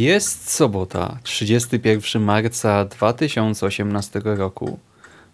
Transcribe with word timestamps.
Jest 0.00 0.50
sobota, 0.50 1.18
31 1.22 2.22
marca 2.22 2.84
2018 2.84 4.20
roku. 4.24 4.78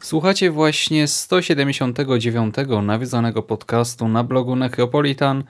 Słuchacie 0.00 0.50
właśnie 0.50 1.08
179 1.08 2.54
nawiedzonego 2.82 3.42
podcastu 3.42 4.08
na 4.08 4.24
blogu 4.24 4.56
Necropolitan, 4.56 5.44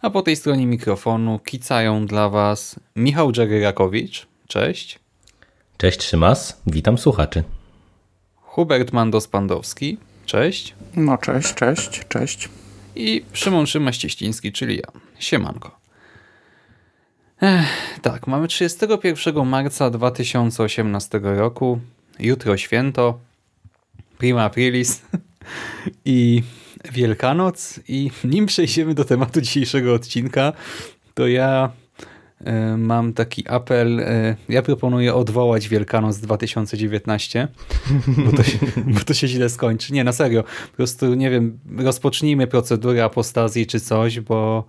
a 0.00 0.10
po 0.10 0.22
tej 0.22 0.36
stronie 0.36 0.66
mikrofonu 0.66 1.38
kicają 1.38 2.06
dla 2.06 2.28
Was 2.28 2.80
Michał 2.96 3.32
Dżeryrakowicz, 3.32 4.26
cześć. 4.48 4.98
Cześć 5.76 6.02
Szymas, 6.02 6.60
witam 6.66 6.98
słuchaczy. 6.98 7.42
Hubert 8.36 8.92
Mandos-Pandowski, 8.92 9.96
cześć. 10.26 10.74
No 10.96 11.18
cześć, 11.18 11.54
cześć, 11.54 12.00
cześć. 12.08 12.48
I 12.96 13.24
Szymon 13.32 13.66
Szymaś-Cieściński, 13.66 14.52
czyli 14.52 14.76
ja. 14.76 15.00
Siemanko. 15.18 15.79
Ech, 17.42 18.00
tak, 18.02 18.26
mamy 18.26 18.48
31 18.48 19.46
marca 19.46 19.90
2018 19.90 21.20
roku, 21.22 21.80
jutro 22.18 22.56
święto, 22.56 23.18
prima 24.18 24.42
aprilis. 24.44 25.02
I 26.04 26.42
Wielkanoc. 26.92 27.80
I 27.88 28.10
nim 28.24 28.46
przejdziemy 28.46 28.94
do 28.94 29.04
tematu 29.04 29.40
dzisiejszego 29.40 29.94
odcinka, 29.94 30.52
to 31.14 31.28
ja 31.28 31.70
e, 32.44 32.76
mam 32.76 33.12
taki 33.12 33.48
apel, 33.48 34.00
e, 34.00 34.36
ja 34.48 34.62
proponuję 34.62 35.14
odwołać 35.14 35.68
Wielkanoc 35.68 36.18
2019, 36.18 37.48
bo 38.06 38.32
to, 38.32 38.42
się, 38.42 38.58
bo 38.94 39.00
to 39.00 39.14
się 39.14 39.28
źle 39.28 39.48
skończy. 39.48 39.92
Nie, 39.92 40.04
na 40.04 40.12
serio, 40.12 40.42
po 40.70 40.76
prostu 40.76 41.14
nie 41.14 41.30
wiem, 41.30 41.58
rozpocznijmy 41.78 42.46
procedurę 42.46 43.04
apostazji 43.04 43.66
czy 43.66 43.80
coś, 43.80 44.20
bo 44.20 44.64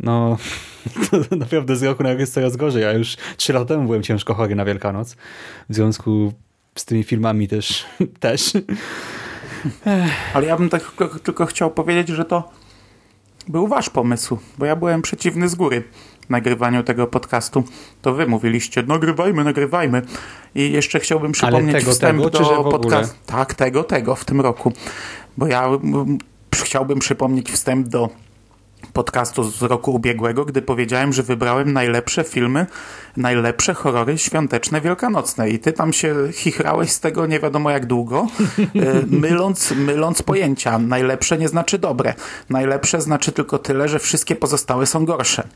no, 0.00 0.36
to 1.10 1.36
naprawdę 1.36 1.76
z 1.76 1.82
roku 1.82 2.02
na 2.02 2.10
rok 2.10 2.18
jest 2.18 2.34
coraz 2.34 2.56
gorzej. 2.56 2.82
Ja 2.82 2.92
już 2.92 3.16
trzy 3.36 3.52
lata 3.52 3.66
temu 3.66 3.84
byłem 3.84 4.02
ciężko 4.02 4.34
chory 4.34 4.54
na 4.54 4.64
Wielkanoc. 4.64 5.16
W 5.68 5.74
związku 5.74 6.32
z 6.74 6.84
tymi 6.84 7.04
filmami 7.04 7.48
też. 7.48 7.86
też. 8.20 8.52
Ale 10.34 10.46
ja 10.46 10.56
bym 10.56 10.68
tak 10.68 10.82
tylko, 10.82 11.18
tylko 11.18 11.46
chciał 11.46 11.70
powiedzieć, 11.70 12.08
że 12.08 12.24
to 12.24 12.52
był 13.48 13.66
wasz 13.66 13.90
pomysł, 13.90 14.38
bo 14.58 14.66
ja 14.66 14.76
byłem 14.76 15.02
przeciwny 15.02 15.48
z 15.48 15.54
góry 15.54 15.84
nagrywaniu 16.28 16.82
tego 16.82 17.06
podcastu. 17.06 17.64
To 18.02 18.14
wy 18.14 18.26
mówiliście, 18.26 18.82
nagrywajmy, 18.82 19.44
nagrywajmy. 19.44 20.02
I 20.54 20.72
jeszcze 20.72 21.00
chciałbym 21.00 21.32
przypomnieć 21.32 21.76
tego, 21.76 21.90
wstęp 21.90 22.32
tego, 22.32 22.38
do 22.38 22.64
podcastu. 22.64 23.16
Tak, 23.26 23.54
tego, 23.54 23.84
tego 23.84 24.14
w 24.14 24.24
tym 24.24 24.40
roku. 24.40 24.72
Bo 25.36 25.46
ja 25.46 25.64
mm, 25.64 26.18
chciałbym 26.54 26.98
przypomnieć 26.98 27.50
wstęp 27.50 27.88
do 27.88 28.08
podcastu 28.94 29.44
z 29.44 29.62
roku 29.62 29.94
ubiegłego, 29.94 30.44
gdy 30.44 30.62
powiedziałem, 30.62 31.12
że 31.12 31.22
wybrałem 31.22 31.72
najlepsze 31.72 32.24
filmy, 32.24 32.66
najlepsze 33.16 33.74
horrory 33.74 34.18
świąteczne, 34.18 34.80
wielkanocne. 34.80 35.50
I 35.50 35.58
ty 35.58 35.72
tam 35.72 35.92
się 35.92 36.14
chichrałeś 36.32 36.92
z 36.92 37.00
tego 37.00 37.26
nie 37.26 37.40
wiadomo 37.40 37.70
jak 37.70 37.86
długo, 37.86 38.26
myląc, 39.10 39.72
myląc 39.76 40.22
pojęcia. 40.22 40.78
Najlepsze 40.78 41.38
nie 41.38 41.48
znaczy 41.48 41.78
dobre. 41.78 42.14
Najlepsze 42.50 43.00
znaczy 43.00 43.32
tylko 43.32 43.58
tyle, 43.58 43.88
że 43.88 43.98
wszystkie 43.98 44.36
pozostałe 44.36 44.86
są 44.86 45.04
gorsze. 45.04 45.48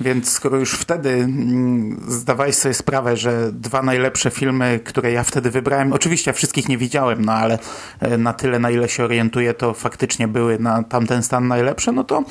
Więc 0.00 0.30
skoro 0.30 0.58
już 0.58 0.72
wtedy 0.72 1.10
mm, 1.10 2.04
zdawałeś 2.08 2.54
sobie 2.56 2.74
sprawę, 2.74 3.16
że 3.16 3.52
dwa 3.52 3.82
najlepsze 3.82 4.30
filmy, 4.30 4.80
które 4.84 5.12
ja 5.12 5.22
wtedy 5.22 5.50
wybrałem, 5.50 5.92
oczywiście 5.92 6.30
ja 6.30 6.32
wszystkich 6.32 6.68
nie 6.68 6.78
widziałem, 6.78 7.24
no 7.24 7.32
ale 7.32 7.58
na 8.18 8.32
tyle, 8.32 8.58
na 8.58 8.70
ile 8.70 8.88
się 8.88 9.04
orientuję, 9.04 9.54
to 9.54 9.74
faktycznie 9.74 10.28
były 10.28 10.58
na 10.58 10.82
tamten 10.82 11.22
stan 11.22 11.48
najlepsze, 11.48 11.92
no 11.92 12.04
to 12.04 12.24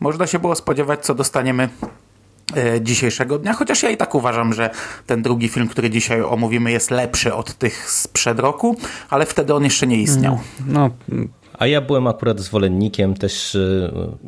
można 0.00 0.26
się 0.26 0.38
było 0.38 0.54
spodziewać, 0.54 1.04
co 1.04 1.14
dostaniemy 1.14 1.68
dzisiejszego 2.80 3.38
dnia, 3.38 3.52
chociaż 3.52 3.82
ja 3.82 3.90
i 3.90 3.96
tak 3.96 4.14
uważam, 4.14 4.52
że 4.52 4.70
ten 5.06 5.22
drugi 5.22 5.48
film, 5.48 5.68
który 5.68 5.90
dzisiaj 5.90 6.22
omówimy 6.22 6.72
jest 6.72 6.90
lepszy 6.90 7.34
od 7.34 7.54
tych 7.54 7.90
sprzed 7.90 8.38
roku, 8.38 8.76
ale 9.10 9.26
wtedy 9.26 9.54
on 9.54 9.64
jeszcze 9.64 9.86
nie 9.86 9.96
istniał. 9.96 10.40
No, 10.66 10.90
a 11.58 11.66
ja 11.66 11.80
byłem 11.80 12.06
akurat 12.06 12.40
zwolennikiem, 12.40 13.14
też 13.14 13.58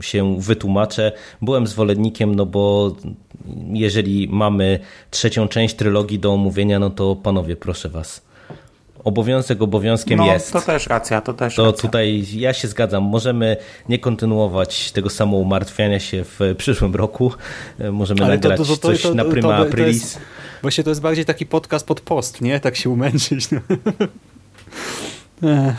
się 0.00 0.40
wytłumaczę. 0.40 1.12
Byłem 1.42 1.66
zwolennikiem, 1.66 2.34
no 2.34 2.46
bo 2.46 2.92
jeżeli 3.72 4.28
mamy 4.28 4.78
trzecią 5.10 5.48
część 5.48 5.74
trylogii 5.74 6.18
do 6.18 6.32
omówienia, 6.32 6.78
no 6.78 6.90
to 6.90 7.16
panowie, 7.16 7.56
proszę 7.56 7.88
was. 7.88 8.22
Obowiązek 9.04 9.62
obowiązkiem 9.62 10.18
no, 10.18 10.26
jest. 10.26 10.52
To 10.52 10.60
też 10.60 10.86
racja, 10.86 11.20
to 11.20 11.34
też 11.34 11.54
To 11.54 11.64
racja. 11.64 11.82
tutaj 11.82 12.24
ja 12.34 12.52
się 12.52 12.68
zgadzam. 12.68 13.02
Możemy 13.02 13.56
nie 13.88 13.98
kontynuować 13.98 14.92
tego 14.92 15.10
samo 15.10 15.36
umartwiania 15.36 16.00
się 16.00 16.24
w 16.24 16.54
przyszłym 16.58 16.94
roku. 16.94 17.32
Możemy 17.92 18.24
Ale 18.24 18.34
nagrać 18.34 18.58
to- 18.58 18.64
to- 18.64 18.76
to- 18.76 18.88
coś 18.88 19.02
to- 19.02 19.14
na 19.14 19.24
to- 19.24 19.30
prima 19.30 19.56
aprilis. 19.56 20.02
jest- 20.02 20.18
Właśnie 20.62 20.84
to 20.84 20.90
jest 20.90 21.00
bardziej 21.00 21.24
taki 21.24 21.46
podcast 21.46 21.86
pod 21.86 22.00
post, 22.00 22.40
nie? 22.40 22.60
Tak 22.60 22.76
się 22.76 22.90
umęczyć. 22.90 23.50
No. 23.50 23.60
Ech. 25.42 25.76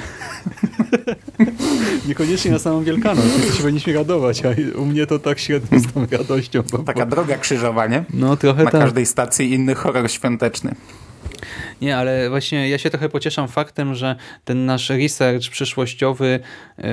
Niekoniecznie 2.08 2.52
na 2.52 2.60
samą 2.60 2.84
Wielkanoc, 2.84 3.26
to 3.48 3.54
się 3.54 3.62
powinniśmy 3.62 3.94
radować, 3.94 4.42
a 4.46 4.80
u 4.80 4.86
mnie 4.86 5.08
to 5.08 5.20
tak 5.20 5.40
średnio 5.40 5.80
z 5.80 5.94
tą 5.94 6.06
radością. 6.12 6.64
Bo, 6.72 6.78
Taka 6.78 7.06
droga 7.06 7.38
krzyżowa, 7.38 7.88
nie? 7.88 8.04
no 8.14 8.38
trochę 8.38 8.64
Na 8.64 8.72
tak. 8.72 8.82
każdej 8.82 9.06
stacji 9.06 9.54
inny 9.54 9.76
horror 9.76 10.12
świąteczny. 10.12 10.76
Nie, 11.82 11.98
ale 11.98 12.30
właśnie 12.30 12.70
ja 12.70 12.78
się 12.78 12.90
trochę 12.90 13.10
pocieszam 13.10 13.48
faktem, 13.48 13.96
że 13.96 14.16
ten 14.46 14.66
nasz 14.66 14.90
research 14.90 15.50
przyszłościowy, 15.50 16.40
yy, 16.78 16.84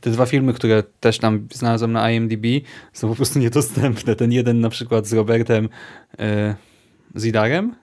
te 0.00 0.10
dwa 0.10 0.26
filmy, 0.26 0.52
które 0.52 0.82
też 1.00 1.18
tam 1.18 1.48
znalazłem 1.52 1.92
na 1.92 2.10
IMDb, 2.10 2.46
są 2.92 3.08
po 3.08 3.14
prostu 3.14 3.38
niedostępne. 3.38 4.16
Ten 4.16 4.32
jeden 4.32 4.60
na 4.60 4.68
przykład 4.70 5.06
z 5.06 5.12
Robertem 5.12 5.68
yy, 6.18 6.54
Zidarem, 7.20 7.74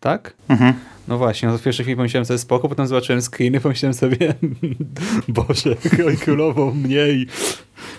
tak? 0.00 0.34
Mhm. 0.48 0.74
No 1.08 1.18
właśnie, 1.18 1.48
no 1.48 1.58
w 1.58 1.62
pierwszej 1.62 1.84
chwili 1.84 1.96
pomyślałem 1.96 2.24
sobie 2.24 2.38
spoko, 2.38 2.68
potem 2.68 2.86
zobaczyłem 2.86 3.22
screeny, 3.22 3.60
pomyślałem 3.60 3.94
sobie 3.94 4.34
Boże, 5.28 5.76
oj 6.06 6.16
królową 6.16 6.74
mnie 6.74 7.08
i 7.08 7.26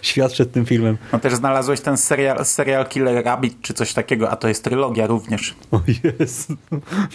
świat 0.02 0.32
przed 0.32 0.52
tym 0.52 0.66
filmem. 0.66 0.98
No 1.14 1.20
też 1.20 1.34
znalazłeś 1.36 1.82
ten 1.82 1.98
serial, 1.98 2.46
serial 2.46 2.86
Killer 2.88 3.26
Rabbit 3.26 3.62
czy 3.62 3.74
coś 3.74 3.94
takiego, 3.94 4.30
a 4.30 4.36
to 4.36 4.48
jest 4.48 4.64
trylogia 4.64 5.08
również. 5.08 5.56
O 5.72 5.82
Jezu. 5.88 6.58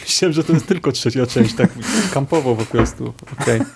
Myślałem, 0.00 0.32
że 0.32 0.44
to 0.44 0.52
jest 0.52 0.66
tylko 0.66 0.92
trzecia 0.92 1.26
część, 1.26 1.54
tak 1.54 1.70
kampowo 2.14 2.56
po 2.56 2.64
prostu. 2.64 3.12
Okej. 3.40 3.60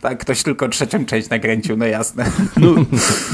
Tak, 0.00 0.18
ktoś 0.18 0.42
tylko 0.42 0.68
trzecią 0.68 1.06
część 1.06 1.28
nakręcił, 1.28 1.76
no 1.76 1.86
jasne. 1.86 2.30
No, 2.56 2.74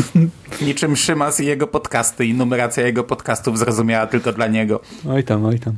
Niczym 0.67 0.97
Szymas 0.97 1.41
i 1.41 1.47
jego 1.47 1.67
podcasty 1.67 2.27
i 2.27 2.35
numeracja 2.35 2.87
jego 2.87 3.05
podcastów 3.05 3.59
zrozumiała 3.59 4.07
tylko 4.07 4.33
dla 4.33 4.47
niego. 4.47 4.81
oj 5.09 5.25
tam, 5.25 5.45
oj 5.45 5.59
tam. 5.59 5.77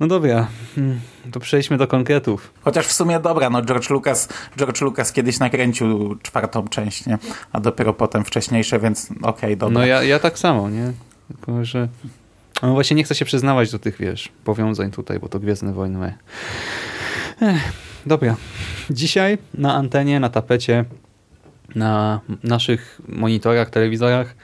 No 0.00 0.06
dobra, 0.06 0.46
hmm, 0.74 1.00
to 1.32 1.40
przejdźmy 1.40 1.76
do 1.76 1.86
konkretów. 1.86 2.52
Chociaż 2.60 2.86
w 2.86 2.92
sumie 2.92 3.20
dobra, 3.20 3.50
no 3.50 3.62
George 3.62 3.90
Lucas, 3.90 4.28
George 4.58 4.80
Lucas 4.80 5.12
kiedyś 5.12 5.38
nakręcił 5.38 6.16
czwartą 6.22 6.68
część, 6.68 7.06
nie? 7.06 7.18
A 7.52 7.60
dopiero 7.60 7.94
potem 7.94 8.24
wcześniejsze, 8.24 8.80
więc 8.80 9.08
okej, 9.22 9.56
dobra. 9.56 9.80
No 9.80 9.86
ja, 9.86 10.02
ja 10.02 10.18
tak 10.18 10.38
samo, 10.38 10.70
nie? 10.70 10.92
Tylko, 11.28 11.64
że 11.64 11.88
no 12.62 12.72
właśnie 12.72 12.96
nie 12.96 13.04
chcę 13.04 13.14
się 13.14 13.24
przyznawać 13.24 13.72
do 13.72 13.78
tych, 13.78 13.98
wiesz, 13.98 14.28
powiązań 14.44 14.90
tutaj, 14.90 15.18
bo 15.18 15.28
to 15.28 15.40
Gwiezdne 15.40 15.72
Wojny. 15.72 16.14
Ech, 17.42 17.72
dobra. 18.06 18.36
Dzisiaj 18.90 19.38
na 19.54 19.74
antenie, 19.74 20.20
na 20.20 20.28
tapecie, 20.28 20.84
na 21.74 22.20
naszych 22.42 23.00
monitorach, 23.08 23.70
telewizorach 23.70 24.34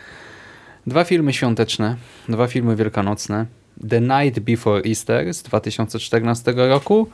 dwa 0.87 1.05
filmy 1.05 1.33
świąteczne, 1.33 1.97
dwa 2.29 2.47
filmy 2.47 2.77
wielkanocne. 2.77 3.47
The 3.89 4.01
Night 4.01 4.41
Before 4.41 4.83
Easter 4.89 5.35
z 5.35 5.43
2014 5.43 6.53
roku 6.57 7.09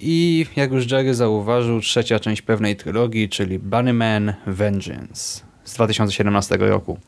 i 0.00 0.46
jak 0.56 0.72
już 0.72 0.90
Jerry 0.90 1.14
zauważył, 1.14 1.80
trzecia 1.80 2.20
część 2.20 2.42
pewnej 2.42 2.76
trylogii, 2.76 3.28
czyli 3.28 3.58
Bunnyman 3.58 4.34
Vengeance 4.46 5.40
z 5.64 5.74
2017 5.74 6.56
roku. 6.56 6.98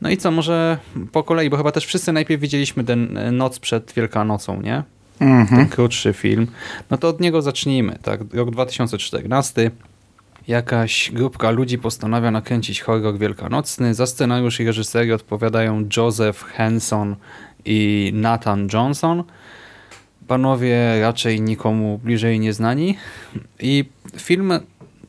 No 0.00 0.10
i 0.10 0.16
co, 0.16 0.30
może 0.30 0.78
po 1.12 1.22
kolei, 1.22 1.50
bo 1.50 1.56
chyba 1.56 1.72
też 1.72 1.86
wszyscy 1.86 2.12
najpierw 2.12 2.42
widzieliśmy 2.42 2.84
ten 2.84 3.18
Noc 3.36 3.58
przed 3.58 3.92
Wielkanocą, 3.92 4.62
nie? 4.62 4.82
Ten 5.48 5.68
krótszy 5.68 6.12
film. 6.12 6.46
No 6.90 6.98
to 6.98 7.08
od 7.08 7.20
niego 7.20 7.42
zacznijmy, 7.42 7.98
tak? 8.02 8.20
Rok 8.32 8.50
2014. 8.50 9.70
Jakaś 10.48 11.10
grupka 11.14 11.50
ludzi 11.50 11.78
postanawia 11.78 12.30
nakręcić 12.30 12.80
horror 12.80 13.18
wielkanocny. 13.18 13.94
Za 13.94 14.06
scenariusz 14.06 14.60
i 14.60 14.64
reżyserię 14.64 15.14
odpowiadają 15.14 15.88
Joseph 15.96 16.44
Henson 16.44 17.16
i 17.68 18.10
Nathan 18.14 18.68
Johnson. 18.72 19.24
Panowie 20.26 21.00
raczej 21.00 21.40
nikomu 21.40 22.00
bliżej 22.04 22.40
nieznani. 22.40 22.96
I 23.60 23.84
film 24.16 24.52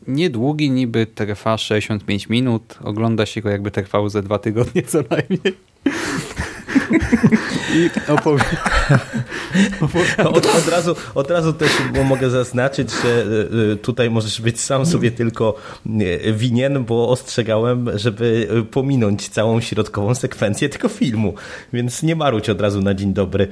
niedługi, 0.08 0.72
niby 0.72 1.06
trwa 1.06 1.58
65 1.58 2.30
minut. 2.30 2.80
Ogląda 2.84 3.26
się 3.26 3.42
go 3.42 3.50
jakby 3.50 3.72
trwał 3.72 4.10
ze 4.10 4.24
dwa 4.24 4.40
tygodnie 4.40 4.84
co 4.92 4.98
najmniej. 5.10 5.69
I 7.76 8.12
opowie... 8.12 8.44
Od, 10.34 10.46
od, 10.46 10.68
razu, 10.68 10.96
od 11.16 11.32
razu 11.32 11.54
też 11.54 11.72
mogę 12.06 12.30
zaznaczyć, 12.30 12.92
że 12.92 13.08
y, 13.08 13.72
y, 13.74 13.78
tutaj 13.78 14.10
możesz 14.10 14.42
być 14.42 14.62
sam 14.62 14.86
sobie 14.86 15.12
tylko 15.12 15.56
y, 16.02 16.34
winien, 16.34 16.86
bo 16.86 17.10
ostrzegałem, 17.10 17.90
żeby 17.98 18.48
pominąć 18.72 19.30
całą 19.30 19.62
środkową 19.62 20.16
sekwencję 20.16 20.70
tego 20.70 20.90
filmu. 20.90 21.34
Więc 21.74 22.04
nie 22.04 22.16
maruć 22.16 22.50
od 22.50 22.62
razu 22.62 22.82
na 22.82 22.94
dzień 22.94 23.14
dobry. 23.14 23.48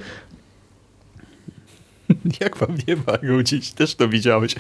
Jak 2.42 2.58
wam 2.58 2.78
nie 2.88 2.96
marudzić? 3.08 3.72
Też 3.72 3.96
to 3.96 4.10
widziałeś. 4.10 4.56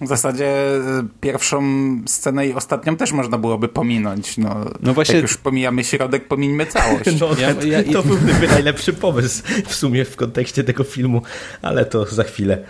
W 0.00 0.06
zasadzie 0.06 0.76
y, 0.76 0.80
pierwszą 1.20 1.62
scenę 2.06 2.46
i 2.46 2.52
ostatnią 2.52 2.96
też 2.96 3.12
można 3.12 3.38
byłoby 3.38 3.68
pominąć. 3.68 4.38
No, 4.38 4.56
no 4.80 4.94
właśnie... 4.94 5.14
Jak 5.14 5.22
już 5.22 5.36
pomijamy 5.36 5.84
środek, 5.84 6.28
pomińmy 6.28 6.66
całość. 6.66 7.10
No, 7.20 7.28
ja, 7.38 7.78
ja, 7.78 7.92
to 7.92 8.02
byłby 8.02 8.48
najlepszy 8.48 8.92
pomysł 8.92 9.42
w 9.66 9.74
sumie 9.74 10.04
w 10.04 10.16
kontekście 10.16 10.64
tego 10.64 10.84
filmu, 10.84 11.22
ale 11.62 11.84
to 11.84 12.06
za 12.06 12.24
chwilę. 12.24 12.64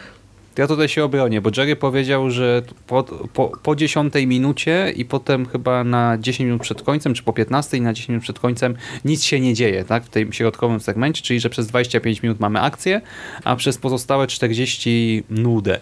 Ja 0.59 0.67
tutaj 0.67 0.89
się 0.89 1.05
obronię, 1.05 1.41
bo 1.41 1.51
Jerry 1.57 1.77
powiedział, 1.77 2.31
że 2.31 2.63
po, 2.87 3.03
po, 3.33 3.53
po 3.63 3.77
10 3.77 4.15
minucie 4.27 4.93
i 4.97 5.05
potem 5.05 5.47
chyba 5.47 5.85
na 5.85 6.19
10 6.19 6.47
minut 6.47 6.63
przed 6.63 6.83
końcem, 6.83 7.15
czy 7.15 7.23
po 7.23 7.33
15 7.33 7.77
i 7.77 7.81
na 7.81 7.93
10 7.93 8.09
minut 8.09 8.23
przed 8.23 8.39
końcem 8.39 8.77
nic 9.05 9.23
się 9.23 9.41
nie 9.41 9.55
dzieje 9.55 9.85
tak, 9.85 10.05
w 10.05 10.09
tym 10.09 10.33
środkowym 10.33 10.81
segmencie, 10.81 11.23
czyli 11.23 11.41
że 11.41 11.51
przez 11.51 11.67
25 11.67 12.23
minut 12.23 12.41
mamy 12.41 12.61
akcję, 12.61 13.01
a 13.45 13.57
przez 13.57 13.79
pozostałe 13.79 14.27
40 14.27 15.25
nudę. 15.31 15.81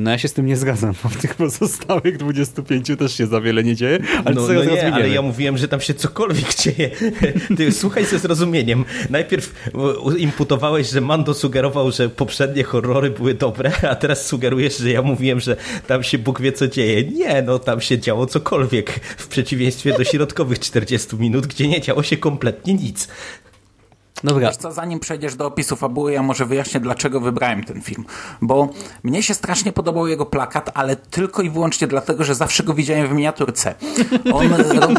No 0.00 0.10
ja 0.10 0.18
się 0.18 0.28
z 0.28 0.32
tym 0.32 0.46
nie 0.46 0.56
zgadzam, 0.56 0.94
bo 1.02 1.08
w 1.08 1.16
tych 1.16 1.34
pozostałych 1.34 2.16
25 2.16 2.86
też 2.98 3.16
się 3.16 3.26
za 3.26 3.40
wiele 3.40 3.64
nie 3.64 3.76
dzieje, 3.76 3.98
ale 4.24 4.34
no, 4.34 4.46
no 4.46 4.64
nie, 4.64 4.94
ale 4.94 5.08
ja 5.08 5.22
mówiłem, 5.22 5.58
że 5.58 5.68
tam 5.68 5.80
się 5.80 5.94
cokolwiek 5.94 6.54
dzieje. 6.54 6.90
Ty 7.56 7.72
słuchaj 7.72 8.04
ze 8.04 8.18
zrozumieniem. 8.18 8.84
Najpierw 9.10 9.70
imputowałeś, 10.18 10.90
że 10.90 11.00
Mando 11.00 11.34
sugerował, 11.34 11.92
że 11.92 12.08
poprzednie 12.08 12.64
horrory 12.64 13.10
były 13.10 13.34
dobre, 13.34 13.72
a 13.90 13.94
teraz 13.94 14.26
sugerujesz, 14.26 14.78
że 14.78 14.90
ja 14.90 15.02
mówiłem, 15.02 15.40
że 15.40 15.56
tam 15.86 16.02
się 16.02 16.18
Bóg 16.18 16.40
wie 16.40 16.52
co 16.52 16.68
dzieje. 16.68 17.04
Nie, 17.04 17.42
no 17.42 17.58
tam 17.58 17.80
się 17.80 17.98
działo 17.98 18.26
cokolwiek, 18.26 18.90
w 19.16 19.28
przeciwieństwie 19.28 19.92
do 19.92 20.04
środkowych 20.04 20.58
40 20.58 21.16
minut, 21.16 21.46
gdzie 21.46 21.68
nie 21.68 21.80
działo 21.80 22.02
się 22.02 22.16
kompletnie 22.16 22.74
nic. 22.74 23.08
Dobra. 24.24 24.48
Wiesz 24.48 24.56
co, 24.56 24.72
zanim 24.72 25.00
przejdziesz 25.00 25.34
do 25.34 25.46
opisu 25.46 25.76
fabuły, 25.76 26.12
ja 26.12 26.22
może 26.22 26.46
wyjaśnię, 26.46 26.80
dlaczego 26.80 27.20
wybrałem 27.20 27.64
ten 27.64 27.82
film. 27.82 28.04
Bo 28.42 28.68
mnie 29.02 29.22
się 29.22 29.34
strasznie 29.34 29.72
podobał 29.72 30.06
jego 30.06 30.26
plakat, 30.26 30.70
ale 30.74 30.96
tylko 30.96 31.42
i 31.42 31.50
wyłącznie 31.50 31.86
dlatego, 31.86 32.24
że 32.24 32.34
zawsze 32.34 32.62
go 32.62 32.74
widziałem 32.74 33.08
w 33.08 33.12
miniaturce. 33.12 33.74
On 34.32 34.52
robił... 34.80 34.96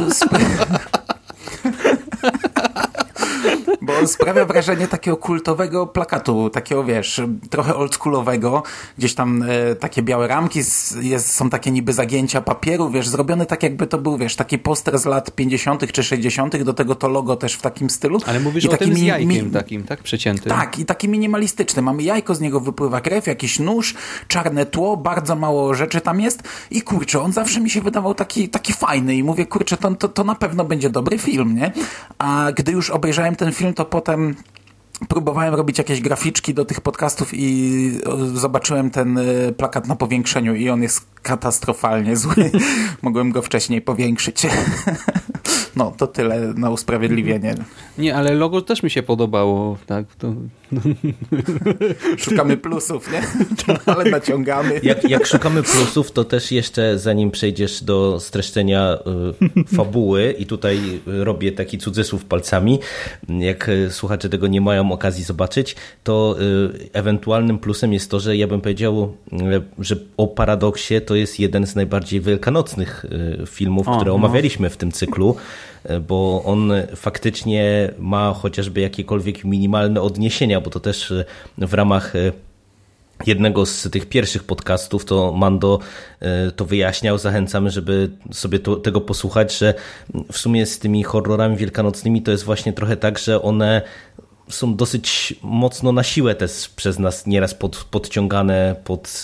bo 3.81 3.90
on 3.90 3.90
sprawia 4.07 4.45
wrażenie 4.45 4.87
takiego 4.87 5.17
kultowego 5.17 5.87
plakatu, 5.87 6.49
takiego 6.49 6.83
wiesz, 6.83 7.21
trochę 7.49 7.75
oldschoolowego, 7.75 8.63
gdzieś 8.97 9.15
tam 9.15 9.43
e, 9.43 9.75
takie 9.75 10.01
białe 10.01 10.27
ramki, 10.27 10.59
jest, 11.01 11.35
są 11.35 11.49
takie 11.49 11.71
niby 11.71 11.93
zagięcia 11.93 12.41
papieru, 12.41 12.89
wiesz, 12.89 13.07
zrobione 13.07 13.45
tak 13.45 13.63
jakby 13.63 13.87
to 13.87 13.97
był, 13.97 14.17
wiesz, 14.17 14.35
taki 14.35 14.59
poster 14.59 14.99
z 14.99 15.05
lat 15.05 15.31
50 15.31 15.91
czy 15.91 16.03
60 16.03 16.63
do 16.63 16.73
tego 16.73 16.95
to 16.95 17.07
logo 17.07 17.35
też 17.35 17.53
w 17.53 17.61
takim 17.61 17.89
stylu. 17.89 18.19
Ale 18.25 18.39
mówisz 18.39 18.63
I 18.63 18.69
o 18.69 18.77
tym 18.77 18.95
z 18.95 19.01
jajkiem 19.01 19.45
mi, 19.45 19.51
takim, 19.51 19.83
tak? 19.83 20.03
Przeciętym. 20.03 20.51
Tak, 20.51 20.79
i 20.79 20.85
taki 20.85 21.09
minimalistyczny. 21.09 21.81
Mamy 21.81 22.03
jajko, 22.03 22.35
z 22.35 22.41
niego 22.41 22.59
wypływa 22.59 23.01
krew, 23.01 23.27
jakiś 23.27 23.59
nóż, 23.59 23.95
czarne 24.27 24.65
tło, 24.65 24.97
bardzo 24.97 25.35
mało 25.35 25.73
rzeczy 25.73 26.01
tam 26.01 26.21
jest 26.21 26.43
i 26.71 26.81
kurczę, 26.81 27.21
on 27.21 27.33
zawsze 27.33 27.61
mi 27.61 27.69
się 27.69 27.81
wydawał 27.81 28.13
taki, 28.13 28.49
taki 28.49 28.73
fajny 28.73 29.15
i 29.15 29.23
mówię, 29.23 29.45
kurczę, 29.45 29.77
to, 29.77 29.95
to, 29.95 30.09
to 30.09 30.23
na 30.23 30.35
pewno 30.35 30.65
będzie 30.65 30.89
dobry 30.89 31.17
film, 31.17 31.55
nie? 31.55 31.71
A 32.17 32.51
gdy 32.55 32.71
już 32.71 32.89
obejrzałem 32.89 33.35
ten 33.35 33.51
film, 33.51 33.73
to 33.73 33.85
potem 33.91 34.35
próbowałem 35.07 35.53
robić 35.53 35.77
jakieś 35.77 36.01
graficzki 36.01 36.53
do 36.53 36.65
tych 36.65 36.81
podcastów 36.81 37.29
i 37.33 37.91
zobaczyłem 38.33 38.89
ten 38.89 39.17
y, 39.17 39.53
plakat 39.57 39.87
na 39.87 39.95
powiększeniu 39.95 40.55
i 40.55 40.69
on 40.69 40.83
jest 40.83 41.05
katastrofalnie 41.21 42.17
zły. 42.17 42.51
Mogłem 43.01 43.31
go 43.31 43.41
wcześniej 43.41 43.81
powiększyć. 43.81 44.43
No, 45.75 45.93
to 45.97 46.07
tyle 46.07 46.53
na 46.53 46.69
usprawiedliwienie. 46.69 47.55
Nie, 47.97 48.15
ale 48.15 48.33
logo 48.33 48.61
też 48.61 48.83
mi 48.83 48.89
się 48.89 49.03
podobało. 49.03 49.77
Tak, 49.85 50.05
to... 50.15 50.33
Szukamy 52.23 52.57
plusów, 52.57 53.11
nie? 53.11 53.21
Ale 53.85 54.05
naciągamy. 54.05 54.79
Jak, 54.83 55.09
jak 55.09 55.25
szukamy 55.25 55.63
plusów, 55.63 56.11
to 56.11 56.23
też 56.23 56.51
jeszcze 56.51 56.99
zanim 56.99 57.31
przejdziesz 57.31 57.83
do 57.83 58.19
streszczenia 58.19 58.97
y, 59.71 59.75
fabuły 59.75 60.35
i 60.37 60.45
tutaj 60.45 60.79
robię 61.05 61.51
taki 61.51 61.77
cudzysłów 61.77 62.25
palcami, 62.25 62.79
jak 63.29 63.69
słuchacze 63.89 64.29
tego 64.29 64.47
nie 64.47 64.61
mają 64.61 64.91
okazji 64.91 65.23
zobaczyć, 65.23 65.75
to 66.03 66.35
y, 66.85 66.89
ewentualnym 66.93 67.59
plusem 67.59 67.93
jest 67.93 68.11
to, 68.11 68.19
że 68.19 68.37
ja 68.37 68.47
bym 68.47 68.61
powiedział, 68.61 69.17
y, 69.33 69.37
że 69.79 69.95
o 70.17 70.27
paradoksie 70.27 71.01
to 71.01 71.15
jest 71.15 71.39
jeden 71.39 71.67
z 71.67 71.75
najbardziej 71.75 72.21
wielkanocnych 72.21 73.05
filmów, 73.47 73.87
o, 73.87 73.95
które 73.95 74.09
no. 74.09 74.15
omawialiśmy 74.15 74.69
w 74.69 74.77
tym 74.77 74.91
cyklu. 74.91 75.35
E, 75.83 75.99
bo 75.99 76.43
on 76.45 76.73
faktycznie 76.95 77.93
ma 77.99 78.33
chociażby 78.33 78.81
jakiekolwiek 78.81 79.43
minimalne 79.43 80.01
odniesienia, 80.01 80.61
bo 80.61 80.69
to 80.69 80.79
też 80.79 81.11
e, 81.11 81.25
w 81.57 81.73
ramach 81.73 82.15
e, 82.15 82.31
jednego 83.27 83.65
z 83.65 83.89
tych 83.91 84.05
pierwszych 84.05 84.43
podcastów, 84.43 85.05
to 85.05 85.33
Mando 85.33 85.79
to 86.55 86.65
wyjaśniał. 86.65 87.17
Zachęcamy, 87.17 87.69
żeby 87.69 88.09
sobie 88.31 88.59
to, 88.59 88.75
tego 88.75 89.01
posłuchać, 89.01 89.57
że 89.57 89.73
w 90.31 90.37
sumie 90.37 90.65
z 90.65 90.79
tymi 90.79 91.03
horrorami 91.03 91.57
wielkanocnymi 91.57 92.21
to 92.21 92.31
jest 92.31 92.43
właśnie 92.43 92.73
trochę 92.73 92.97
tak, 92.97 93.19
że 93.19 93.41
one 93.41 93.81
są 94.51 94.75
dosyć 94.75 95.35
mocno 95.41 95.91
na 95.91 96.03
siłę 96.03 96.35
też 96.35 96.69
przez 96.75 96.99
nas 96.99 97.27
nieraz 97.27 97.53
pod, 97.53 97.77
podciągane 97.91 98.75
pod 98.83 99.23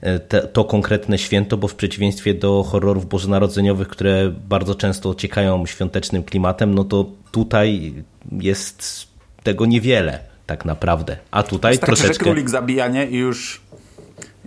e, 0.00 0.18
te, 0.18 0.42
to 0.42 0.64
konkretne 0.64 1.18
święto, 1.18 1.56
bo 1.56 1.68
w 1.68 1.74
przeciwieństwie 1.74 2.34
do 2.34 2.62
horrorów 2.62 3.08
bożonarodzeniowych, 3.08 3.88
które 3.88 4.32
bardzo 4.48 4.74
często 4.74 5.10
ociekają 5.10 5.66
świątecznym 5.66 6.22
klimatem, 6.22 6.74
no 6.74 6.84
to 6.84 7.06
tutaj 7.32 7.94
jest 8.32 9.06
tego 9.42 9.66
niewiele 9.66 10.30
tak 10.46 10.64
naprawdę. 10.64 11.16
A 11.30 11.42
tutaj 11.42 11.72
Wystarczy, 11.72 11.86
troszeczkę... 11.96 12.24
że 12.24 12.30
królik 12.30 12.50
zabija, 12.50 12.88
nie? 12.88 13.06
I 13.06 13.16
już... 13.16 13.60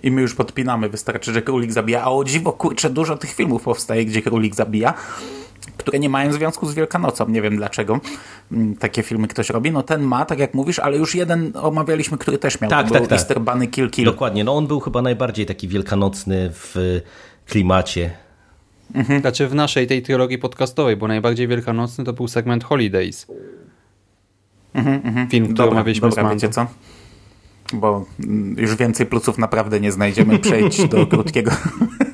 I 0.03 0.12
my 0.12 0.22
już 0.22 0.36
podpinamy. 0.36 0.89
Wystarczy, 0.89 1.34
że 1.34 1.42
królik 1.42 1.72
zabija. 1.72 2.03
A 2.03 2.12
o 2.12 2.24
dziwo, 2.24 2.53
kurczę, 2.53 2.89
dużo 2.89 3.18
tych 3.18 3.34
filmów 3.34 3.63
powstaje, 3.63 4.06
gdzie 4.06 4.22
królik 4.22 4.56
zabija 4.56 4.94
które 5.77 6.00
nie 6.00 6.10
mają 6.10 6.34
związku 6.34 6.68
z 6.68 6.74
Wielkanocą. 6.74 7.30
Nie 7.30 7.42
wiem 7.42 7.58
dlaczego 7.58 8.00
mm, 8.51 8.75
takie 8.75 9.03
filmy 9.03 9.27
ktoś 9.27 9.50
robi. 9.50 9.72
No 9.72 9.84
ten 9.84 10.01
ma, 10.01 10.25
tak 10.25 10.39
jak 10.39 10.53
mówisz, 10.53 10.80
ale 10.80 10.98
już 10.98 11.15
jeden 11.15 11.51
omawialiśmy, 11.56 12.18
który 12.18 12.38
też 12.38 12.62
miał. 12.62 12.70
Tak, 12.70 12.88
to 12.88 12.94
tak, 12.94 13.01
był 13.01 13.10
tak. 13.10 13.20
Easter 13.20 13.42
Bunny 13.42 13.68
Kill 13.68 13.89
Kill. 13.89 14.06
Dokładnie. 14.06 14.44
No 14.44 14.56
on 14.56 14.68
był 14.68 14.80
chyba 14.80 15.01
najbardziej 15.01 15.46
taki 15.46 15.68
wielkanocny 15.68 16.50
w 16.53 17.01
klimacie. 17.46 18.12
Mhm. 18.94 19.22
Znaczy 19.22 19.48
w 19.48 19.56
naszej 19.56 19.88
tej 19.88 20.01
trilogii 20.01 20.38
podcastowej, 20.38 20.98
bo 20.98 21.08
najbardziej 21.08 21.48
wielkanocny 21.48 22.03
to 22.03 22.13
był 22.13 22.27
segment 22.27 22.63
Holidays. 22.63 23.27
Mhm, 24.74 25.01
mhm. 25.03 25.30
Film, 25.30 25.44
który 25.44 25.58
dobra, 25.58 25.72
omawialiśmy 25.72 26.10
dobra, 26.10 26.30
z 26.30 26.34
wiecie 26.34 26.50
co? 26.50 26.68
Bo 27.74 28.06
mm, 28.20 28.56
już 28.58 28.75
więcej 28.75 29.06
plusów 29.06 29.38
naprawdę 29.38 29.80
nie 29.80 29.92
znajdziemy. 29.92 30.39
Przejdź 30.39 30.88
do 30.88 31.08
krótkiego, 31.08 31.51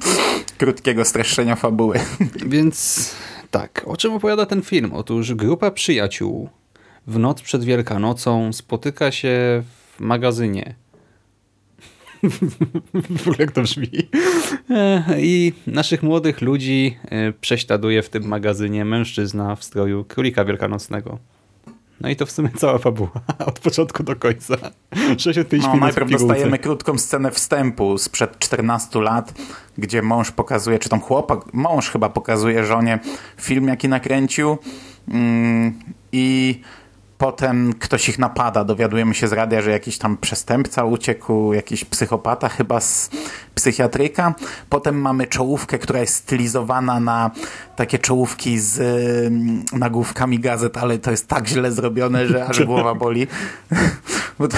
krótkiego 0.60 1.06
streszczenia 1.06 1.56
fabuły. 1.56 2.00
Więc 2.46 3.12
tak, 3.52 3.84
o 3.86 3.98
czym 3.98 4.14
opowiada 4.14 4.46
ten 4.46 4.62
film? 4.62 4.94
Otóż 4.94 5.34
grupa 5.34 5.72
przyjaciół 5.72 6.50
w 7.08 7.20
noc 7.20 7.42
przed 7.42 7.64
Wielkanocą 7.64 8.54
spotyka 8.54 9.12
się 9.12 9.64
w 9.96 10.00
magazynie. 10.00 10.76
w 13.18 13.22
ogóle 13.22 13.36
jak 13.40 13.52
to 13.52 13.62
brzmi. 13.62 13.90
E, 14.70 15.04
I 15.18 15.54
naszych 15.68 16.04
młodych 16.04 16.42
ludzi 16.42 16.98
e, 17.04 17.34
prześladuje 17.34 18.02
w 18.02 18.10
tym 18.10 18.28
magazynie 18.28 18.86
mężczyzna 18.86 19.56
w 19.56 19.64
stroju 19.64 20.06
królika 20.06 20.46
wielkanocnego. 20.46 21.20
No 22.02 22.10
i 22.10 22.16
to 22.16 22.26
w 22.26 22.32
sumie 22.32 22.50
cała 22.58 22.78
fabuła, 22.78 23.12
od 23.46 23.60
początku 23.60 24.04
do 24.04 24.16
końca. 24.16 24.56
65 25.18 25.64
No, 25.64 25.70
minut 25.70 25.82
najpierw 25.82 26.12
dostajemy 26.12 26.60
krótką 26.60 26.98
scenę 26.98 27.32
wstępu 27.32 27.98
sprzed 27.98 28.40
14 28.40 29.02
lat, 29.02 29.34
gdzie 29.78 30.02
mąż 30.02 30.32
pokazuje, 30.32 30.80
czy 30.80 30.90
tam 30.90 31.02
chłopak, 31.02 31.54
mąż 31.54 31.90
chyba 31.90 32.10
pokazuje 32.10 32.66
żonie 32.66 33.00
film, 33.38 33.68
jaki 33.68 33.90
nakręcił 33.90 34.58
mm, 35.08 35.80
i 36.12 36.62
potem 37.20 37.74
ktoś 37.74 38.10
ich 38.10 38.20
napada. 38.20 38.64
Dowiadujemy 38.64 39.16
się 39.16 39.28
z 39.28 39.34
radia, 39.34 39.62
że 39.62 39.72
jakiś 39.72 39.98
tam 39.98 40.18
przestępca 40.18 40.84
uciekł, 40.84 41.54
jakiś 41.54 41.86
psychopata 41.86 42.50
chyba 42.50 42.80
z 42.80 43.10
psychiatryka. 43.56 44.36
Potem 44.70 45.02
mamy 45.02 45.28
czołówkę, 45.28 45.80
która 45.80 46.00
jest 46.00 46.16
stylizowana 46.16 47.00
na 47.00 47.32
takie 47.76 48.00
czołówki 48.00 48.60
z 48.60 48.80
mm, 48.80 49.64
nagłówkami 49.74 50.40
gazet, 50.40 50.78
ale 50.78 50.98
to 50.98 51.12
jest 51.12 51.28
tak 51.28 51.48
źle 51.48 51.72
zrobione, 51.72 52.28
że 52.28 52.46
aż 52.46 52.64
głowa 52.64 52.96
boli. 52.96 53.28
Bo 54.40 54.48
to, 54.48 54.58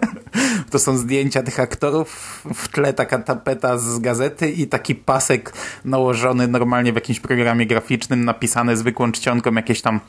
to 0.70 0.78
są 0.78 0.96
zdjęcia 0.96 1.42
tych 1.42 1.60
aktorów, 1.60 2.42
w 2.54 2.68
tle 2.68 2.92
taka 2.92 3.18
tapeta 3.18 3.78
z 3.78 3.98
gazety 3.98 4.50
i 4.50 4.66
taki 4.66 4.94
pasek 4.94 5.52
nałożony 5.84 6.48
normalnie 6.48 6.92
w 6.92 6.94
jakimś 6.94 7.20
programie 7.20 7.66
graficznym, 7.66 8.24
napisane 8.24 8.76
zwykłą 8.76 9.12
czcionką 9.12 9.54
jakieś 9.54 9.82
tam 9.82 10.00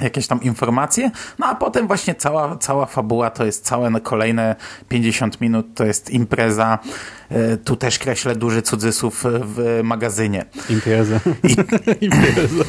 jakieś 0.00 0.26
tam 0.26 0.42
informacje, 0.42 1.10
no 1.38 1.46
a 1.46 1.54
potem 1.54 1.86
właśnie 1.86 2.14
cała, 2.14 2.56
cała 2.56 2.86
fabuła 2.86 3.30
to 3.30 3.44
jest 3.44 3.64
całe 3.64 4.00
kolejne 4.00 4.56
50 4.88 5.40
minut, 5.40 5.66
to 5.74 5.84
jest 5.84 6.10
impreza, 6.10 6.78
E, 7.30 7.56
tu 7.56 7.76
też 7.76 7.98
kreślę 7.98 8.36
duży 8.36 8.62
cudzysłów 8.62 9.24
w 9.24 9.80
magazynie. 9.84 10.44
Impreza. 10.70 11.20
I, 11.44 11.54
Impreza. 12.04 12.64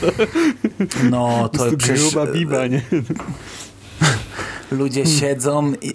no 1.10 1.50
to 1.50 1.66
przecież 1.78 2.02
gruba 2.14 2.32
biba, 2.32 2.68
nie? 2.68 2.82
ludzie 4.72 5.06
siedzą, 5.06 5.74
i, 5.82 5.92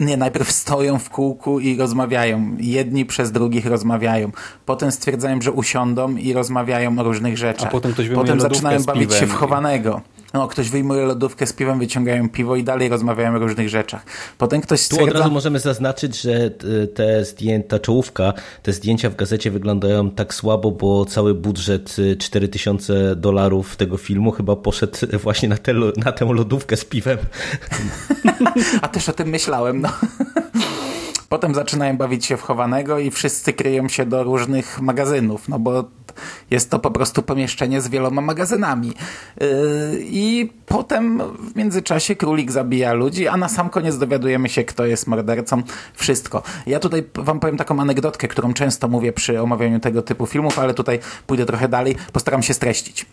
nie, 0.00 0.16
najpierw 0.16 0.52
stoją 0.52 0.98
w 0.98 1.10
kółku 1.10 1.60
i 1.60 1.76
rozmawiają. 1.76 2.56
Jedni 2.58 3.06
przez 3.06 3.32
drugich 3.32 3.66
rozmawiają. 3.66 4.30
Potem 4.66 4.92
stwierdzają, 4.92 5.40
że 5.42 5.52
usiądą 5.52 6.16
i 6.16 6.32
rozmawiają 6.32 6.98
o 6.98 7.02
różnych 7.02 7.38
rzeczach. 7.38 7.68
A 7.68 7.70
potem 7.70 7.92
ktoś 7.92 8.08
Potem 8.08 8.40
zaczynają 8.40 8.82
bawić 8.82 9.14
się 9.14 9.26
w 9.26 9.30
i- 9.30 9.32
chowanego. 9.32 10.00
No, 10.34 10.48
ktoś 10.48 10.70
wyjmuje 10.70 11.04
lodówkę 11.04 11.46
z 11.46 11.52
piwem, 11.52 11.78
wyciągają 11.78 12.28
piwo 12.28 12.56
i 12.56 12.64
dalej 12.64 12.88
rozmawiają 12.88 13.34
o 13.34 13.38
różnych 13.38 13.68
rzeczach. 13.68 14.04
Potem 14.38 14.60
ktoś 14.60 14.88
Tu 14.88 14.96
od 14.96 15.00
stwierdza... 15.00 15.18
razu 15.18 15.30
możemy 15.30 15.60
zaznaczyć, 15.60 16.20
że 16.20 16.32
e, 16.32 16.86
te 16.86 17.24
zdjęcia, 17.24 17.68
ta 17.68 17.78
czołówka, 17.78 18.32
te 18.62 18.72
zdjęcia 18.72 19.10
w 19.10 19.16
gazecie 19.16 19.50
wyglądają 19.50 20.10
tak 20.10 20.34
słabo, 20.34 20.70
bo 20.70 21.04
cały 21.04 21.34
budżet 21.34 21.96
e, 22.12 22.16
4000 22.16 23.16
dolarów 23.16 23.76
tego 23.76 23.96
filmu 23.96 24.32
chyba 24.32 24.56
poszedł 24.56 24.98
właśnie 25.24 25.48
na, 25.48 25.56
te, 25.56 25.74
na 25.96 26.12
tę 26.12 26.24
lodówkę 26.24 26.76
z 26.76 26.84
piwem. 26.84 27.18
A 28.82 28.88
też 28.88 29.08
o 29.08 29.12
tym 29.12 29.28
myślałem, 29.28 29.80
no. 29.80 29.88
Potem 31.28 31.54
zaczynają 31.54 31.96
bawić 31.96 32.26
się 32.26 32.36
w 32.36 32.42
chowanego 32.42 32.98
i 32.98 33.10
wszyscy 33.10 33.52
kryją 33.52 33.88
się 33.88 34.06
do 34.06 34.22
różnych 34.22 34.80
magazynów, 34.80 35.48
no 35.48 35.58
bo 35.58 35.84
jest 36.50 36.70
to 36.70 36.78
po 36.78 36.90
prostu 36.90 37.22
pomieszczenie 37.22 37.80
z 37.80 37.88
wieloma 37.88 38.20
magazynami. 38.20 38.88
Yy, 38.88 39.46
I 40.00 40.52
potem 40.66 41.22
w 41.38 41.56
międzyczasie 41.56 42.16
królik 42.16 42.52
zabija 42.52 42.92
ludzi, 42.92 43.28
a 43.28 43.36
na 43.36 43.48
sam 43.48 43.70
koniec 43.70 43.98
dowiadujemy 43.98 44.48
się, 44.48 44.64
kto 44.64 44.86
jest 44.86 45.06
mordercą. 45.06 45.62
Wszystko. 45.94 46.42
Ja 46.66 46.80
tutaj 46.80 47.04
wam 47.14 47.40
powiem 47.40 47.56
taką 47.56 47.80
anegdotkę, 47.80 48.28
którą 48.28 48.54
często 48.54 48.88
mówię 48.88 49.12
przy 49.12 49.40
omawianiu 49.40 49.80
tego 49.80 50.02
typu 50.02 50.26
filmów, 50.26 50.58
ale 50.58 50.74
tutaj 50.74 50.98
pójdę 51.26 51.46
trochę 51.46 51.68
dalej, 51.68 51.96
postaram 52.12 52.42
się 52.42 52.54
streścić. 52.54 53.06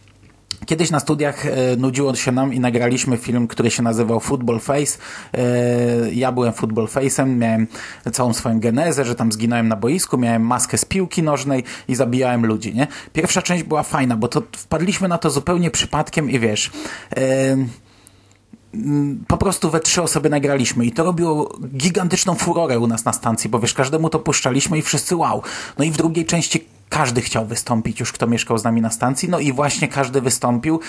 Kiedyś 0.66 0.92
na 0.92 1.00
studiach 1.00 1.46
e, 1.46 1.76
nudziło 1.78 2.16
się 2.16 2.32
nam 2.32 2.54
i 2.54 2.60
nagraliśmy 2.60 3.18
film, 3.18 3.48
który 3.48 3.72
się 3.72 3.84
nazywał 3.84 4.20
Football 4.20 4.60
Face. 4.60 4.98
E, 5.34 6.12
ja 6.14 6.32
byłem 6.32 6.54
Football 6.54 6.86
Face'em, 6.86 7.38
miałem 7.38 7.68
całą 8.12 8.34
swoją 8.34 8.60
genezę, 8.60 9.06
że 9.06 9.16
tam 9.16 9.32
zginąłem 9.32 9.68
na 9.68 9.76
boisku, 9.76 10.18
miałem 10.18 10.42
maskę 10.42 10.78
z 10.78 10.86
piłki 10.86 11.24
nożnej 11.24 11.64
i 11.88 11.96
zabijałem 11.96 12.46
ludzi, 12.46 12.74
nie? 12.74 12.88
Pierwsza 13.14 13.42
część 13.42 13.64
była 13.64 13.84
fajna, 13.84 14.18
bo 14.18 14.28
to 14.28 14.44
wpadliśmy 14.58 15.08
na 15.08 15.18
to 15.18 15.30
zupełnie 15.30 15.72
przypadkiem 15.72 16.30
i 16.30 16.40
wiesz... 16.40 16.72
E, 17.18 17.58
po 19.28 19.38
prostu 19.38 19.70
we 19.70 19.80
trzy 19.80 20.02
osoby 20.02 20.30
nagraliśmy 20.30 20.86
i 20.86 20.92
to 20.92 21.04
robiło 21.04 21.60
gigantyczną 21.78 22.36
furorę 22.36 22.80
u 22.80 22.88
nas 22.88 23.06
na 23.06 23.14
stacji, 23.14 23.50
bo 23.50 23.60
wiesz, 23.60 23.74
każdemu 23.74 24.10
to 24.10 24.20
puszczaliśmy 24.20 24.78
i 24.78 24.82
wszyscy 24.82 25.16
wow. 25.16 25.42
No 25.78 25.86
i 25.86 25.92
w 25.92 25.98
drugiej 25.98 26.26
części 26.26 26.66
każdy 26.92 27.22
chciał 27.22 27.46
wystąpić 27.46 28.00
już, 28.00 28.12
kto 28.12 28.28
mieszkał 28.28 28.58
z 28.58 28.64
nami 28.64 28.82
na 28.82 28.90
stacji, 28.90 29.30
no 29.30 29.40
i 29.40 29.54
właśnie 29.54 29.88
każdy 29.88 30.22
wystąpił, 30.22 30.80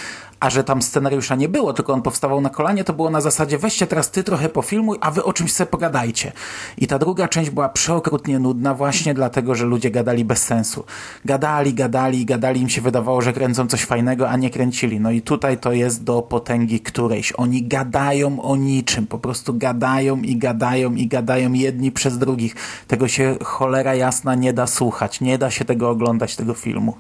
a 0.41 0.51
że 0.51 0.65
tam 0.65 0.83
scenariusza 0.83 1.35
nie 1.35 1.49
było, 1.49 1.73
tylko 1.73 1.93
on 1.93 2.03
powstawał 2.03 2.41
na 2.41 2.51
kolanie, 2.51 2.85
to 2.85 2.93
było 2.93 3.11
na 3.11 3.21
zasadzie 3.21 3.59
weźcie 3.59 3.87
teraz 3.87 4.11
ty 4.11 4.25
trochę 4.25 4.49
pofilmuj, 4.49 4.99
a 5.01 5.11
wy 5.11 5.25
o 5.25 5.33
czymś 5.33 5.53
sobie 5.53 5.71
pogadajcie. 5.71 6.33
I 6.79 6.87
ta 6.87 6.99
druga 6.99 7.29
część 7.29 7.51
była 7.51 7.69
przeokrutnie 7.69 8.39
nudna 8.39 8.75
właśnie 8.75 9.15
dlatego, 9.15 9.55
że 9.55 9.67
ludzie 9.67 9.91
gadali 9.91 10.25
bez 10.25 10.43
sensu. 10.43 10.85
Gadali, 11.25 11.75
gadali, 11.75 12.25
gadali, 12.25 12.61
im 12.61 12.69
się 12.69 12.81
wydawało, 12.81 13.21
że 13.21 13.33
kręcą 13.33 13.67
coś 13.67 13.85
fajnego, 13.85 14.29
a 14.29 14.37
nie 14.37 14.51
kręcili. 14.51 15.01
No 15.01 15.11
i 15.11 15.23
tutaj 15.23 15.59
to 15.59 15.73
jest 15.73 16.05
do 16.05 16.23
potęgi 16.23 16.81
którejś. 16.81 17.33
Oni 17.37 17.63
gadają 17.63 18.43
o 18.43 18.57
niczym, 18.57 19.07
po 19.07 19.19
prostu 19.19 19.55
gadają 19.55 20.17
i 20.17 20.37
gadają 20.37 20.95
i 20.95 21.07
gadają 21.07 21.53
jedni 21.53 21.93
przez 21.93 22.19
drugich. 22.19 22.55
Tego 22.87 23.09
się 23.09 23.37
cholera 23.45 23.95
jasna 23.95 24.35
nie 24.35 24.53
da 24.53 24.67
słuchać, 24.67 25.21
nie 25.21 25.39
da 25.39 25.51
się 25.51 25.65
tego 25.65 25.92
oglądać, 25.93 26.37
tego 26.37 26.55
filmu. 26.55 26.97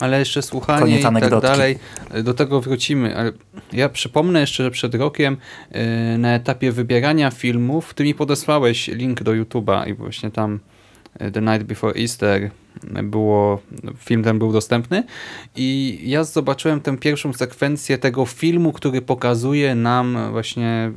Ale 0.00 0.18
jeszcze 0.18 0.42
słuchanie 0.42 0.98
i 0.98 1.02
tak 1.02 1.08
anegdotki. 1.08 1.48
dalej, 1.48 1.78
do 2.22 2.34
tego 2.34 2.60
wrócimy. 2.60 3.16
Ale 3.16 3.32
ja 3.72 3.88
przypomnę 3.88 4.40
jeszcze, 4.40 4.64
że 4.64 4.70
przed 4.70 4.94
rokiem 4.94 5.36
yy, 5.70 6.18
na 6.18 6.34
etapie 6.34 6.72
wybierania 6.72 7.30
filmów, 7.30 7.94
ty 7.94 8.04
mi 8.04 8.14
podesłałeś 8.14 8.88
link 8.88 9.22
do 9.22 9.32
YouTube'a 9.32 9.88
i 9.88 9.94
właśnie 9.94 10.30
tam 10.30 10.60
yy, 11.20 11.30
The 11.30 11.40
Night 11.40 11.62
Before 11.62 12.00
Easter 12.00 12.50
było, 13.02 13.60
film 13.98 14.22
ten 14.22 14.38
był 14.38 14.52
dostępny 14.52 15.04
i 15.56 16.00
ja 16.04 16.24
zobaczyłem 16.24 16.80
tę 16.80 16.96
pierwszą 16.96 17.32
sekwencję 17.32 17.98
tego 17.98 18.26
filmu, 18.26 18.72
który 18.72 19.02
pokazuje 19.02 19.74
nam 19.74 20.18
właśnie 20.30 20.92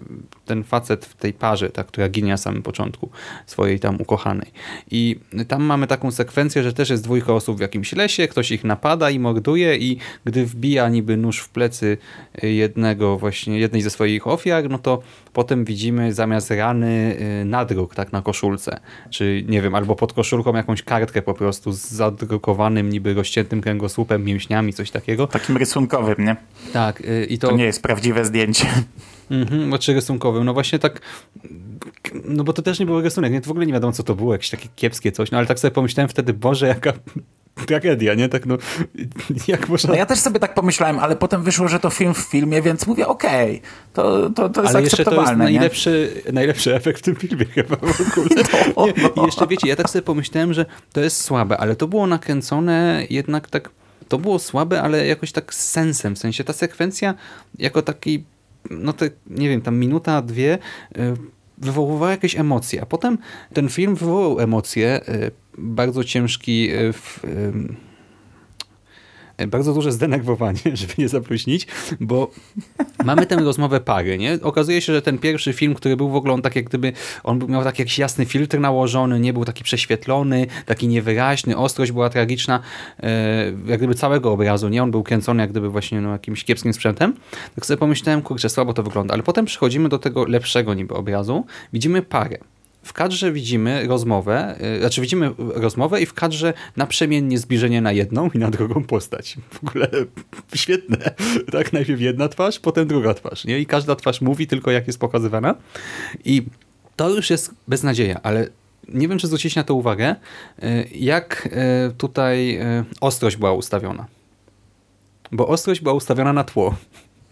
ten 0.45 0.63
facet 0.63 1.05
w 1.05 1.15
tej 1.15 1.33
parze, 1.33 1.69
ta, 1.69 1.83
która 1.83 2.09
ginie 2.09 2.31
na 2.31 2.37
samym 2.37 2.63
początku 2.63 3.09
swojej 3.45 3.79
tam 3.79 4.01
ukochanej. 4.01 4.51
I 4.91 5.19
tam 5.47 5.63
mamy 5.63 5.87
taką 5.87 6.11
sekwencję, 6.11 6.63
że 6.63 6.73
też 6.73 6.89
jest 6.89 7.03
dwójka 7.03 7.33
osób 7.33 7.57
w 7.57 7.61
jakimś 7.61 7.93
lesie, 7.93 8.27
ktoś 8.27 8.51
ich 8.51 8.63
napada 8.63 9.09
i 9.09 9.19
morduje 9.19 9.77
i 9.77 9.97
gdy 10.25 10.45
wbija 10.45 10.89
niby 10.89 11.17
nóż 11.17 11.39
w 11.39 11.49
plecy 11.49 11.97
jednego 12.43 13.17
właśnie, 13.17 13.59
jednej 13.59 13.81
ze 13.81 13.89
swoich 13.89 14.27
ofiar, 14.27 14.69
no 14.69 14.79
to 14.79 15.01
potem 15.33 15.65
widzimy 15.65 16.13
zamiast 16.13 16.51
rany 16.51 17.17
y, 17.41 17.45
nadruk 17.45 17.95
tak 17.95 18.11
na 18.13 18.21
koszulce, 18.21 18.79
czy 19.09 19.43
nie 19.47 19.61
wiem, 19.61 19.75
albo 19.75 19.95
pod 19.95 20.13
koszulką 20.13 20.55
jakąś 20.55 20.83
kartkę 20.83 21.21
po 21.21 21.33
prostu 21.33 21.66
z 21.71 21.91
zadrukowanym 21.91 22.89
niby 22.89 23.13
rozciętym 23.13 23.61
kręgosłupem, 23.61 24.23
mięśniami, 24.23 24.73
coś 24.73 24.91
takiego. 24.91 25.27
Takim 25.27 25.57
rysunkowym, 25.57 26.15
nie? 26.25 26.35
Tak, 26.73 27.01
y, 27.01 27.25
i 27.29 27.37
To 27.37 27.51
nie 27.51 27.63
jest 27.63 27.81
prawdziwe 27.81 28.25
zdjęcie. 28.25 28.67
Mhm, 29.31 29.67
znaczy 29.67 29.93
rysunkowym. 29.93 30.45
No 30.45 30.53
właśnie 30.53 30.79
tak, 30.79 31.01
no 32.25 32.43
bo 32.43 32.53
to 32.53 32.61
też 32.61 32.79
nie 32.79 32.85
był 32.85 33.01
rysunek, 33.01 33.31
nie? 33.31 33.41
To 33.41 33.47
w 33.47 33.51
ogóle 33.51 33.65
nie 33.65 33.73
wiadomo 33.73 33.93
co 33.93 34.03
to 34.03 34.15
było, 34.15 34.33
jakieś 34.33 34.49
takie 34.49 34.69
kiepskie 34.75 35.11
coś, 35.11 35.31
no 35.31 35.37
ale 35.37 35.47
tak 35.47 35.59
sobie 35.59 35.71
pomyślałem 35.71 36.09
wtedy, 36.09 36.33
Boże, 36.33 36.67
jaka 36.67 36.93
tragedia, 37.65 38.13
nie? 38.13 38.29
Tak 38.29 38.45
no, 38.45 38.57
jak 39.47 39.69
można... 39.69 39.89
No 39.89 39.95
ja 39.95 40.05
też 40.05 40.19
sobie 40.19 40.39
tak 40.39 40.53
pomyślałem, 40.53 40.99
ale 40.99 41.15
potem 41.15 41.43
wyszło, 41.43 41.67
że 41.67 41.79
to 41.79 41.89
film 41.89 42.13
w 42.13 42.17
filmie, 42.17 42.61
więc 42.61 42.87
mówię, 42.87 43.07
okej, 43.07 43.61
to, 43.93 44.29
to, 44.29 44.49
to 44.49 44.61
jest 44.61 44.75
Ale 44.75 44.83
jeszcze 44.83 45.05
to 45.05 45.21
jest 45.21 45.31
nie? 45.31 45.37
najlepszy, 45.37 46.21
najlepszy 46.33 46.75
efekt 46.75 46.99
w 46.99 47.03
tym 47.03 47.15
filmie 47.15 47.45
chyba 47.45 47.75
w 47.75 48.01
ogóle. 48.01 48.43
Nie, 48.95 49.23
I 49.23 49.25
jeszcze 49.25 49.47
wiecie, 49.47 49.67
ja 49.67 49.75
tak 49.75 49.89
sobie 49.89 50.01
pomyślałem, 50.01 50.53
że 50.53 50.65
to 50.93 51.01
jest 51.01 51.21
słabe, 51.21 51.57
ale 51.57 51.75
to 51.75 51.87
było 51.87 52.07
nakręcone 52.07 53.03
jednak 53.09 53.49
tak, 53.49 53.69
to 54.07 54.17
było 54.17 54.39
słabe, 54.39 54.81
ale 54.81 55.07
jakoś 55.07 55.31
tak 55.31 55.53
z 55.53 55.69
sensem, 55.69 56.15
w 56.15 56.19
sensie 56.19 56.43
ta 56.43 56.53
sekwencja 56.53 57.15
jako 57.59 57.81
taki, 57.81 58.23
no 58.69 58.93
te, 58.93 59.09
nie 59.27 59.49
wiem, 59.49 59.61
tam 59.61 59.77
minuta, 59.77 60.21
dwie 60.21 60.57
y, 60.97 61.13
wywoływała 61.57 62.11
jakieś 62.11 62.35
emocje, 62.35 62.81
a 62.81 62.85
potem 62.85 63.17
ten 63.53 63.69
film 63.69 63.95
wywołał 63.95 64.39
emocje, 64.39 65.01
y, 65.09 65.31
bardzo 65.57 66.03
ciężki 66.03 66.71
y, 66.71 66.93
w, 66.93 67.19
bardzo 69.47 69.73
duże 69.73 69.91
zdenerwowanie, 69.91 70.59
żeby 70.73 70.93
nie 70.97 71.09
zapluźnić, 71.09 71.67
bo 71.99 72.31
mamy 73.05 73.25
tę 73.25 73.35
rozmowę 73.35 73.79
pary, 73.79 74.17
nie? 74.17 74.39
Okazuje 74.41 74.81
się, 74.81 74.93
że 74.93 75.01
ten 75.01 75.17
pierwszy 75.17 75.53
film, 75.53 75.75
który 75.75 75.97
był 75.97 76.09
w 76.09 76.15
ogóle 76.15 76.33
on 76.33 76.41
tak 76.41 76.55
jak 76.55 76.65
gdyby, 76.65 76.93
on 77.23 77.39
miał 77.47 77.63
taki 77.63 77.81
jakiś 77.81 77.99
jasny 77.99 78.25
filtr 78.25 78.59
nałożony, 78.59 79.19
nie 79.19 79.33
był 79.33 79.45
taki 79.45 79.63
prześwietlony, 79.63 80.47
taki 80.65 80.87
niewyraźny, 80.87 81.57
ostrość 81.57 81.91
była 81.91 82.09
tragiczna, 82.09 82.59
e, 83.03 83.45
jak 83.67 83.77
gdyby 83.77 83.95
całego 83.95 84.31
obrazu, 84.31 84.69
nie? 84.69 84.83
On 84.83 84.91
był 84.91 85.03
kręcony 85.03 85.43
jak 85.43 85.51
gdyby 85.51 85.69
właśnie 85.69 86.01
no, 86.01 86.11
jakimś 86.11 86.43
kiepskim 86.43 86.73
sprzętem. 86.73 87.13
Tak 87.55 87.65
sobie 87.65 87.77
pomyślałem, 87.77 88.21
kurczę, 88.21 88.49
słabo 88.49 88.73
to 88.73 88.83
wygląda, 88.83 89.13
ale 89.13 89.23
potem 89.23 89.45
przechodzimy 89.45 89.89
do 89.89 89.99
tego 89.99 90.25
lepszego 90.25 90.73
niby 90.73 90.93
obrazu, 90.93 91.45
widzimy 91.73 92.01
parę 92.01 92.37
w 92.87 92.93
kadrze 92.93 93.31
widzimy 93.31 93.87
rozmowę, 93.87 94.55
y, 94.75 94.79
znaczy 94.79 95.01
widzimy 95.01 95.31
rozmowę 95.37 96.01
i 96.01 96.05
w 96.05 96.13
kadrze 96.13 96.53
naprzemiennie 96.75 97.39
zbliżenie 97.39 97.81
na 97.81 97.91
jedną 97.91 98.29
i 98.29 98.37
na 98.37 98.51
drugą 98.51 98.83
postać. 98.83 99.37
W 99.51 99.67
ogóle 99.67 99.89
świetne. 100.55 100.97
Tak, 101.51 101.73
najpierw 101.73 102.01
jedna 102.01 102.27
twarz, 102.27 102.59
potem 102.59 102.87
druga 102.87 103.13
twarz. 103.13 103.45
Nie? 103.45 103.59
I 103.59 103.65
każda 103.65 103.95
twarz 103.95 104.21
mówi 104.21 104.47
tylko 104.47 104.71
jak 104.71 104.87
jest 104.87 104.99
pokazywana. 104.99 105.55
I 106.25 106.43
to 106.95 107.09
już 107.09 107.29
jest 107.29 107.51
beznadzieja, 107.67 108.19
ale 108.23 108.47
nie 108.87 109.07
wiem, 109.07 109.17
czy 109.17 109.27
zwrócić 109.27 109.55
na 109.55 109.63
to 109.63 109.73
uwagę, 109.75 110.15
y, 110.63 110.87
jak 110.95 111.49
y, 111.89 111.93
tutaj 111.93 112.59
ostrość 113.01 113.37
była 113.37 113.53
ustawiona. 113.53 114.05
Bo 115.31 115.47
ostrość 115.47 115.81
była 115.81 115.93
ustawiona 115.93 116.33
na 116.33 116.43
tło. 116.43 116.75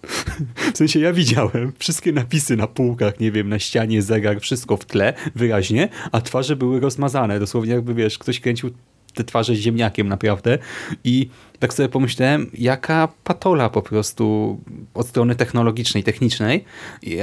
W 0.74 0.78
sensie 0.78 1.00
ja 1.00 1.14
widziałem 1.14 1.74
wszystkie 1.80 2.12
napisy 2.12 2.56
na 2.56 2.68
półkach, 2.68 3.20
nie 3.20 3.32
wiem, 3.32 3.50
na 3.50 3.60
ścianie, 3.60 4.02
zegar, 4.02 4.42
wszystko 4.42 4.78
w 4.78 4.86
tle, 4.86 5.14
wyraźnie, 5.36 5.90
a 6.12 6.22
twarze 6.22 6.56
były 6.56 6.80
rozmazane. 6.80 7.40
Dosłownie 7.40 7.74
jakby, 7.74 7.94
wiesz, 7.94 8.18
ktoś 8.18 8.40
kręcił 8.40 8.70
te 9.16 9.24
twarze 9.24 9.56
ziemniakiem 9.56 10.08
naprawdę 10.08 10.58
i 11.04 11.30
tak 11.60 11.74
sobie 11.74 11.90
pomyślałem, 11.90 12.52
jaka 12.54 13.08
patola 13.24 13.70
po 13.70 13.82
prostu 13.82 14.58
od 14.94 15.08
strony 15.08 15.36
technologicznej, 15.36 16.04
technicznej, 16.04 16.66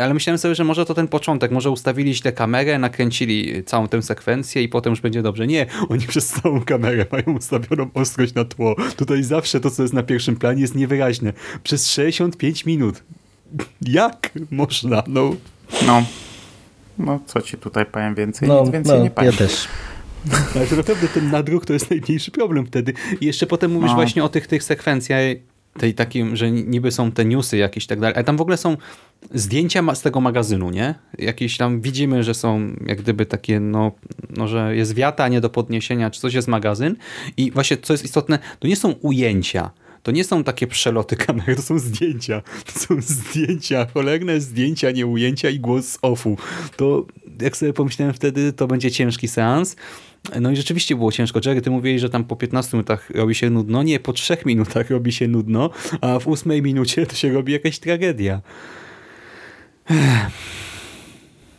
ale 0.03 0.15
myślałem 0.15 0.39
sobie, 0.39 0.55
że 0.55 0.65
może 0.65 0.85
to 0.87 0.95
ten 0.95 1.09
początek, 1.09 1.51
może 1.51 1.71
ustawili 1.71 2.15
źle 2.15 2.33
kamerę, 2.33 2.79
nakręcili 2.79 3.65
całą 3.65 3.89
tę 3.89 4.03
sekwencję 4.03 4.63
i 4.63 4.69
potem 4.69 4.91
już 4.91 5.01
będzie 5.01 5.23
dobrze. 5.23 5.47
Nie, 5.47 5.67
oni 5.89 6.07
przez 6.07 6.29
całą 6.29 6.61
kamerę 6.61 7.07
mają 7.13 7.37
ustawioną 7.37 7.91
ostrość 7.95 8.35
na 8.35 8.45
tło. 8.45 8.77
Tutaj 8.97 9.23
zawsze 9.23 9.61
to, 9.61 9.71
co 9.71 9.83
jest 9.83 9.95
na 9.95 10.03
pierwszym 10.03 10.37
planie 10.37 10.61
jest 10.61 10.75
niewyraźne. 10.75 11.33
Przez 11.63 11.91
65 11.91 12.67
minut. 12.67 13.03
Jak 13.83 14.31
można? 14.51 15.03
No. 15.07 15.35
No. 15.87 16.03
No, 16.99 17.21
co 17.27 17.43
ci 17.43 17.57
tutaj 17.57 17.87
powiem 17.87 18.15
więcej? 18.15 18.49
No, 18.49 18.63
Nic 18.63 18.71
więcej 18.71 18.99
no, 18.99 19.05
nie 19.05 19.11
powiem. 19.11 19.33
Ja 19.33 19.39
też. 19.39 19.69
Ale 20.57 20.67
to 20.67 20.77
naprawdę 20.77 21.09
ten 21.09 21.31
nadruk 21.31 21.67
to 21.67 21.73
jest 21.73 21.91
najmniejszy 21.91 22.31
problem 22.31 22.67
wtedy. 22.67 22.93
I 23.21 23.27
jeszcze 23.27 23.47
potem 23.47 23.71
mówisz 23.73 23.91
no. 23.91 23.95
właśnie 23.95 24.25
o 24.25 24.29
tych, 24.29 24.47
tych 24.47 24.65
sekwencjach, 24.65 25.21
tej 25.79 25.95
takim, 25.95 26.37
że 26.37 26.51
niby 26.51 26.91
są 26.91 27.13
te 27.13 27.25
newsy 27.25 27.57
jakieś 27.57 27.85
i 27.85 27.89
tak 27.89 28.01
dalej, 28.01 28.15
ale 28.15 28.25
tam 28.25 28.37
w 28.37 28.41
ogóle 28.41 28.57
są 28.57 28.77
zdjęcia 29.35 29.95
z 29.95 30.03
tego 30.03 30.21
magazynu, 30.21 30.71
nie? 30.71 30.95
Jakieś 31.19 31.57
tam 31.57 31.81
widzimy, 31.81 32.23
że 32.23 32.35
są 32.35 32.77
jak 32.87 33.03
gdyby 33.03 33.27
takie, 33.27 33.61
no, 33.61 33.93
no 34.31 34.49
że 34.49 34.77
jest 34.77 34.95
wiata, 34.95 35.29
nie 35.29 35.41
do 35.41 35.51
podniesienia, 35.51 36.11
czy 36.11 36.21
coś 36.21 36.35
jest 36.35 36.49
magazyn 36.49 36.97
i 37.37 37.51
właśnie 37.51 37.77
co 37.77 37.95
jest 37.95 38.05
istotne, 38.05 38.39
to 38.59 38.69
nie 38.69 38.77
są 38.77 38.93
ujęcia, 38.93 39.71
to 40.03 40.13
nie 40.13 40.25
są 40.25 40.45
takie 40.45 40.67
przeloty 40.67 41.17
kamery, 41.27 41.57
to 41.57 41.63
są 41.63 41.79
zdjęcia. 41.79 42.43
To 42.73 42.81
są 42.81 43.01
zdjęcia, 43.01 43.87
cholerne 43.95 44.41
zdjęcia, 44.41 44.91
nie 44.91 45.07
ujęcia 45.07 45.51
i 45.51 45.61
głos 45.61 45.87
z 45.89 45.99
offu. 46.03 46.37
To 46.77 47.07
jak 47.41 47.57
sobie 47.57 47.73
pomyślałem 47.73 48.15
wtedy, 48.15 48.53
to 48.53 48.67
będzie 48.67 48.91
ciężki 48.91 49.29
seans. 49.29 49.77
No 50.41 50.51
i 50.51 50.57
rzeczywiście 50.57 50.97
było 50.97 51.13
ciężko. 51.13 51.41
Jerry, 51.45 51.63
ty 51.63 51.71
mówiłeś, 51.71 52.01
że 52.01 52.11
tam 52.11 52.25
po 52.25 52.37
15 52.37 52.77
minutach 52.77 53.11
robi 53.11 53.35
się 53.35 53.51
nudno. 53.51 53.83
Nie, 53.83 54.01
po 54.01 54.13
3 54.13 54.37
minutach 54.47 54.91
robi 54.91 55.13
się 55.13 55.29
nudno, 55.29 55.71
a 56.01 56.19
w 56.19 56.29
8 56.29 56.63
minucie 56.63 57.07
to 57.07 57.15
się 57.15 57.33
robi 57.33 57.53
jakaś 57.53 57.79
tragedia. 57.79 58.41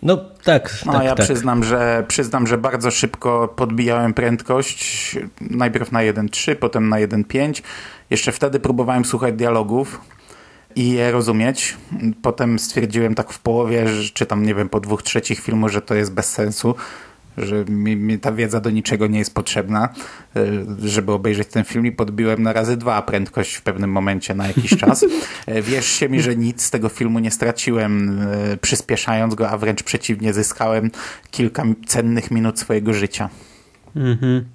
No 0.03 0.17
tak. 0.43 0.79
No 0.85 0.93
tak, 0.93 1.03
ja 1.03 1.15
tak. 1.15 1.25
Przyznam, 1.25 1.63
że, 1.63 2.05
przyznam, 2.07 2.47
że 2.47 2.57
bardzo 2.57 2.91
szybko 2.91 3.53
podbijałem 3.55 4.13
prędkość. 4.13 5.15
Najpierw 5.41 5.91
na 5.91 5.99
1.3, 5.99 6.55
potem 6.55 6.89
na 6.89 6.97
1.5. 6.97 7.61
Jeszcze 8.09 8.31
wtedy 8.31 8.59
próbowałem 8.59 9.05
słuchać 9.05 9.35
dialogów 9.35 10.01
i 10.75 10.89
je 10.89 11.11
rozumieć. 11.11 11.77
Potem 12.21 12.59
stwierdziłem 12.59 13.15
tak 13.15 13.33
w 13.33 13.39
połowie, 13.39 13.85
czy 14.13 14.25
tam 14.25 14.45
nie 14.45 14.55
wiem, 14.55 14.69
po 14.69 14.79
dwóch 14.79 15.03
trzecich 15.03 15.39
filmu, 15.39 15.69
że 15.69 15.81
to 15.81 15.95
jest 15.95 16.13
bez 16.13 16.31
sensu 16.31 16.75
że 17.37 17.65
mi, 17.65 17.95
mi, 17.95 18.19
ta 18.19 18.31
wiedza 18.31 18.59
do 18.59 18.69
niczego 18.69 19.07
nie 19.07 19.19
jest 19.19 19.33
potrzebna, 19.33 19.89
e, 20.35 20.45
żeby 20.87 21.11
obejrzeć 21.11 21.47
ten 21.47 21.63
film 21.63 21.85
i 21.85 21.91
podbiłem 21.91 22.43
na 22.43 22.53
razy 22.53 22.77
dwa 22.77 23.01
prędkość 23.01 23.55
w 23.55 23.61
pewnym 23.61 23.91
momencie 23.91 24.33
na 24.35 24.47
jakiś 24.47 24.77
czas. 24.77 25.05
E, 25.47 25.61
wierzcie 25.61 26.09
mi, 26.09 26.21
że 26.21 26.35
nic 26.35 26.61
z 26.61 26.71
tego 26.71 26.89
filmu 26.89 27.19
nie 27.19 27.31
straciłem 27.31 28.21
e, 28.21 28.57
przyspieszając 28.57 29.35
go, 29.35 29.49
a 29.49 29.57
wręcz 29.57 29.83
przeciwnie, 29.83 30.33
zyskałem 30.33 30.91
kilka 31.31 31.63
cennych 31.87 32.31
minut 32.31 32.59
swojego 32.59 32.93
życia. 32.93 33.29
Mhm. 33.95 34.45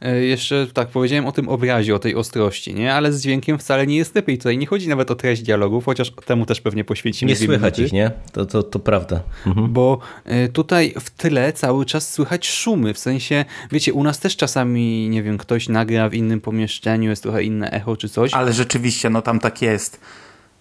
E, 0.00 0.24
jeszcze 0.24 0.66
tak, 0.72 0.88
powiedziałem 0.88 1.26
o 1.26 1.32
tym 1.32 1.48
obrazie, 1.48 1.94
o 1.94 1.98
tej 1.98 2.14
ostrości, 2.14 2.74
nie? 2.74 2.94
Ale 2.94 3.12
z 3.12 3.22
dźwiękiem 3.22 3.58
wcale 3.58 3.86
nie 3.86 3.96
jest 3.96 4.14
lepiej. 4.14 4.38
Tutaj 4.38 4.58
nie 4.58 4.66
chodzi 4.66 4.88
nawet 4.88 5.10
o 5.10 5.14
treść 5.14 5.42
dialogów, 5.42 5.84
chociaż 5.84 6.10
temu 6.10 6.46
też 6.46 6.60
pewnie 6.60 6.84
poświęcimy 6.84 7.30
Nie 7.32 7.36
słychać 7.36 7.78
ich, 7.78 7.92
nie? 7.92 8.10
To, 8.32 8.46
to, 8.46 8.62
to 8.62 8.78
prawda. 8.78 9.22
Mhm. 9.46 9.72
Bo 9.72 9.98
e, 10.24 10.48
tutaj 10.48 10.94
w 11.00 11.10
tyle 11.10 11.52
cały 11.52 11.86
czas 11.86 12.12
słychać 12.12 12.46
szumy, 12.46 12.94
w 12.94 12.98
sensie, 12.98 13.44
wiecie, 13.72 13.92
u 13.92 14.04
nas 14.04 14.18
też 14.18 14.36
czasami, 14.36 15.08
nie 15.08 15.22
wiem, 15.22 15.38
ktoś 15.38 15.68
nagra 15.68 16.08
w 16.08 16.14
innym 16.14 16.40
pomieszczeniu, 16.40 17.10
jest 17.10 17.22
trochę 17.22 17.42
inne 17.42 17.70
echo 17.70 17.96
czy 17.96 18.08
coś. 18.08 18.34
Ale 18.34 18.52
rzeczywiście, 18.52 19.10
no 19.10 19.22
tam 19.22 19.40
tak 19.40 19.62
jest. 19.62 20.00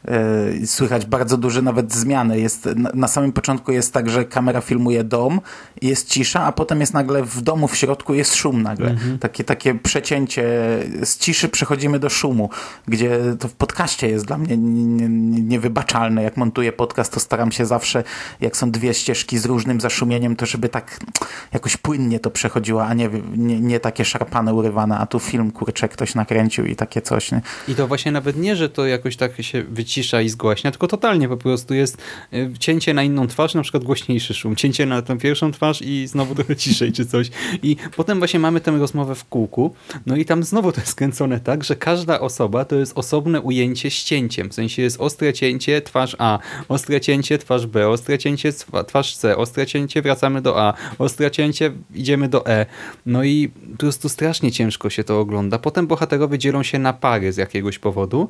E, 0.08 0.68
słychać 0.68 1.06
bardzo 1.06 1.38
duże 1.38 1.62
nawet 1.62 1.94
zmiany. 1.94 2.40
Jest, 2.40 2.70
na 2.94 3.08
samym 3.08 3.32
początku 3.32 3.72
jest 3.72 3.94
tak, 3.94 4.10
że 4.10 4.26
kamera 4.26 4.62
filmuje 4.62 5.04
dom, 5.04 5.42
jest 5.82 6.10
cisza, 6.10 6.44
a 6.44 6.52
potem 6.52 6.80
jest 6.80 6.94
nagle 6.94 7.24
w 7.24 7.42
domu 7.42 7.68
w 7.68 7.78
środku 7.78 8.14
jest 8.14 8.36
szum 8.36 8.62
nagle. 8.62 8.90
Mhm. 8.90 9.20
Takie, 9.20 9.44
takie 9.44 9.76
przecięcie 9.76 10.44
z 11.04 11.18
ciszy 11.18 11.50
przechodzimy 11.50 12.00
do 12.00 12.10
szumu, 12.10 12.50
gdzie 12.88 13.20
to 13.40 13.48
w 13.48 13.54
podcaście 13.54 14.10
jest 14.10 14.26
dla 14.26 14.38
mnie 14.38 14.58
niewybaczalne. 15.42 16.24
Jak 16.24 16.38
montuję 16.38 16.72
podcast, 16.72 17.14
to 17.14 17.20
staram 17.20 17.52
się 17.52 17.66
zawsze, 17.66 18.04
jak 18.42 18.58
są 18.58 18.72
dwie 18.72 18.94
ścieżki 18.94 19.38
z 19.38 19.46
różnym 19.46 19.82
zaszumieniem, 19.82 20.36
to 20.36 20.46
żeby 20.46 20.70
tak 20.70 21.00
jakoś 21.54 21.78
płynnie 21.78 22.20
to 22.20 22.32
przechodziło, 22.32 22.86
a 22.86 22.94
nie, 22.94 23.10
nie, 23.38 23.60
nie 23.60 23.80
takie 23.80 24.06
szarpane, 24.06 24.54
urywane, 24.54 24.98
a 24.98 25.06
tu 25.06 25.20
film, 25.20 25.52
kurczę, 25.52 25.90
ktoś 25.90 26.16
nakręcił 26.16 26.66
i 26.66 26.76
takie 26.76 27.02
coś. 27.02 27.32
Nie? 27.32 27.42
I 27.68 27.76
to 27.76 27.88
właśnie 27.88 28.12
nawet 28.12 28.38
nie, 28.38 28.56
że 28.56 28.70
to 28.70 28.86
jakoś 28.86 29.18
tak 29.18 29.42
się 29.42 29.64
wyci 29.64 29.93
cisza 29.94 30.22
i 30.22 30.30
zgłaśnia, 30.30 30.72
tylko 30.72 30.88
totalnie 30.88 31.30
po 31.30 31.38
prostu 31.38 31.74
jest 31.74 31.98
y, 32.34 32.52
cięcie 32.60 32.94
na 32.94 33.04
inną 33.04 33.28
twarz, 33.28 33.54
na 33.54 33.62
przykład 33.62 33.84
głośniejszy 33.84 34.34
szum, 34.34 34.56
cięcie 34.56 34.86
na 34.86 35.02
tę 35.02 35.18
pierwszą 35.18 35.52
twarz 35.52 35.82
i 35.82 36.08
znowu 36.08 36.36
trochę 36.36 36.56
ciszej 36.56 36.92
czy 36.92 37.06
coś. 37.06 37.30
I 37.64 37.76
potem 37.96 38.18
właśnie 38.18 38.40
mamy 38.40 38.62
tę 38.62 38.72
rozmowę 38.72 39.16
w 39.16 39.26
kółku, 39.26 39.74
no 40.06 40.16
i 40.16 40.26
tam 40.26 40.44
znowu 40.44 40.72
to 40.72 40.82
jest 40.82 40.92
skręcone 40.92 41.40
tak, 41.40 41.64
że 41.64 41.76
każda 41.76 42.20
osoba 42.20 42.66
to 42.66 42.76
jest 42.76 42.98
osobne 42.98 43.42
ujęcie 43.42 43.92
z 43.92 44.04
cięciem, 44.04 44.50
w 44.50 44.54
sensie 44.54 44.82
jest 44.82 45.02
ostre 45.02 45.34
cięcie, 45.34 45.82
twarz 45.82 46.16
A, 46.20 46.40
ostre 46.68 47.02
cięcie, 47.02 47.38
twarz 47.38 47.66
B, 47.68 47.90
ostre 47.90 48.18
cięcie, 48.18 48.54
twarz 48.88 49.16
C, 49.16 49.38
ostre 49.38 49.66
cięcie, 49.66 50.02
wracamy 50.02 50.42
do 50.42 50.62
A, 50.62 50.74
ostre 50.98 51.32
cięcie, 51.32 51.72
idziemy 51.96 52.30
do 52.30 52.48
E. 52.48 52.66
No 53.06 53.24
i 53.24 53.52
po 53.72 53.78
prostu 53.78 54.10
strasznie 54.10 54.52
ciężko 54.52 54.90
się 54.90 55.04
to 55.04 55.20
ogląda. 55.20 55.60
Potem 55.60 55.88
bohaterowie 55.88 56.38
dzielą 56.38 56.64
się 56.64 56.80
na 56.80 56.94
pary 56.94 57.34
z 57.34 57.38
jakiegoś 57.38 57.80
powodu, 57.80 58.30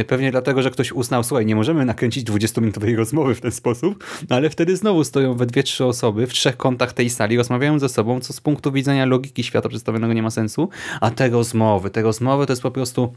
y, 0.00 0.04
pewnie 0.04 0.30
dlatego, 0.30 0.62
że 0.62 0.70
ktoś 0.70 0.92
uznał, 1.00 1.24
słuchaj, 1.24 1.46
nie 1.46 1.56
możemy 1.56 1.84
nakręcić 1.84 2.24
20-minutowej 2.24 2.96
rozmowy 2.96 3.34
w 3.34 3.40
ten 3.40 3.52
sposób, 3.52 4.04
no 4.30 4.36
ale 4.36 4.50
wtedy 4.50 4.76
znowu 4.76 5.04
stoją 5.04 5.34
we 5.34 5.46
dwie, 5.46 5.62
trzy 5.62 5.84
osoby 5.84 6.26
w 6.26 6.32
trzech 6.32 6.56
kątach 6.56 6.92
tej 6.92 7.10
sali, 7.10 7.36
rozmawiają 7.36 7.78
ze 7.78 7.88
sobą, 7.88 8.20
co 8.20 8.32
z 8.32 8.40
punktu 8.40 8.72
widzenia 8.72 9.06
logiki 9.06 9.44
świata 9.44 9.68
przedstawionego 9.68 10.12
nie 10.12 10.22
ma 10.22 10.30
sensu, 10.30 10.68
a 11.00 11.10
te 11.10 11.28
rozmowy, 11.28 11.90
te 11.90 12.02
rozmowy 12.02 12.46
to 12.46 12.52
jest 12.52 12.62
po 12.62 12.70
prostu 12.70 13.12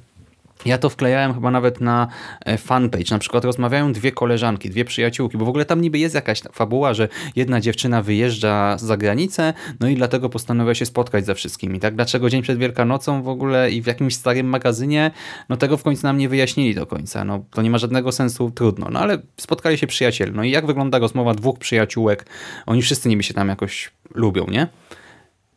ja 0.65 0.77
to 0.77 0.89
wklejałem 0.89 1.33
chyba 1.33 1.51
nawet 1.51 1.81
na 1.81 2.07
e, 2.45 2.57
fanpage. 2.57 3.11
Na 3.11 3.19
przykład 3.19 3.45
rozmawiają 3.45 3.93
dwie 3.93 4.11
koleżanki, 4.11 4.69
dwie 4.69 4.85
przyjaciółki, 4.85 5.37
bo 5.37 5.45
w 5.45 5.49
ogóle 5.49 5.65
tam 5.65 5.81
niby 5.81 5.99
jest 5.99 6.15
jakaś 6.15 6.41
fabuła, 6.51 6.93
że 6.93 7.07
jedna 7.35 7.61
dziewczyna 7.61 8.01
wyjeżdża 8.01 8.77
za 8.77 8.97
granicę, 8.97 9.53
no 9.79 9.87
i 9.87 9.95
dlatego 9.95 10.29
postanawia 10.29 10.75
się 10.75 10.85
spotkać 10.85 11.25
ze 11.25 11.35
wszystkimi. 11.35 11.79
Tak? 11.79 11.95
Dlaczego 11.95 12.29
dzień 12.29 12.41
przed 12.41 12.57
Wielkanocą 12.57 13.23
w 13.23 13.27
ogóle 13.27 13.71
i 13.71 13.81
w 13.81 13.87
jakimś 13.87 14.15
starym 14.15 14.47
magazynie, 14.47 15.11
no 15.49 15.57
tego 15.57 15.77
w 15.77 15.83
końcu 15.83 16.07
nam 16.07 16.17
nie 16.17 16.29
wyjaśnili 16.29 16.75
do 16.75 16.85
końca. 16.85 17.25
No 17.25 17.45
to 17.51 17.61
nie 17.61 17.69
ma 17.69 17.77
żadnego 17.77 18.11
sensu, 18.11 18.51
trudno. 18.51 18.87
No 18.91 18.99
ale 18.99 19.17
spotkali 19.37 19.77
się 19.77 19.87
przyjaciele. 19.87 20.31
No 20.31 20.43
i 20.43 20.51
jak 20.51 20.65
wygląda 20.65 20.99
rozmowa 20.99 21.33
dwóch 21.33 21.59
przyjaciółek? 21.59 22.25
Oni 22.65 22.81
wszyscy 22.81 23.09
niby 23.09 23.23
się 23.23 23.33
tam 23.33 23.49
jakoś 23.49 23.91
lubią, 24.15 24.45
nie? 24.47 24.67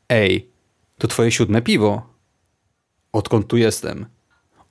Ej, 0.09 0.49
to 0.99 1.09
twoje 1.09 1.31
siódme 1.31 1.63
piwo. 1.63 2.03
Odkąd 3.13 3.47
tu 3.47 3.57
jestem? 3.57 4.07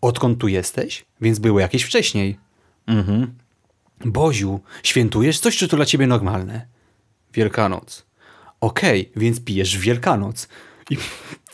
Odkąd 0.02 0.40
tu 0.40 0.48
jesteś? 0.48 1.06
Więc 1.22 1.40
było 1.40 1.60
jakieś 1.60 1.84
wcześniej. 1.84 2.38
Mhm. 2.88 3.34
Boziu, 4.06 4.60
świętujesz 4.84 5.40
coś, 5.40 5.58
czy 5.58 5.68
to 5.68 5.76
dla 5.76 5.86
ciebie 5.86 6.08
normalne? 6.08 6.68
Wielkanoc. 7.34 8.06
Okej, 8.62 9.02
okay, 9.02 9.22
więc 9.22 9.40
pijesz 9.42 9.78
w 9.78 9.82
Wielkanoc. 9.82 10.48
I 10.90 10.98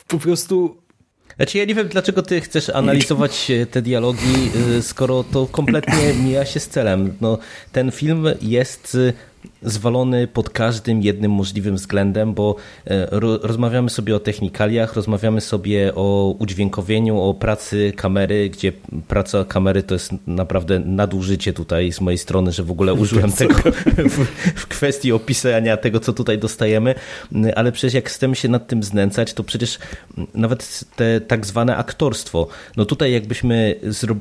po 0.08 0.18
prostu... 0.18 0.82
Znaczy 1.36 1.58
ja 1.58 1.66
nie 1.66 1.76
wiem, 1.76 1.88
dlaczego 1.88 2.22
ty 2.22 2.42
chcesz 2.42 2.70
analizować 2.70 3.52
te 3.72 3.82
dialogi, 3.82 4.52
y, 4.78 4.82
skoro 4.82 5.24
to 5.24 5.48
kompletnie 5.48 6.14
mija 6.14 6.46
się 6.46 6.60
z 6.60 6.68
celem. 6.68 7.18
No, 7.22 7.38
ten 7.72 7.92
film 7.92 8.26
jest 8.42 8.96
y, 8.96 9.14
zwalony 9.62 10.28
pod 10.28 10.50
każdym 10.50 11.02
jednym 11.02 11.32
możliwym 11.32 11.76
względem, 11.76 12.34
bo 12.34 12.56
e, 12.86 13.08
ro, 13.12 13.38
rozmawiamy 13.38 13.90
sobie 13.90 14.16
o 14.16 14.20
technikaliach, 14.20 14.94
rozmawiamy 14.94 15.42
sobie 15.42 15.96
o 15.96 16.36
udźwiękowieniu, 16.40 17.22
o 17.22 17.34
pracy 17.34 17.94
kamery, 17.96 18.50
gdzie 18.50 18.72
praca 19.08 19.46
kamery 19.46 19.84
to 19.84 19.96
jest 19.96 20.12
naprawdę 20.28 20.80
nadużycie 20.80 21.54
tutaj 21.54 21.92
z 21.92 22.02
mojej 22.02 22.18
strony, 22.18 22.52
że 22.52 22.64
w 22.64 22.72
ogóle 22.72 22.94
użyłem 22.94 23.32
tego 23.42 23.56
w, 23.98 24.26
w 24.56 24.68
kwestii 24.68 25.12
opisania 25.12 25.78
tego, 25.78 26.00
co 26.00 26.14
tutaj 26.14 26.38
dostajemy, 26.38 26.96
ale 27.56 27.72
przecież 27.72 27.94
jak 27.94 28.10
chcemy 28.10 28.36
się 28.36 28.50
nad 28.50 28.68
tym 28.68 28.84
znęcać, 28.84 29.34
to 29.34 29.44
przecież 29.44 29.80
nawet 30.34 30.84
te 30.96 31.22
tak 31.22 31.46
zwane 31.46 31.78
aktorstwo, 31.78 32.48
no 32.78 32.86
tutaj 32.86 33.12
jakbyśmy 33.12 33.76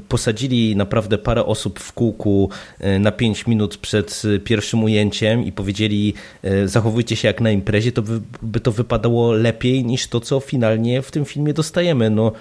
posadzili 0.09 0.76
naprawdę 0.76 1.18
parę 1.18 1.44
osób 1.44 1.81
w 1.81 1.92
kółku 1.92 2.50
e, 2.79 2.98
na 2.98 3.12
5 3.12 3.46
minut 3.46 3.76
przed 3.76 4.22
pierwszym 4.44 4.85
ujęciem, 4.85 5.29
i 5.36 5.52
powiedzieli 5.52 6.14
e, 6.42 6.68
zachowujcie 6.68 7.16
się 7.16 7.28
jak 7.28 7.40
na 7.40 7.50
imprezie, 7.50 7.92
to 7.92 8.02
by, 8.02 8.20
by 8.42 8.60
to 8.60 8.72
wypadało 8.72 9.32
lepiej 9.32 9.84
niż 9.84 10.06
to, 10.06 10.20
co 10.20 10.40
finalnie 10.40 11.02
w 11.02 11.10
tym 11.10 11.24
filmie 11.24 11.52
dostajemy. 11.52 12.10
No, 12.10 12.32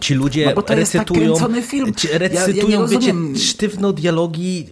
Ci 0.00 0.14
ludzie 0.14 0.46
no 0.46 0.54
bo 0.54 0.62
to 0.62 0.74
recytują, 0.74 1.30
jest 1.30 1.40
tak 1.40 1.64
film. 1.64 1.92
recytują 2.12 2.68
ja, 2.68 2.80
ja 2.80 2.86
wiecie, 2.86 3.14
sztywno 3.36 3.92
dialogi 3.92 4.66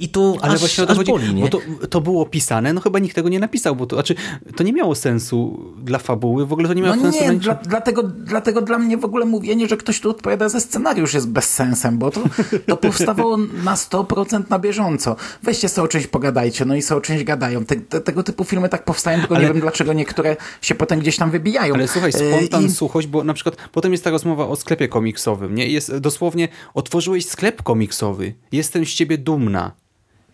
i 0.00 0.08
to 0.08 0.36
Ale 0.42 0.52
aż, 0.52 0.60
właśnie 0.60 0.84
o 0.84 0.86
to 0.86 0.94
chodzi, 0.94 1.12
boli, 1.12 1.34
nie? 1.34 1.42
Bo 1.42 1.48
to, 1.48 1.60
to 1.90 2.00
było 2.00 2.26
pisane, 2.26 2.72
no 2.72 2.80
chyba 2.80 2.98
nikt 2.98 3.14
tego 3.14 3.28
nie 3.28 3.40
napisał, 3.40 3.76
bo 3.76 3.86
to, 3.86 3.96
znaczy, 3.96 4.14
to 4.56 4.62
nie 4.62 4.72
miało 4.72 4.94
sensu 4.94 5.60
dla 5.82 5.98
fabuły, 5.98 6.46
w 6.46 6.52
ogóle 6.52 6.68
to 6.68 6.74
nie 6.74 6.82
miało 6.82 6.96
no 6.96 7.02
sensu. 7.02 7.32
Nie, 7.32 7.32
dla, 7.32 7.54
dlatego, 7.54 8.02
dlatego 8.02 8.62
dla 8.62 8.78
mnie 8.78 8.96
w 8.96 9.04
ogóle 9.04 9.26
mówienie, 9.26 9.68
że 9.68 9.76
ktoś 9.76 10.00
tu 10.00 10.10
odpowiada 10.10 10.48
za 10.48 10.60
scenariusz 10.60 11.14
jest 11.14 11.28
bez 11.28 11.54
sensem, 11.54 11.98
bo 11.98 12.10
to, 12.10 12.20
to 12.66 12.76
powstawało 12.76 13.36
na 13.36 13.74
100% 13.74 14.42
na 14.50 14.58
bieżąco. 14.58 15.16
Weźcie 15.42 15.68
sobie 15.68 15.84
o 15.84 15.88
czymś 15.88 16.06
pogadajcie, 16.06 16.64
no 16.64 16.74
i 16.74 16.82
sobie 16.82 16.98
o 16.98 17.00
czymś 17.00 17.24
gadają. 17.24 17.64
Te, 17.64 17.76
te, 17.76 18.00
tego 18.00 18.22
typu 18.22 18.44
filmy 18.44 18.68
tak 18.68 18.84
powstają, 18.84 19.18
tylko 19.18 19.34
ale, 19.34 19.44
nie 19.44 19.52
wiem 19.52 19.60
dlaczego 19.60 19.92
niektóre 19.92 20.36
się 20.62 20.74
potem 20.74 21.00
gdzieś 21.00 21.16
tam 21.16 21.30
wybijają. 21.30 21.74
Ale 21.74 21.88
słuchaj, 21.88 22.12
spontan, 22.12 22.64
I... 22.64 22.70
suchość, 22.70 23.06
bo 23.06 23.24
na 23.24 23.34
przykład 23.34 23.56
potem 23.72 23.92
jest 23.92 24.04
ta 24.04 24.10
rozmowa 24.10 24.46
o 24.46 24.56
sklepie 24.56 24.88
komiksowym, 24.88 25.54
nie? 25.54 25.66
Jest 25.66 25.96
dosłownie, 25.96 26.48
otworzyłeś 26.74 27.26
sklep 27.26 27.62
komiksowy, 27.62 28.34
jestem 28.52 28.86
z 28.86 28.88
ciebie 28.88 29.18
dumna. 29.18 29.72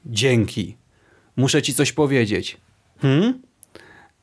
Dzięki. 0.07 0.77
Muszę 1.37 1.63
ci 1.63 1.75
coś 1.75 1.93
powiedzieć. 1.93 2.57
Hmm? 2.99 3.43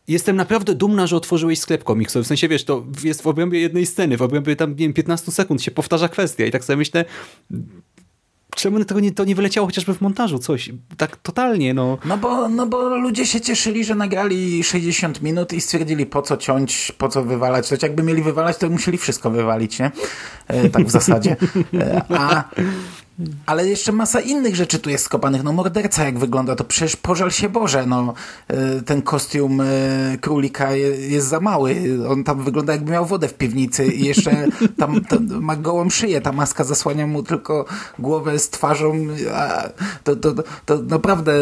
Jestem 0.08 0.36
naprawdę 0.36 0.76
dumna, 0.76 1.08
że 1.08 1.15
otworzyłeś 1.15 1.60
sklep 1.60 1.84
komiksowy. 1.84 2.24
W 2.24 2.28
sensie, 2.28 2.48
wiesz, 2.48 2.63
to 2.63 2.86
jest 3.04 3.22
w 3.22 3.28
obrębie 3.28 3.60
jednej 3.60 3.86
sceny, 3.86 4.17
w 4.17 4.22
obrębie 4.22 4.56
tam, 4.56 4.69
nie 4.69 4.76
wiem, 4.76 4.93
15 4.93 5.32
sekund 5.32 5.62
się 5.62 5.72
powtarza 5.72 6.10
kwestia 6.10 6.46
i 6.46 6.52
tak 6.52 6.63
sobie 6.63 6.78
myślę, 6.78 7.06
czemu 8.56 8.86
tego 8.86 9.00
nie, 9.00 9.12
to 9.12 9.26
nie 9.26 9.36
wyleciało 9.36 9.67
chociażby 9.67 9.93
w 9.93 10.02
montażu 10.02 10.39
coś, 10.39 10.72
tak 10.98 11.15
totalnie, 11.15 11.74
no. 11.74 11.98
No 12.06 12.17
bo, 12.17 12.50
no 12.50 12.67
bo 12.67 12.98
ludzie 12.98 13.26
się 13.26 13.41
cieszyli, 13.41 13.86
że 13.86 13.96
nagrali 13.96 14.63
60 14.63 15.22
minut 15.22 15.54
i 15.54 15.62
stwierdzili 15.62 16.06
po 16.06 16.22
co 16.22 16.38
ciąć, 16.38 16.91
po 16.98 17.10
co 17.10 17.24
wywalać, 17.24 17.69
to 17.69 17.76
jakby 17.82 18.04
mieli 18.04 18.24
wywalać, 18.24 18.58
to 18.58 18.69
musieli 18.69 18.98
wszystko 18.98 19.30
wywalić, 19.30 19.80
nie? 19.80 19.91
E, 20.48 20.69
tak 20.69 20.86
w 20.86 20.91
zasadzie. 20.91 21.36
E, 21.74 22.02
a 22.10 22.50
ale 23.45 23.67
jeszcze 23.67 23.91
masa 23.91 24.19
innych 24.19 24.56
rzeczy 24.56 24.80
tu 24.80 24.89
jest 24.89 25.06
skopanych. 25.06 25.43
No 25.43 25.54
morderca 25.54 26.06
jak 26.06 26.19
wygląda, 26.19 26.56
to 26.56 26.63
przecież 26.63 26.95
pożal 26.95 27.32
się 27.32 27.49
Boże. 27.49 27.86
No, 27.86 28.13
e, 28.47 28.82
ten 28.82 29.02
kostium 29.02 29.62
e, 29.62 29.65
królika 30.21 30.71
jest 31.10 31.28
za 31.28 31.39
mały. 31.39 31.76
On 32.10 32.23
tam 32.23 32.43
wygląda 32.43 32.73
jakby 32.73 32.91
miał 32.91 33.06
wodę 33.06 33.28
w 33.28 33.34
piwnicy 33.34 33.86
i 33.86 34.06
jeszcze 34.06 34.47
tam, 34.80 35.02
tam 35.06 35.41
ma 35.41 35.56
gołą 35.56 35.89
szyję. 35.89 36.21
Ta 36.21 36.32
maska 36.32 36.63
zasłania 36.63 37.08
mu 37.08 37.23
tylko 37.23 37.65
głowę 37.99 38.39
z 38.39 38.49
twarzą. 38.49 38.93
To, 40.04 40.15
to, 40.15 40.32
to, 40.32 40.43
to 40.65 40.78
naprawdę 40.78 41.34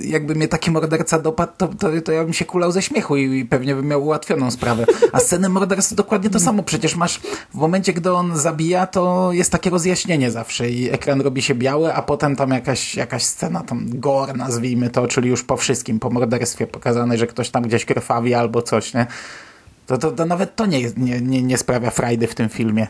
jakby 0.00 0.34
mnie 0.34 0.48
taki 0.48 0.70
morderca 0.70 1.18
dopadł, 1.18 1.52
to, 1.56 1.68
to, 1.68 1.88
to 2.04 2.12
ja 2.12 2.24
bym 2.24 2.32
się 2.32 2.44
kulał 2.44 2.72
ze 2.72 2.82
śmiechu 2.82 3.16
i, 3.16 3.38
i 3.38 3.44
pewnie 3.44 3.74
bym 3.74 3.86
miał 3.86 4.04
ułatwioną 4.04 4.50
sprawę. 4.50 4.86
A 5.12 5.20
sceny 5.20 5.48
morderstwa 5.48 5.96
dokładnie 5.96 6.30
to 6.30 6.40
samo. 6.40 6.62
Przecież 6.62 6.96
masz 6.96 7.20
w 7.54 7.54
momencie, 7.54 7.92
gdy 7.92 8.12
on 8.12 8.36
zabija, 8.36 8.86
to 8.86 9.32
jest 9.32 9.52
takie 9.52 9.70
rozjaśnienie 9.70 10.30
zawsze 10.30 10.75
ekran 10.84 11.20
robi 11.20 11.42
się 11.42 11.54
biały, 11.54 11.94
a 11.94 12.02
potem 12.02 12.36
tam 12.36 12.50
jakaś, 12.50 12.94
jakaś 12.94 13.22
scena, 13.22 13.60
tam 13.62 14.00
gore 14.00 14.32
nazwijmy 14.32 14.90
to, 14.90 15.08
czyli 15.08 15.28
już 15.28 15.44
po 15.44 15.56
wszystkim, 15.56 16.00
po 16.00 16.10
morderstwie 16.10 16.66
pokazane, 16.66 17.18
że 17.18 17.26
ktoś 17.26 17.50
tam 17.50 17.62
gdzieś 17.62 17.84
krwawi 17.84 18.34
albo 18.34 18.62
coś, 18.62 18.94
nie? 18.94 19.06
To, 19.86 19.98
to, 19.98 20.10
to 20.10 20.26
nawet 20.26 20.56
to 20.56 20.66
nie, 20.66 20.80
nie, 20.96 21.20
nie, 21.20 21.42
nie 21.42 21.58
sprawia 21.58 21.90
frajdy 21.90 22.26
w 22.26 22.34
tym 22.34 22.48
filmie. 22.48 22.86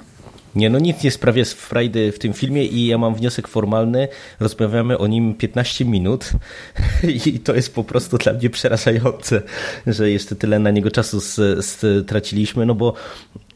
Nie, 0.56 0.70
no 0.70 0.78
nic 0.78 1.02
nie 1.02 1.10
sprawia 1.10 1.44
frajdy 1.44 2.12
w 2.12 2.18
tym 2.18 2.32
filmie 2.32 2.64
i 2.64 2.86
ja 2.86 2.98
mam 2.98 3.14
wniosek 3.14 3.48
formalny. 3.48 4.08
Rozmawiamy 4.40 4.98
o 4.98 5.06
nim 5.06 5.34
15 5.34 5.84
minut 5.84 6.32
i 7.26 7.40
to 7.40 7.54
jest 7.54 7.74
po 7.74 7.84
prostu 7.84 8.18
dla 8.18 8.32
mnie 8.32 8.50
przerażające, 8.50 9.42
że 9.86 10.10
jeszcze 10.10 10.36
tyle 10.36 10.58
na 10.58 10.70
niego 10.70 10.90
czasu 10.90 11.20
straciliśmy, 11.60 12.66
no 12.66 12.74
bo 12.74 12.94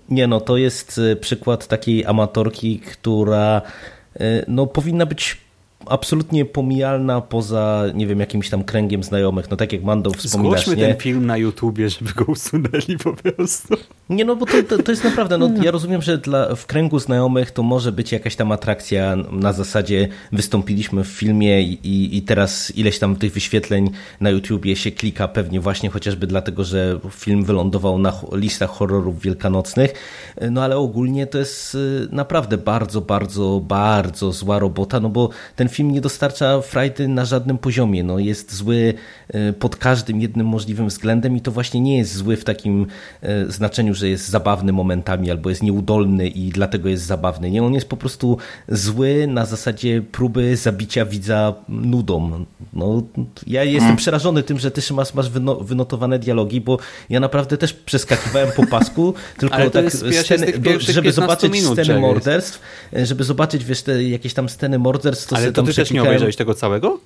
nie 0.09 0.27
no, 0.27 0.41
to 0.41 0.57
jest 0.57 1.01
przykład 1.21 1.67
takiej 1.67 2.07
amatorki, 2.07 2.81
która 2.81 3.63
no, 4.49 4.67
powinna 4.67 5.07
być 5.07 5.37
absolutnie 5.87 6.45
pomijalna 6.45 7.21
poza, 7.21 7.85
nie 7.95 8.07
wiem, 8.07 8.21
jakimś 8.21 8.51
tam 8.51 8.65
kręgiem 8.65 9.03
znajomych. 9.03 9.51
No 9.51 9.57
tak 9.57 9.73
jak 9.73 9.83
Mando 9.83 10.11
wspominasz, 10.11 10.61
Zgłośmy 10.61 10.83
nie? 10.83 10.89
ten 10.89 11.01
film 11.01 11.27
na 11.27 11.37
YouTubie, 11.37 11.91
żeby 11.91 12.13
go 12.13 12.25
usunęli 12.25 12.99
po 13.05 13.13
prostu. 13.13 13.77
Nie, 14.11 14.25
no 14.25 14.37
bo 14.37 14.47
to, 14.47 14.63
to, 14.63 14.83
to 14.83 14.93
jest 14.93 15.05
naprawdę, 15.05 15.39
no 15.39 15.51
ja 15.63 15.71
rozumiem, 15.71 16.03
że 16.03 16.19
dla, 16.19 16.55
w 16.55 16.67
kręgu 16.67 16.99
znajomych 16.99 17.51
to 17.51 17.63
może 17.63 17.93
być 17.93 18.13
jakaś 18.13 18.37
tam 18.37 18.53
atrakcja 18.53 19.17
na 19.31 19.53
zasadzie 19.53 20.09
wystąpiliśmy 20.33 21.05
w 21.05 21.09
filmie 21.09 21.63
i, 21.63 22.17
i 22.17 22.23
teraz 22.23 22.77
ileś 22.77 22.99
tam 22.99 23.17
tych 23.17 23.33
wyświetleń 23.33 23.91
na 24.21 24.31
YouTubie 24.31 24.77
się 24.77 24.91
klika 24.91 25.29
pewnie 25.29 25.61
właśnie 25.61 25.91
chociażby 25.91 26.27
dlatego, 26.27 26.65
że 26.65 27.01
film 27.11 27.45
wylądował 27.45 27.99
na 27.99 28.13
listach 28.33 28.71
horrorów 28.71 29.21
wielkanocnych, 29.21 29.93
no 30.51 30.63
ale 30.63 30.77
ogólnie 30.77 31.27
to 31.27 31.39
jest 31.39 31.75
y, 31.75 32.09
naprawdę 32.13 32.59
bardzo, 32.59 33.01
bardzo, 33.01 33.61
bardzo 33.65 34.33
zła 34.33 34.59
robota, 34.59 35.01
no 35.01 35.09
bo 35.09 35.29
ten 35.57 35.69
film 35.71 35.91
nie 35.91 36.01
dostarcza 36.01 36.61
frajdy 36.61 37.09
na 37.09 37.25
żadnym 37.25 37.59
poziomie. 37.59 38.05
No, 38.05 38.19
jest 38.19 38.55
zły 38.55 38.95
e, 39.29 39.53
pod 39.53 39.77
każdym 39.77 40.21
jednym 40.21 40.47
możliwym 40.47 40.89
względem 40.89 41.37
i 41.37 41.41
to 41.41 41.51
właśnie 41.51 41.81
nie 41.81 41.99
jest 41.99 42.15
zły 42.15 42.37
w 42.37 42.45
takim 42.45 42.87
e, 43.23 43.47
znaczeniu, 43.47 43.95
że 43.95 44.09
jest 44.09 44.29
zabawny 44.29 44.73
momentami 44.73 45.31
albo 45.31 45.51
jest 45.51 45.63
nieudolny 45.63 46.29
i 46.29 46.49
dlatego 46.49 46.89
jest 46.89 47.05
zabawny. 47.05 47.51
Nie, 47.51 47.63
on 47.63 47.75
jest 47.75 47.89
po 47.89 47.97
prostu 47.97 48.39
zły 48.69 49.27
na 49.27 49.47
zasadzie 49.47 50.03
próby 50.03 50.57
zabicia 50.57 51.05
widza 51.05 51.55
nudą. 51.69 52.45
No, 52.73 53.03
ja 53.47 53.65
jestem 53.65 53.81
hmm. 53.81 53.97
przerażony 53.97 54.43
tym, 54.43 54.59
że 54.59 54.71
ty 54.71 54.95
masz, 54.95 55.15
masz 55.15 55.31
wynotowane 55.61 56.19
dialogi, 56.19 56.61
bo 56.61 56.79
ja 57.11 57.21
naprawdę 57.21 57.57
też 57.57 57.73
przeskakiwałem 57.73 58.49
po 58.57 58.67
pasku, 58.67 59.15
tylko 59.41 59.71
tak 59.71 59.93
sceny, 59.93 60.53
żeby 60.79 61.13
zobaczyć 61.13 61.65
sceny 61.65 62.01
morderstw, 62.01 62.61
e, 62.97 63.07
żeby 63.07 63.25
zobaczyć 63.25 63.65
wiesz, 63.65 63.83
te 63.83 64.05
jakieś 64.05 64.35
tam 64.35 64.49
sceny 64.49 64.79
morderstw, 64.79 65.27
to 65.27 65.37
Ale 65.37 65.53
to 65.53 65.60
ty 65.63 65.75
też 65.75 65.91
nie 65.91 66.03
obejrzałeś 66.03 66.37
tego 66.37 66.55
całego? 66.55 66.99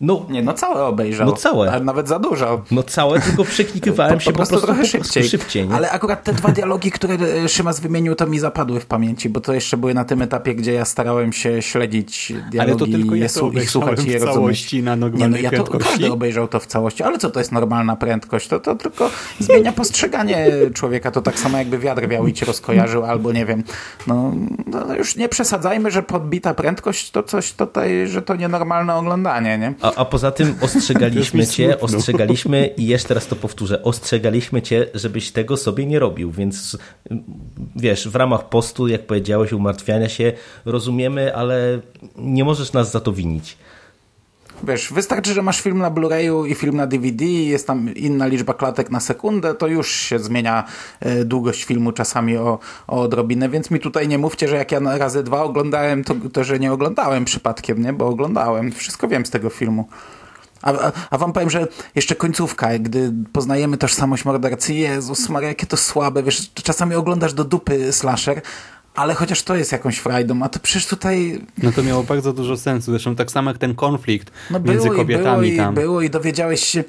No, 0.00 0.26
nie, 0.28 0.42
no 0.42 0.52
całe 0.52 0.84
obejrzał. 0.84 1.26
No 1.26 1.32
całe. 1.32 1.72
Ale 1.72 1.84
nawet 1.84 2.08
za 2.08 2.18
dużo. 2.18 2.62
No 2.70 2.82
całe, 2.82 3.20
tylko 3.20 3.44
przeklikywałem 3.54 4.20
się 4.20 4.24
po, 4.24 4.32
po, 4.32 4.36
prostu, 4.36 4.54
po 4.54 4.60
prostu 4.60 4.88
trochę 4.88 5.04
szybciej. 5.04 5.28
szybciej 5.28 5.68
Ale 5.72 5.90
akurat 5.90 6.24
te 6.24 6.32
dwa 6.32 6.48
dialogi, 6.58 6.90
które 6.90 7.14
e, 7.14 7.48
Szymas 7.48 7.80
wymienił, 7.80 8.14
to 8.14 8.26
mi 8.26 8.38
zapadły 8.38 8.80
w 8.80 8.86
pamięci, 8.86 9.28
bo 9.28 9.40
to 9.40 9.54
jeszcze 9.54 9.76
były 9.76 9.94
na 9.94 10.04
tym 10.04 10.22
etapie, 10.22 10.54
gdzie 10.54 10.72
ja 10.72 10.84
starałem 10.84 11.32
się 11.32 11.62
śledzić 11.62 12.32
dialogi 12.50 12.60
ale 12.60 12.76
to 12.76 12.86
tylko 12.86 13.14
ja 13.14 13.28
to 13.28 13.50
i 13.50 13.66
słuchać 13.66 14.04
i 14.04 14.10
je 14.10 14.18
rozumieć. 14.18 14.72
na 14.72 14.96
nie, 14.96 15.28
no, 15.28 15.36
ja 15.36 15.50
to 15.50 15.64
każdy 15.64 16.12
obejrzał 16.12 16.48
to 16.48 16.60
w 16.60 16.66
całości, 16.66 17.02
ale 17.02 17.18
co 17.18 17.30
to 17.30 17.40
jest 17.40 17.52
normalna 17.52 17.96
prędkość? 17.96 18.48
To, 18.48 18.60
to 18.60 18.74
tylko 18.74 19.10
zmienia 19.38 19.72
postrzeganie 19.72 20.50
człowieka. 20.74 21.10
To 21.10 21.22
tak 21.22 21.38
samo 21.38 21.58
jakby 21.58 21.78
wiatr 21.78 22.08
wiał 22.08 22.26
i 22.26 22.32
cię 22.32 22.46
rozkojarzył, 22.46 23.04
albo 23.04 23.32
nie 23.32 23.46
wiem. 23.46 23.62
No, 24.06 24.32
no 24.66 24.94
już 24.94 25.16
nie 25.16 25.28
przesadzajmy, 25.28 25.90
że 25.90 26.02
podbita 26.02 26.54
prędkość 26.54 27.10
to 27.10 27.22
coś 27.22 27.52
tutaj, 27.52 28.06
że 28.06 28.22
to 28.22 28.36
nienormalne 28.36 28.94
oglądanie, 28.94 29.58
nie? 29.58 29.74
A, 29.84 29.93
a 29.96 30.04
poza 30.04 30.30
tym 30.30 30.54
ostrzegaliśmy 30.66 31.46
cię, 31.46 31.80
ostrzegaliśmy 31.80 32.66
i 32.66 32.86
jeszcze 32.86 33.14
raz 33.14 33.26
to 33.26 33.36
powtórzę, 33.36 33.82
ostrzegaliśmy 33.82 34.62
cię, 34.62 34.86
żebyś 34.94 35.32
tego 35.32 35.56
sobie 35.56 35.86
nie 35.86 35.98
robił, 35.98 36.30
więc 36.30 36.78
wiesz, 37.76 38.08
w 38.08 38.14
ramach 38.14 38.48
postu, 38.48 38.88
jak 38.88 39.06
powiedziałeś, 39.06 39.52
umartwiania 39.52 40.08
się, 40.08 40.32
rozumiemy, 40.64 41.36
ale 41.36 41.80
nie 42.16 42.44
możesz 42.44 42.72
nas 42.72 42.90
za 42.90 43.00
to 43.00 43.12
winić. 43.12 43.56
Wiesz, 44.68 44.92
wystarczy, 44.92 45.34
że 45.34 45.42
masz 45.42 45.60
film 45.60 45.78
na 45.78 45.90
Blu-rayu 45.90 46.48
i 46.48 46.54
film 46.54 46.76
na 46.76 46.86
DVD, 46.86 47.24
jest 47.24 47.66
tam 47.66 47.94
inna 47.94 48.26
liczba 48.26 48.54
klatek 48.54 48.90
na 48.90 49.00
sekundę, 49.00 49.54
to 49.54 49.66
już 49.66 49.92
się 49.92 50.18
zmienia 50.18 50.64
e, 51.00 51.24
długość 51.24 51.64
filmu 51.64 51.92
czasami 51.92 52.36
o, 52.36 52.58
o 52.86 53.00
odrobinę, 53.00 53.48
więc 53.48 53.70
mi 53.70 53.80
tutaj 53.80 54.08
nie 54.08 54.18
mówcie, 54.18 54.48
że 54.48 54.56
jak 54.56 54.72
ja 54.72 54.80
razy 54.80 55.22
dwa 55.22 55.42
oglądałem, 55.42 56.04
to, 56.04 56.14
to 56.32 56.44
że 56.44 56.58
nie 56.58 56.72
oglądałem 56.72 57.24
przypadkiem, 57.24 57.82
nie? 57.82 57.92
Bo 57.92 58.06
oglądałem. 58.06 58.72
Wszystko 58.72 59.08
wiem 59.08 59.26
z 59.26 59.30
tego 59.30 59.50
filmu. 59.50 59.88
A, 60.62 60.72
a, 60.72 60.92
a, 61.10 61.18
wam 61.18 61.32
powiem, 61.32 61.50
że 61.50 61.66
jeszcze 61.94 62.14
końcówka, 62.14 62.78
gdy 62.78 63.12
poznajemy 63.32 63.76
tożsamość 63.76 64.24
mordercy, 64.24 64.74
Jezus 64.74 65.28
Maria, 65.28 65.48
jakie 65.48 65.66
to 65.66 65.76
słabe, 65.76 66.22
wiesz, 66.22 66.52
czasami 66.54 66.94
oglądasz 66.94 67.34
do 67.34 67.44
dupy 67.44 67.92
slasher, 67.92 68.42
ale 68.94 69.14
chociaż 69.14 69.42
to 69.42 69.56
jest 69.56 69.72
jakąś 69.72 69.98
frajdą, 69.98 70.42
a 70.42 70.48
to 70.48 70.58
przecież 70.58 70.86
tutaj 70.86 71.40
No 71.62 71.72
to 71.72 71.82
miało 71.82 72.02
bardzo 72.02 72.32
dużo 72.32 72.56
sensu. 72.56 72.90
Zresztą 72.90 73.16
tak 73.16 73.30
samo 73.30 73.50
jak 73.50 73.58
ten 73.58 73.74
konflikt 73.74 74.30
no 74.50 74.60
między 74.60 74.84
było 74.84 74.94
i 74.94 74.96
kobietami 74.96 75.50
było, 75.50 75.64
tam. 75.64 75.74
i 75.74 75.76
było 75.76 76.02
i 76.02 76.10
dowiedziałeś 76.10 76.64
się 76.64 76.84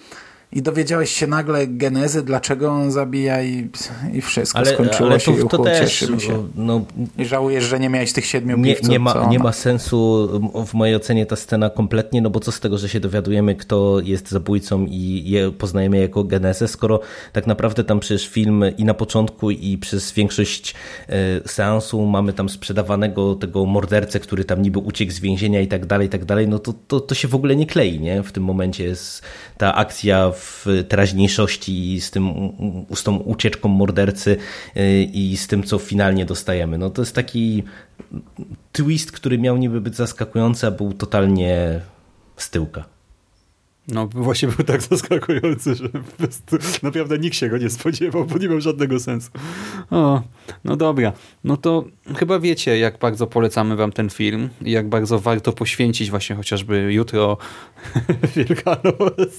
i 0.55 0.61
dowiedziałeś 0.61 1.11
się 1.11 1.27
nagle 1.27 1.67
genezy, 1.67 2.23
dlaczego 2.23 2.71
on 2.71 2.91
zabija 2.91 3.43
i, 3.43 3.69
i 4.13 4.21
wszystko 4.21 4.59
Ale, 4.59 4.73
skończyło 4.73 5.09
ale 5.09 5.19
się 5.19 5.31
i 5.31 5.37
to, 5.37 5.45
uchu, 5.45 5.63
też 5.63 5.93
się. 5.93 6.47
no, 6.55 6.85
I 7.17 7.25
żałujesz, 7.25 7.63
że 7.63 7.79
nie 7.79 7.89
miałeś 7.89 8.13
tych 8.13 8.25
siedmiu 8.25 8.57
nie, 8.57 8.73
piwców, 8.73 8.89
nie, 8.89 8.99
ma, 8.99 9.27
nie 9.29 9.39
ma 9.39 9.51
sensu 9.51 10.29
w 10.67 10.73
mojej 10.73 10.95
ocenie 10.95 11.25
ta 11.25 11.35
scena 11.35 11.69
kompletnie, 11.69 12.21
no 12.21 12.29
bo 12.29 12.39
co 12.39 12.51
z 12.51 12.59
tego, 12.59 12.77
że 12.77 12.89
się 12.89 12.99
dowiadujemy, 12.99 13.55
kto 13.55 13.99
jest 14.03 14.29
zabójcą 14.31 14.85
i 14.89 15.23
je 15.25 15.51
poznajemy 15.51 15.97
jako 15.97 16.23
genezę, 16.23 16.67
skoro 16.67 16.99
tak 17.33 17.47
naprawdę 17.47 17.83
tam 17.83 17.99
przecież 17.99 18.27
film 18.27 18.63
i 18.77 18.85
na 18.85 18.93
początku 18.93 19.51
i 19.51 19.77
przez 19.77 20.11
większość 20.11 20.75
e, 21.09 21.49
seansu 21.49 22.05
mamy 22.05 22.33
tam 22.33 22.49
sprzedawanego 22.49 23.35
tego 23.35 23.65
mordercę, 23.65 24.19
który 24.19 24.45
tam 24.45 24.61
niby 24.61 24.79
uciekł 24.79 25.11
z 25.11 25.19
więzienia 25.19 25.61
i 25.61 25.67
tak 25.67 25.85
dalej, 25.85 26.07
i 26.07 26.09
tak 26.09 26.25
dalej, 26.25 26.47
no 26.47 26.59
to, 26.59 26.73
to, 26.87 26.99
to 26.99 27.15
się 27.15 27.27
w 27.27 27.35
ogóle 27.35 27.55
nie 27.55 27.65
klei, 27.65 27.99
nie? 27.99 28.23
W 28.23 28.31
tym 28.31 28.43
momencie 28.43 28.83
jest 28.83 29.21
ta 29.57 29.75
akcja 29.75 30.31
w 30.31 30.44
teraźniejszości 30.89 32.01
z, 32.01 32.11
tym, 32.11 32.33
z 32.93 33.03
tą 33.03 33.17
ucieczką 33.17 33.69
mordercy 33.69 34.37
e, 34.75 35.03
i 35.03 35.37
z 35.37 35.47
tym, 35.47 35.63
co 35.63 35.77
finalnie 35.77 36.25
dostajemy. 36.25 36.77
No 36.77 36.89
to 36.89 37.01
jest 37.01 37.15
taki 37.15 37.63
twist, 38.71 39.11
który 39.11 39.37
miał 39.37 39.57
niby 39.57 39.81
być 39.81 39.95
zaskakujący, 39.95 40.67
a 40.67 40.71
był 40.71 40.93
totalnie 40.93 41.81
z 42.37 42.49
tyłka. 42.49 42.95
No 43.87 44.07
właśnie 44.07 44.47
był 44.47 44.65
tak 44.65 44.81
zaskakujący, 44.81 45.75
że 45.75 45.89
prostu 45.89 46.57
naprawdę 46.83 47.19
nikt 47.19 47.35
się 47.35 47.49
go 47.49 47.57
nie 47.57 47.69
spodziewał, 47.69 48.25
bo 48.25 48.37
nie 48.37 48.49
miał 48.49 48.61
żadnego 48.61 48.99
sensu. 48.99 49.31
O, 49.91 50.21
no 50.63 50.75
dobra. 50.75 51.13
No 51.43 51.57
to 51.57 51.85
chyba 52.15 52.39
wiecie, 52.39 52.77
jak 52.77 52.99
bardzo 52.99 53.27
polecamy 53.27 53.75
wam 53.75 53.91
ten 53.91 54.09
film 54.09 54.49
i 54.61 54.71
jak 54.71 54.89
bardzo 54.89 55.19
warto 55.19 55.53
poświęcić 55.53 56.09
właśnie 56.09 56.35
chociażby 56.35 56.93
jutro 56.93 57.37
Wielkanoc. 58.35 59.31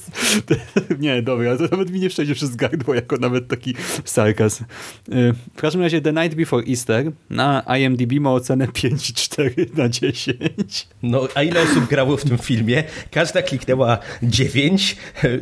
Nie, 0.98 1.22
dobra, 1.22 1.56
to 1.56 1.62
nawet 1.62 1.90
mi 1.90 2.00
nie 2.00 2.08
przejdzie 2.08 2.34
przez 2.34 2.56
gardło 2.56 2.94
jako 2.94 3.16
nawet 3.16 3.48
taki 3.48 3.74
sarkazm. 4.04 4.64
Y, 5.12 5.34
W 5.56 5.60
każdym 5.60 5.82
razie 5.82 6.00
The 6.00 6.12
Night 6.12 6.34
Before 6.34 6.66
Easter 6.68 7.12
na 7.30 7.62
IMDb 7.78 8.12
ma 8.20 8.32
ocenę 8.32 8.66
5,4 8.66 9.76
na 9.78 9.88
10. 9.88 10.88
No, 11.02 11.28
a 11.34 11.42
ile 11.42 11.62
osób 11.62 11.84
grało 11.88 12.16
w 12.16 12.24
tym 12.24 12.38
filmie? 12.38 12.84
Każda 13.10 13.42
kliknęła 13.42 13.98
9. 14.22 14.96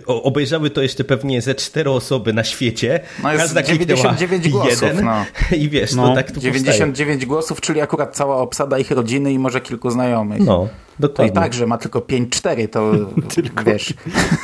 O, 0.06 0.22
obejrzały 0.22 0.70
to 0.70 0.82
jeszcze 0.82 1.04
pewnie 1.04 1.42
ze 1.42 1.54
4 1.54 1.90
osoby 1.90 2.32
na 2.32 2.44
świecie. 2.44 3.00
No 3.22 3.32
jest 3.32 3.44
Każda 3.44 3.62
kliknęła 3.62 4.14
99 4.14 4.48
głosów, 4.48 4.82
1. 4.82 5.04
no. 5.04 5.24
I 5.56 5.68
wiesz, 5.68 5.94
no, 5.94 6.08
No, 6.08 6.14
tak 6.14 6.32
tu 6.32 6.40
99 6.40 7.26
głosów, 7.26 7.60
czyli 7.60 7.80
akurat 7.80 8.16
cała 8.16 8.36
obsada 8.36 8.78
ich 8.78 8.90
rodziny 8.90 9.32
i 9.32 9.38
może 9.38 9.60
kilku 9.60 9.90
znajomych. 9.90 10.38
powstaje. 10.38 10.83
No, 11.00 11.08
To 11.08 11.22
i 11.22 11.26
dokładnie. 11.26 11.32
tak, 11.42 11.54
że 11.54 11.66
ma 11.66 11.78
tylko 11.78 12.00
5-4, 12.00 12.68
to 12.68 12.92
wiesz, 13.66 13.94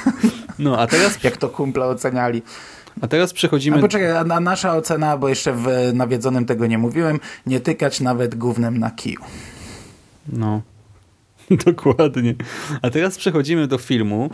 No, 0.58 0.78
a 0.78 0.86
teraz, 0.86 1.24
jak 1.24 1.36
to 1.36 1.48
kumple 1.48 1.84
oceniali. 1.86 2.42
a 3.00 3.06
teraz 3.08 3.32
przechodzimy... 3.32 3.76
A 3.76 3.80
poczekaj, 3.80 4.16
a 4.16 4.24
na- 4.24 4.40
nasza 4.40 4.76
ocena, 4.76 5.16
bo 5.16 5.28
jeszcze 5.28 5.52
w 5.52 5.66
nawiedzonym 5.94 6.46
tego 6.46 6.66
nie 6.66 6.78
mówiłem, 6.78 7.20
nie 7.46 7.60
tykać 7.60 8.00
nawet 8.00 8.34
gównem 8.34 8.78
na 8.78 8.90
kiju. 8.90 9.20
No, 10.28 10.62
dokładnie. 11.66 12.34
A 12.82 12.90
teraz 12.90 13.18
przechodzimy 13.18 13.66
do 13.66 13.78
filmu, 13.78 14.30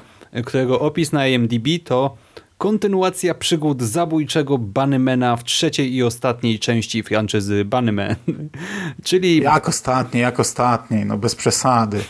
którego 0.46 0.80
opis 0.80 1.12
na 1.12 1.26
IMDb 1.26 1.66
to 1.84 2.16
kontynuacja 2.58 3.34
przygód 3.34 3.82
zabójczego 3.82 4.58
Bunnymana 4.58 5.36
w 5.36 5.44
trzeciej 5.44 5.94
i 5.94 6.02
ostatniej 6.02 6.58
części 6.58 7.02
franczyzy 7.02 7.64
Bunnyman. 7.64 8.16
Czyli 9.04 9.36
Jak 9.42 9.68
ostatniej, 9.68 10.22
jak 10.22 10.40
ostatniej, 10.40 11.06
no 11.06 11.18
bez 11.18 11.34
przesady. 11.34 12.00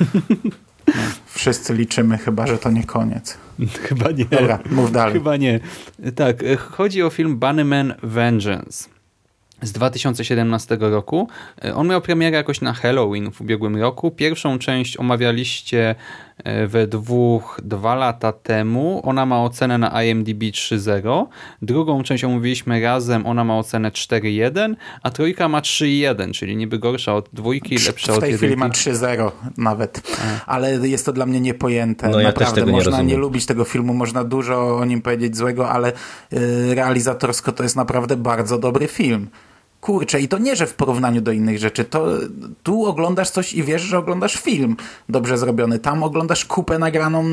No, 0.87 1.03
wszyscy 1.27 1.75
liczymy 1.75 2.19
chyba, 2.19 2.47
że 2.47 2.59
to 2.59 2.71
nie 2.71 2.85
koniec. 2.85 3.39
chyba 3.89 4.11
nie. 4.11 4.25
Dobra, 4.25 4.59
mów 4.71 4.93
dalej. 4.93 5.15
Chyba 5.15 5.37
nie. 5.37 5.61
Tak, 6.15 6.43
e, 6.43 6.57
chodzi 6.57 7.03
o 7.03 7.11
film 7.11 7.37
Bunnyman 7.39 7.95
Vengeance 8.03 8.89
z 9.63 9.73
2017 9.73 10.79
roku. 10.81 11.29
E, 11.65 11.75
On 11.75 11.89
miał 11.89 12.01
premierę 12.01 12.37
jakoś 12.37 12.61
na 12.61 12.73
Halloween 12.73 13.33
w 13.33 13.41
ubiegłym 13.41 13.77
roku. 13.77 14.11
Pierwszą 14.11 14.59
część 14.59 14.97
omawialiście 14.97 15.95
we 16.69 16.87
dwóch, 16.87 17.61
dwa 17.65 17.95
lata 17.95 18.33
temu. 18.33 19.01
Ona 19.05 19.27
ma 19.27 19.43
ocenę 19.43 19.79
na 19.79 20.03
IMDb 20.05 20.43
3.0. 20.43 21.27
Drugą 21.63 22.03
część 22.03 22.25
omówiliśmy 22.25 22.81
razem. 22.81 23.27
Ona 23.27 23.45
ma 23.45 23.59
ocenę 23.59 23.91
4.1, 23.91 24.75
a 25.03 25.11
trójka 25.11 25.49
ma 25.49 25.61
3.1, 25.61 26.33
czyli 26.33 26.57
niby 26.57 26.79
gorsza 26.79 27.15
od 27.15 27.29
dwójki, 27.33 27.77
lepsza 27.87 28.13
w 28.13 28.15
od 28.17 28.21
tej 28.21 28.33
chwili 28.33 28.51
jedynki. 28.51 28.91
ma 28.91 28.95
3-0 28.95 29.31
nawet, 29.57 30.17
ale 30.47 30.89
jest 30.89 31.07
to 31.07 31.13
dla 31.13 31.27
mnie 31.27 31.41
niepojęte. 31.41 32.09
No 32.09 32.21
ja 32.21 32.33
też 32.33 32.41
Naprawdę, 32.41 32.61
tego 32.61 32.67
nie 32.71 32.77
można 32.77 32.91
rozumiem. 32.91 33.07
nie 33.09 33.17
lubić 33.17 33.47
tego 33.47 33.65
filmu, 33.65 33.95
można 33.95 34.25
dużo 34.25 34.77
o 34.77 34.85
nim 34.85 35.03
powiedzieć 35.03 35.37
złego, 35.37 35.71
ale 35.71 35.93
y, 36.33 36.75
realizatorsko 36.75 37.53
to 37.53 37.63
jest 37.63 37.77
naprawdę 37.77 38.17
bardzo 38.17 38.59
dobry 38.59 38.87
film. 38.87 39.29
Kurczę, 39.87 40.21
i 40.21 40.29
to 40.29 40.39
nie, 40.39 40.57
że 40.57 40.67
w 40.67 40.75
porównaniu 40.75 41.21
do 41.21 41.33
innych 41.33 41.59
rzeczy, 41.59 41.85
to 41.85 42.07
tu 42.63 42.87
oglądasz 42.87 43.31
coś 43.31 43.53
i 43.53 43.63
wiesz, 43.63 43.83
że 43.83 43.99
oglądasz 43.99 44.35
film 44.35 44.77
dobrze 45.09 45.39
zrobiony. 45.39 45.79
Tam 45.79 46.03
oglądasz 46.03 46.45
kupę 46.45 46.79
nagraną 46.79 47.25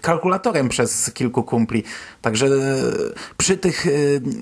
kalkulatorem 0.00 0.68
przez 0.68 1.10
kilku 1.14 1.42
kumpli. 1.42 1.82
Także 2.22 2.46
e, 2.46 2.50
przy 3.36 3.56
tych 3.56 3.86
e, 3.86 3.90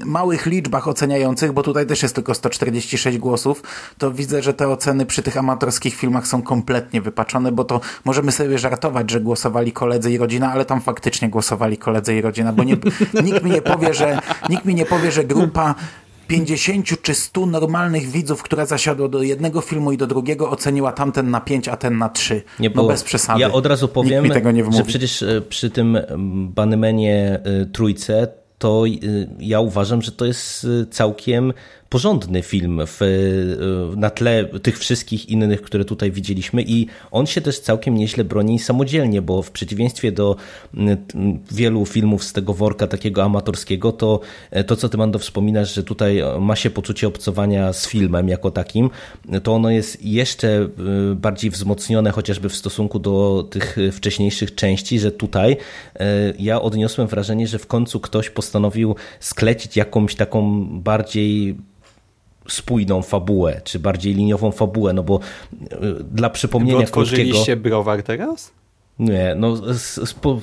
małych 0.04 0.46
liczbach 0.46 0.88
oceniających, 0.88 1.52
bo 1.52 1.62
tutaj 1.62 1.87
też 1.87 2.02
jest 2.02 2.14
tylko 2.14 2.35
146 2.35 3.18
głosów, 3.18 3.62
to 3.98 4.11
widzę, 4.11 4.42
że 4.42 4.54
te 4.54 4.68
oceny 4.68 5.07
przy 5.07 5.22
tych 5.22 5.37
amatorskich 5.37 5.94
filmach 5.94 6.26
są 6.26 6.42
kompletnie 6.42 7.00
wypaczone, 7.00 7.52
bo 7.52 7.64
to 7.64 7.80
możemy 8.04 8.33
sobie 8.33 8.59
żartować, 8.59 9.11
że 9.11 9.20
głosowali 9.20 9.72
koledzy 9.72 10.12
i 10.12 10.18
rodzina, 10.18 10.52
ale 10.52 10.64
tam 10.64 10.80
faktycznie 10.80 11.28
głosowali 11.28 11.78
koledzy 11.78 12.14
i 12.14 12.20
rodzina, 12.20 12.52
bo 12.52 12.64
nie, 12.64 12.76
nikt 13.24 13.42
mi 13.44 13.50
nie 13.50 13.62
powie, 13.62 13.94
że 13.94 14.20
nikt 14.48 14.64
mi 14.64 14.74
nie 14.74 14.87
powie, 14.87 15.12
że 15.12 15.24
grupa 15.24 15.74
50 16.26 17.02
czy 17.02 17.14
100 17.14 17.46
normalnych 17.46 18.10
widzów, 18.10 18.42
która 18.42 18.66
zasiadła 18.66 19.08
do 19.08 19.22
jednego 19.22 19.60
filmu 19.60 19.92
i 19.92 19.96
do 19.96 20.06
drugiego, 20.06 20.50
oceniła 20.50 20.92
tamten 20.92 21.30
na 21.30 21.40
5, 21.40 21.68
a 21.68 21.76
ten 21.76 21.98
na 21.98 22.08
3. 22.08 22.42
Nie, 22.60 22.68
no 22.68 22.74
bo 22.74 22.88
bez 22.88 23.04
przesady. 23.04 23.40
Ja 23.40 23.52
od 23.52 23.66
razu 23.66 23.88
powiem, 23.88 24.26
że 24.70 24.84
przecież 24.84 25.22
e, 25.22 25.40
przy 25.40 25.70
tym 25.70 25.98
Banymenie 26.54 27.40
e, 27.44 27.66
trójce 27.66 28.28
to 28.58 28.84
e, 28.87 28.90
ja 29.38 29.60
uważam, 29.60 30.02
że 30.02 30.12
to 30.12 30.24
jest 30.24 30.66
całkiem 30.90 31.52
porządny 31.94 32.42
film 32.42 32.80
w, 32.87 33.02
e, 33.02 33.96
na 33.96 34.11
tle 34.11 34.44
tych 34.44 34.78
wszystkich 34.78 35.28
innych, 35.28 35.62
które 35.62 35.85
tutaj 35.85 36.11
widzieliśmy 36.11 36.62
i 36.62 36.87
on 37.11 37.26
się 37.26 37.40
też 37.40 37.61
całkiem 37.61 37.94
nieźle 37.94 38.24
broni 38.24 38.59
samodzielnie, 38.59 39.22
bo 39.22 39.42
w 39.42 39.50
przeciwieństwie 39.50 40.12
do 40.12 40.37
wielu 41.50 41.87
filmów 41.87 42.24
z 42.24 42.33
tego 42.33 42.54
worka 42.54 42.87
takiego 42.87 43.24
amatorskiego, 43.24 43.92
to 43.92 44.20
e, 44.50 44.64
to, 44.64 44.76
co 44.76 44.88
ty 44.88 44.96
Mando 44.96 45.18
wspominasz, 45.18 45.74
że 45.74 45.83
tutaj 45.83 46.18
e, 46.18 46.40
ma 46.40 46.57
się 46.57 46.70
poczucie 46.70 47.09
obcowania 47.09 47.72
z 47.72 47.88
filmem 47.88 48.28
jako 48.28 48.50
takim, 48.50 48.90
to 49.42 49.54
ono 49.54 49.70
jest 49.70 50.04
jeszcze 50.04 50.68
bardziej 51.16 51.50
wzmocnione 51.50 52.11
chociażby 52.11 52.48
w 52.48 52.57
stosunku 52.57 52.98
do 52.98 53.46
tych 53.50 53.76
wcześniejszych 53.92 54.54
części, 54.54 54.98
że 54.98 55.12
tutaj 55.12 55.57
ja 56.38 56.62
odniosłem 56.62 57.09
wrażenie, 57.09 57.46
że 57.46 57.59
w 57.59 57.66
końcu 57.66 58.00
ktoś 58.00 58.30
postanowił 58.30 58.96
sklecić 59.20 59.76
jakąś 59.76 60.14
taką 60.14 60.64
bardziej 60.80 61.57
spójną 62.48 63.02
fabułę, 63.02 63.61
czy 63.64 63.78
bardziej 63.78 64.14
liniową 64.14 64.50
fabułę, 64.52 64.92
no 64.92 65.02
bo 65.02 65.20
e, 65.62 65.76
dla 66.11 66.28
Wy 66.28 66.35
przypomnienia 66.35 66.78
krótkiego... 66.87 67.00
otworzyliście 67.00 67.57
browar 67.57 68.02
teraz? 68.02 68.50
Nie, 68.98 69.35
no 69.38 69.57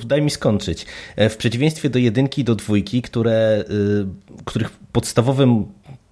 daj 0.06 0.22
mi 0.22 0.30
skończyć. 0.30 0.86
E, 1.16 1.28
W 1.28 1.36
przeciwieństwie 1.36 1.90
do 1.90 1.98
jedynki 1.98 2.40
i 2.40 2.44
do 2.44 2.54
dwójki, 2.54 3.02
które, 3.02 3.64
y, 3.70 4.42
których 4.44 4.70
podstawowym 4.92 5.66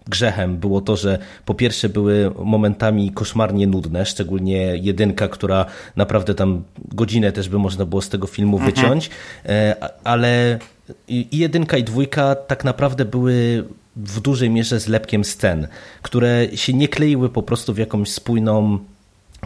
grzechem 0.08 0.56
było 0.56 0.80
to, 0.80 0.96
że 0.96 1.18
po 1.44 1.54
pierwsze 1.54 1.88
były 1.88 2.30
momentami 2.44 3.10
koszmarnie 3.10 3.66
nudne, 3.66 4.06
szczególnie 4.06 4.56
jedynka, 4.76 5.28
która 5.28 5.66
naprawdę 5.96 6.34
tam 6.34 6.62
godzinę 6.92 7.32
też 7.32 7.48
by 7.48 7.58
można 7.58 7.84
było 7.86 8.02
z 8.02 8.08
tego 8.08 8.26
filmu 8.26 8.58
wyciąć, 8.58 9.10
e, 9.46 9.76
a- 9.80 9.90
ale 10.04 10.58
i 11.08 11.38
jedynka 11.38 11.76
i 11.76 11.84
dwójka 11.84 12.34
tak 12.34 12.64
naprawdę 12.64 13.04
były 13.04 13.64
w 13.96 14.20
dużej 14.20 14.50
mierze 14.50 14.80
zlepkiem 14.80 15.24
scen, 15.24 15.68
które 16.02 16.46
się 16.54 16.72
nie 16.72 16.88
kleiły 16.88 17.28
po 17.28 17.42
prostu 17.42 17.74
w 17.74 17.78
jakąś 17.78 18.10
spójną 18.10 18.78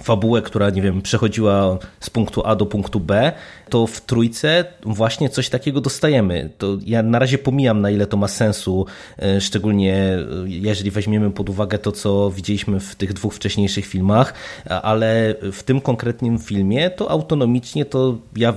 fabułę, 0.02 0.42
która, 0.42 0.70
nie 0.70 0.82
wiem, 0.82 1.02
przechodziła 1.02 1.78
z 2.00 2.10
punktu 2.10 2.42
A 2.46 2.56
do 2.56 2.66
punktu 2.66 3.00
B, 3.00 3.32
to 3.68 3.86
w 3.86 4.00
trójce 4.00 4.64
właśnie 4.82 5.28
coś 5.28 5.48
takiego 5.48 5.80
dostajemy. 5.80 6.50
To 6.58 6.78
ja 6.86 7.02
na 7.02 7.18
razie 7.18 7.38
pomijam, 7.38 7.80
na 7.80 7.90
ile 7.90 8.06
to 8.06 8.16
ma 8.16 8.28
sensu, 8.28 8.86
e, 9.18 9.40
szczególnie 9.40 9.94
e, 9.94 10.24
jeżeli 10.46 10.90
weźmiemy 10.90 11.30
pod 11.30 11.48
uwagę 11.48 11.78
to, 11.78 11.92
co 11.92 12.30
widzieliśmy 12.30 12.80
w 12.80 12.94
tych 12.94 13.12
dwóch 13.12 13.34
wcześniejszych 13.34 13.86
filmach, 13.86 14.34
ale 14.82 15.34
w 15.52 15.62
tym 15.62 15.80
konkretnym 15.80 16.38
filmie 16.38 16.90
to 16.90 17.10
autonomicznie 17.10 17.84
to 17.84 18.18
ja 18.36 18.54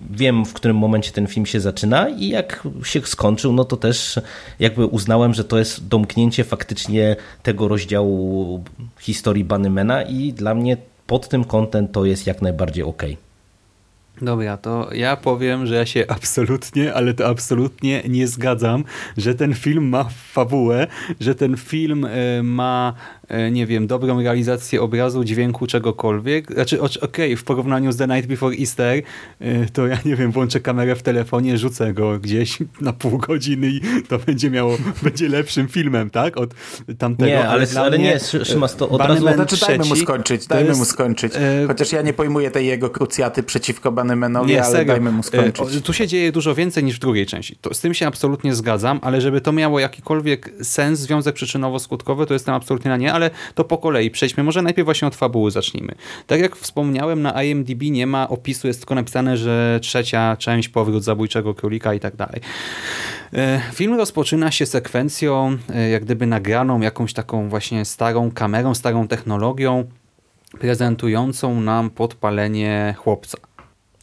wiem, 0.00 0.44
w 0.44 0.52
którym 0.52 0.76
momencie 0.76 1.12
ten 1.12 1.26
film 1.26 1.46
się 1.46 1.60
zaczyna 1.60 2.08
i 2.08 2.28
jak 2.28 2.68
się 2.82 3.00
skończył, 3.00 3.52
no 3.52 3.64
to 3.64 3.76
też 3.76 4.20
jakby 4.58 4.86
uznałem, 4.86 5.34
że 5.34 5.44
to 5.44 5.58
jest 5.58 5.88
domknięcie 5.88 6.44
faktycznie 6.44 7.16
tego 7.42 7.68
rozdziału 7.68 8.64
historii 9.00 9.44
Bunnymana 9.44 10.02
i 10.02 10.32
dla 10.32 10.54
mnie 10.54 10.76
pod 11.06 11.28
tym 11.28 11.44
kątem 11.44 11.88
to 11.88 12.04
jest 12.04 12.26
jak 12.26 12.42
najbardziej. 12.42 12.84
Okay. 12.84 13.16
Dobra, 14.22 14.56
to 14.56 14.88
ja 14.94 15.16
powiem, 15.16 15.66
że 15.66 15.74
ja 15.74 15.86
się 15.86 16.04
absolutnie, 16.08 16.94
ale 16.94 17.14
to 17.14 17.26
absolutnie 17.26 18.02
nie 18.08 18.28
zgadzam, 18.28 18.84
że 19.16 19.34
ten 19.34 19.54
film 19.54 19.88
ma 19.88 20.04
fabułę, 20.04 20.86
że 21.20 21.34
ten 21.34 21.56
film 21.56 22.04
e, 22.04 22.42
ma 22.42 22.94
nie 23.50 23.66
wiem, 23.66 23.86
dobrą 23.86 24.22
realizację 24.22 24.82
obrazu, 24.82 25.24
dźwięku, 25.24 25.66
czegokolwiek. 25.66 26.52
Znaczy, 26.52 26.80
okej, 26.80 26.98
okay, 27.02 27.36
w 27.36 27.44
porównaniu 27.44 27.92
z 27.92 27.96
The 27.96 28.06
Night 28.06 28.26
Before 28.26 28.56
Easter, 28.56 29.02
e, 29.40 29.66
to 29.72 29.86
ja 29.86 29.98
nie 30.04 30.16
wiem, 30.16 30.32
włączę 30.32 30.60
kamerę 30.60 30.96
w 30.96 31.02
telefonie, 31.02 31.58
rzucę 31.58 31.92
go 31.92 32.18
gdzieś 32.18 32.58
na 32.80 32.92
pół 32.92 33.18
godziny 33.18 33.68
i 33.68 33.80
to 34.08 34.18
będzie 34.18 34.50
miało, 34.50 34.76
będzie 35.02 35.28
lepszym 35.28 35.68
filmem, 35.68 36.10
tak? 36.10 36.36
Od 36.36 36.54
tamtego. 36.98 37.30
Nie, 37.30 37.48
ale, 37.48 37.66
ale, 37.70 37.80
ale 37.80 37.98
nie, 37.98 38.20
Szymas, 38.20 38.76
to 38.76 38.88
od 38.88 39.00
razu... 39.00 39.28
Znaczy, 39.34 39.56
dajmy 39.66 39.84
mu 39.84 39.96
skończyć, 39.96 40.46
dajmy 40.46 40.68
jest, 40.68 40.80
mu 40.80 40.84
skończyć. 40.84 41.32
E, 41.36 41.66
Chociaż 41.66 41.92
ja 41.92 42.02
nie 42.02 42.12
pojmuję 42.12 42.50
tej 42.50 42.66
jego 42.66 42.90
krucjaty 42.90 43.42
przeciwko 43.42 43.92
Bannymanowi, 43.92 44.52
nie, 44.52 44.62
ale 44.62 44.72
serio. 44.72 44.92
dajmy 44.92 45.10
mu 45.10 45.22
skończyć. 45.22 45.82
Tu 45.84 45.92
się 45.92 46.06
dzieje 46.06 46.32
dużo 46.32 46.54
więcej 46.54 46.84
niż 46.84 46.96
w 46.96 47.00
drugiej 47.00 47.26
części. 47.26 47.56
To, 47.60 47.74
z 47.74 47.80
tym 47.80 47.94
się 47.94 48.06
absolutnie 48.06 48.54
zgadzam, 48.54 48.98
ale 49.02 49.20
żeby 49.20 49.40
to 49.40 49.52
miało 49.52 49.80
jakikolwiek 49.80 50.50
sens, 50.62 50.98
związek 50.98 51.36
przyczynowo-skutkowy, 51.36 52.26
to 52.26 52.34
jestem 52.34 52.54
absolutnie 52.54 52.90
na 52.90 52.96
nie, 52.96 53.12
ale 53.18 53.30
to 53.54 53.64
po 53.64 53.78
kolei 53.78 54.10
przejdźmy. 54.10 54.42
Może 54.42 54.62
najpierw 54.62 54.84
właśnie 54.84 55.08
od 55.08 55.14
fabuły 55.14 55.50
zacznijmy. 55.50 55.94
Tak 56.26 56.40
jak 56.40 56.56
wspomniałem, 56.56 57.22
na 57.22 57.42
IMDb 57.42 57.82
nie 57.82 58.06
ma 58.06 58.28
opisu, 58.28 58.66
jest 58.66 58.80
tylko 58.80 58.94
napisane, 58.94 59.36
że 59.36 59.78
trzecia 59.82 60.36
część, 60.36 60.68
powrót 60.68 61.04
zabójczego 61.04 61.54
królika 61.54 61.94
i 61.94 62.00
tak 62.00 62.16
dalej. 62.16 62.40
E, 63.32 63.60
film 63.74 63.94
rozpoczyna 63.94 64.50
się 64.50 64.66
sekwencją, 64.66 65.58
e, 65.74 65.88
jak 65.90 66.04
gdyby 66.04 66.26
nagraną 66.26 66.80
jakąś 66.80 67.12
taką 67.12 67.48
właśnie 67.48 67.84
starą 67.84 68.30
kamerą, 68.30 68.74
starą 68.74 69.08
technologią, 69.08 69.84
prezentującą 70.58 71.60
nam 71.60 71.90
podpalenie 71.90 72.94
chłopca. 72.98 73.47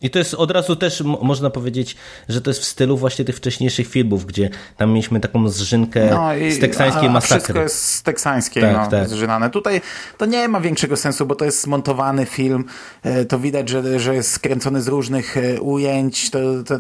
I 0.02 0.10
to 0.10 0.20
jest 0.20 0.34
od 0.34 0.52
razu 0.52 0.76
też 0.76 1.02
można 1.22 1.50
powiedzieć, 1.50 1.96
że 2.30 2.42
to 2.42 2.50
jest 2.50 2.62
w 2.62 2.66
stylu 2.66 2.98
właśnie 2.98 3.26
tych 3.26 3.36
wcześniejszych 3.36 3.88
filmów, 3.88 4.26
gdzie 4.26 4.50
tam 4.78 4.90
mieliśmy 4.90 5.20
taką 5.20 5.50
zrzynkę 5.50 6.10
no 6.12 6.36
i, 6.36 6.52
z 6.52 6.60
teksańskiej 6.60 7.10
masakry. 7.10 7.40
Wszystko 7.40 7.62
jest 7.62 7.84
z 7.84 8.04
teksańskiej 8.04 8.64
tak, 8.64 8.74
no, 8.74 8.88
tak. 8.88 9.10
zrzynane. 9.10 9.50
Tutaj 9.50 9.82
to 10.18 10.26
nie 10.26 10.48
ma 10.48 10.62
większego 10.62 10.98
sensu, 10.98 11.26
bo 11.26 11.36
to 11.36 11.46
jest 11.46 11.62
zmontowany 11.62 12.26
film. 12.26 12.66
E, 13.04 13.26
to 13.26 13.40
widać, 13.40 13.70
że, 13.70 14.00
że 14.00 14.16
jest 14.16 14.32
skręcony 14.32 14.82
z 14.82 14.88
różnych 14.88 15.38
e, 15.38 15.62
ujęć. 15.62 16.30
To, 16.30 16.40
to, 16.66 16.80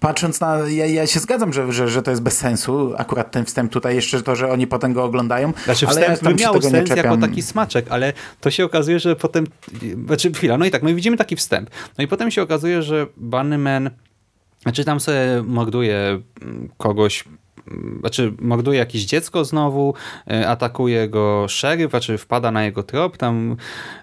patrząc 0.00 0.40
na... 0.40 0.58
Ja, 0.68 0.86
ja 0.86 1.06
się 1.06 1.20
zgadzam, 1.20 1.52
że, 1.52 1.72
że, 1.72 1.88
że 1.88 2.02
to 2.02 2.10
jest 2.10 2.22
bez 2.22 2.38
sensu. 2.38 2.94
Akurat 2.98 3.30
ten 3.30 3.44
wstęp 3.44 3.72
tutaj, 3.72 3.94
jeszcze 3.94 4.22
to, 4.22 4.36
że 4.36 4.48
oni 4.48 4.66
potem 4.66 4.92
go 4.92 5.04
oglądają. 5.04 5.52
Znaczy 5.64 5.86
ale 5.86 6.16
wstęp 6.16 6.40
ja 6.40 6.46
miał 6.52 6.62
sens 6.62 6.90
jako 6.90 7.16
taki 7.16 7.42
smaczek, 7.42 7.86
ale 7.88 8.12
to 8.40 8.50
się 8.50 8.64
okazuje, 8.64 9.00
że 9.00 9.16
potem... 9.16 9.46
Znaczy 10.06 10.32
chwila, 10.32 10.58
no 10.58 10.64
i 10.64 10.70
tak, 10.70 10.82
no 10.82 10.88
i 10.88 10.94
widzimy 10.94 11.16
taki 11.16 11.36
wstęp. 11.36 11.70
No 11.98 12.04
i 12.04 12.08
potem 12.08 12.30
się 12.30 12.41
okazuje, 12.42 12.82
że 12.82 13.06
Bunnyman 13.16 13.90
znaczy 14.62 14.84
tam 14.84 15.00
sobie 15.00 15.42
morduje 15.46 16.20
kogoś 16.76 17.24
znaczy 18.00 18.32
morduje 18.40 18.78
jakieś 18.78 19.04
dziecko 19.04 19.44
znowu, 19.44 19.94
e, 20.30 20.48
atakuje 20.48 21.08
go 21.08 21.48
szeryf, 21.48 21.90
znaczy 21.90 22.18
wpada 22.18 22.50
na 22.50 22.64
jego 22.64 22.82
trop, 22.82 23.16
tam 23.16 23.56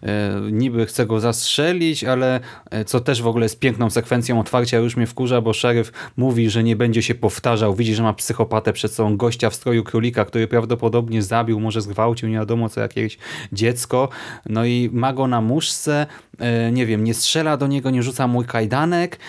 e, 0.04 0.42
niby 0.52 0.86
chce 0.86 1.06
go 1.06 1.20
zastrzelić, 1.20 2.04
ale 2.04 2.40
e, 2.72 2.86
co 2.86 3.00
też 3.00 3.22
w 3.22 3.28
ogóle 3.28 3.46
jest 3.46 3.60
piękną 3.60 3.90
sekwencją 3.90 4.40
otwarcia, 4.40 4.78
już 4.78 4.98
mnie 4.98 5.08
wkurza, 5.08 5.42
bo 5.42 5.54
szeryf 5.54 5.92
mówi, 6.18 6.50
że 6.50 6.64
nie 6.64 6.76
będzie 6.76 7.04
się 7.04 7.16
powtarzał, 7.16 7.76
widzi, 7.76 7.96
że 7.96 8.04
ma 8.04 8.14
psychopatę 8.14 8.74
przed 8.74 8.94
sobą, 8.94 9.18
gościa 9.18 9.50
w 9.50 9.56
stroju 9.56 9.84
królika, 9.84 10.26
który 10.26 10.48
prawdopodobnie 10.48 11.24
zabił, 11.24 11.60
może 11.60 11.82
zgwałcił, 11.82 12.30
nie 12.30 12.36
wiadomo 12.36 12.70
co, 12.70 12.82
jakieś 12.82 13.18
dziecko, 13.54 14.10
no 14.46 14.66
i 14.66 14.90
ma 14.94 15.14
go 15.14 15.28
na 15.28 15.42
muszce, 15.42 16.08
nie 16.72 16.86
wiem, 16.86 17.04
nie 17.04 17.14
strzela 17.14 17.58
do 17.58 17.68
niego, 17.68 17.90
nie 17.90 18.04
rzuca 18.04 18.28
mój 18.28 18.46
kajdanek, 18.46 19.20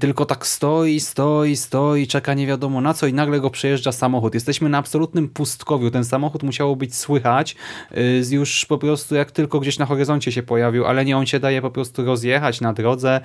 tylko 0.00 0.26
tak 0.26 0.46
stoi, 0.46 1.00
stoi, 1.00 1.56
stoi, 1.56 2.06
czeka 2.06 2.34
nie 2.34 2.46
wiadomo 2.46 2.80
na 2.80 2.94
co 2.94 3.06
i 3.06 3.12
nagle 3.12 3.40
go 3.40 3.50
przejeżdża 3.50 3.92
samochód. 3.92 4.34
Jesteśmy 4.34 4.68
na 4.68 4.78
absolutnym 4.78 5.28
pustkowiu. 5.28 5.90
Ten 5.90 6.04
samochód 6.04 6.42
musiało 6.42 6.76
być 6.76 6.94
słychać 6.94 7.56
y, 7.96 8.22
już 8.30 8.66
po 8.66 8.78
prostu 8.78 9.14
jak 9.14 9.30
tylko 9.30 9.60
gdzieś 9.60 9.78
na 9.78 9.86
horyzoncie 9.86 10.32
się 10.32 10.42
pojawił, 10.42 10.86
ale 10.86 11.04
nie, 11.04 11.16
on 11.16 11.26
się 11.26 11.40
daje 11.40 11.62
po 11.62 11.70
prostu 11.70 12.04
rozjechać 12.04 12.60
na 12.60 12.72
drodze. 12.72 13.20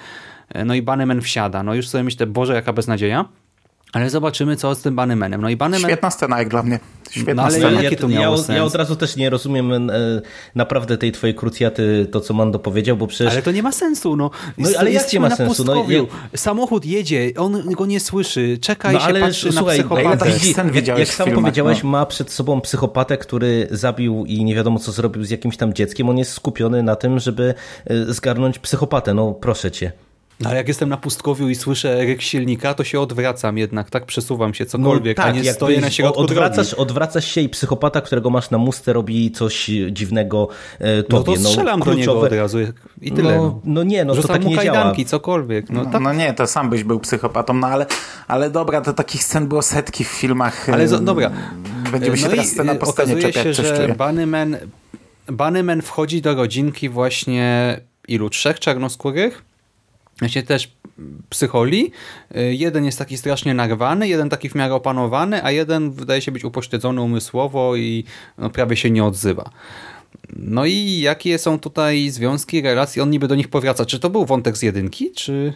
No 0.65 0.75
i 0.75 0.81
Bannerman 0.81 1.21
wsiada. 1.21 1.63
No 1.63 1.75
już 1.75 1.87
sobie 1.87 2.03
myślę, 2.03 2.27
Boże, 2.27 2.53
jaka 2.53 2.73
beznadzieja. 2.73 3.25
Ale 3.93 4.09
zobaczymy, 4.09 4.55
co 4.55 4.75
z 4.75 4.81
tym 4.81 4.95
Bunnymanem. 4.95 5.41
No 5.41 5.49
i 5.49 5.57
Bunnyman... 5.57 5.81
Świetna 5.81 6.11
scena 6.11 6.39
jak 6.39 6.49
dla 6.49 6.63
mnie. 6.63 6.79
Świetna 7.11 7.33
no, 7.33 7.43
ale 7.43 7.57
scena. 7.57 7.81
Jakie 7.81 7.95
to 7.95 8.07
miało 8.07 8.35
ja, 8.35 8.43
sens? 8.43 8.57
ja 8.57 8.63
od 8.63 8.75
razu 8.75 8.95
też 8.95 9.15
nie 9.15 9.29
rozumiem 9.29 9.89
e, 9.89 9.93
naprawdę 10.55 10.97
tej 10.97 11.11
twojej 11.11 11.35
krucjaty, 11.35 12.07
to 12.11 12.21
co 12.21 12.33
Mando 12.33 12.59
powiedział, 12.59 12.97
bo 12.97 13.07
przecież... 13.07 13.33
Ale 13.33 13.41
to 13.41 13.51
nie 13.51 13.63
ma 13.63 13.71
sensu, 13.71 14.15
no. 14.15 14.31
no 14.57 14.69
ale 14.79 14.91
jak 14.91 15.13
nie 15.13 15.19
ma 15.19 15.35
sensu? 15.35 15.63
No, 15.63 15.85
Samochód 16.35 16.85
jedzie, 16.85 17.31
on 17.37 17.73
go 17.73 17.85
nie 17.85 17.99
słyszy, 17.99 18.57
czeka 18.61 18.91
no, 18.91 18.97
i 18.97 19.01
się 19.01 19.07
ale, 19.07 19.19
patrzy 19.19 19.51
słuchaj, 19.51 19.77
na 19.77 19.83
psychopatę. 19.83 20.29
Jak, 20.29 20.87
jak, 20.87 20.99
jak 20.99 21.07
sam 21.07 21.31
powiedziałeś, 21.31 21.83
no. 21.83 21.89
ma 21.89 22.05
przed 22.05 22.31
sobą 22.31 22.61
psychopatę, 22.61 23.17
który 23.17 23.67
zabił 23.71 24.25
i 24.25 24.43
nie 24.43 24.55
wiadomo 24.55 24.79
co 24.79 24.91
zrobił 24.91 25.23
z 25.23 25.29
jakimś 25.29 25.57
tam 25.57 25.73
dzieckiem. 25.73 26.09
On 26.09 26.17
jest 26.17 26.31
skupiony 26.31 26.83
na 26.83 26.95
tym, 26.95 27.19
żeby 27.19 27.53
e, 27.85 28.13
zgarnąć 28.13 28.59
psychopatę. 28.59 29.13
No 29.13 29.31
proszę 29.31 29.71
cię. 29.71 30.06
No, 30.39 30.49
ale 30.49 30.57
jak 30.57 30.67
jestem 30.67 30.89
na 30.89 30.97
pustkowiu 30.97 31.49
i 31.49 31.55
słyszę 31.55 32.05
ryk 32.05 32.21
silnika, 32.21 32.73
to 32.73 32.83
się 32.83 32.99
odwracam 32.99 33.57
jednak, 33.57 33.89
tak? 33.89 34.05
Przesuwam 34.05 34.53
się 34.53 34.65
cokolwiek, 34.65 35.17
no, 35.17 35.23
tak, 35.23 35.35
a 35.35 35.39
nie 35.39 35.53
stoję 35.53 35.81
na 35.81 35.89
środku 35.89 36.21
odwracasz, 36.21 36.67
drogi. 36.67 36.81
odwracasz 36.81 37.25
się 37.25 37.41
i 37.41 37.49
psychopata, 37.49 38.01
którego 38.01 38.29
masz 38.29 38.49
na 38.49 38.57
mustę, 38.57 38.93
robi 38.93 39.31
coś 39.31 39.71
dziwnego 39.91 40.47
e, 40.79 41.03
tobie. 41.03 41.19
No 41.19 41.23
to 41.23 41.41
no, 41.41 41.49
strzelam 41.49 41.79
no, 41.79 41.85
do 41.85 41.93
niego 41.93 42.19
od 42.19 42.31
razu 42.31 42.57
i 43.01 43.11
tyle. 43.11 43.37
No, 43.37 43.61
no 43.63 43.83
nie, 43.83 44.05
no 44.05 44.15
Rzucam 44.15 44.27
to 44.27 44.33
tak 44.33 44.45
nie 44.45 44.55
kajdanki, 44.55 45.05
działa. 45.05 45.09
cokolwiek. 45.09 45.69
No, 45.69 45.83
no, 45.83 45.91
tak. 45.91 46.01
no 46.01 46.13
nie, 46.13 46.33
to 46.33 46.47
sam 46.47 46.69
byś 46.69 46.83
był 46.83 46.99
psychopatą, 46.99 47.53
no 47.53 47.67
ale, 47.67 47.85
ale 48.27 48.49
dobra, 48.49 48.81
to 48.81 48.93
takich 48.93 49.23
scen 49.23 49.47
było 49.47 49.61
setki 49.61 50.03
w 50.03 50.07
filmach. 50.07 50.69
Ale 50.69 50.87
z, 50.87 51.03
dobra. 51.03 51.31
Będziemy 51.91 52.17
się 52.17 52.23
no 52.23 52.29
teraz 52.29 52.47
scena 52.47 52.75
po 52.75 52.85
scenie 52.85 53.13
okazuje 53.13 53.33
się, 53.33 53.53
że 53.53 53.95
Bunnyman, 53.97 54.57
Bunnyman 55.27 55.81
wchodzi 55.81 56.21
do 56.21 56.35
rodzinki 56.35 56.89
właśnie 56.89 57.79
ilu? 58.07 58.29
Trzech 58.29 58.59
czarnoskórych? 58.59 59.47
Właśnie 60.19 60.43
też 60.43 60.71
psycholi. 61.29 61.91
Y, 62.37 62.55
jeden 62.55 62.85
jest 62.85 62.99
taki 62.99 63.17
strasznie 63.17 63.53
narwany, 63.53 64.07
jeden 64.07 64.29
taki 64.29 64.49
w 64.49 64.55
miarę 64.55 64.73
opanowany, 64.73 65.43
a 65.43 65.51
jeden 65.51 65.91
wydaje 65.91 66.21
się 66.21 66.31
być 66.31 66.43
upośledzony 66.43 67.01
umysłowo 67.01 67.75
i 67.75 68.03
no, 68.37 68.49
prawie 68.49 68.75
się 68.75 68.91
nie 68.91 69.03
odzywa. 69.03 69.49
No 70.35 70.65
i 70.65 70.99
jakie 70.99 71.37
są 71.37 71.59
tutaj 71.59 72.09
związki, 72.09 72.61
relacje? 72.61 73.03
On 73.03 73.09
niby 73.09 73.27
do 73.27 73.35
nich 73.35 73.47
powraca. 73.47 73.85
Czy 73.85 73.99
to 73.99 74.09
był 74.09 74.25
wątek 74.25 74.57
z 74.57 74.61
jedynki, 74.61 75.11
czy... 75.11 75.53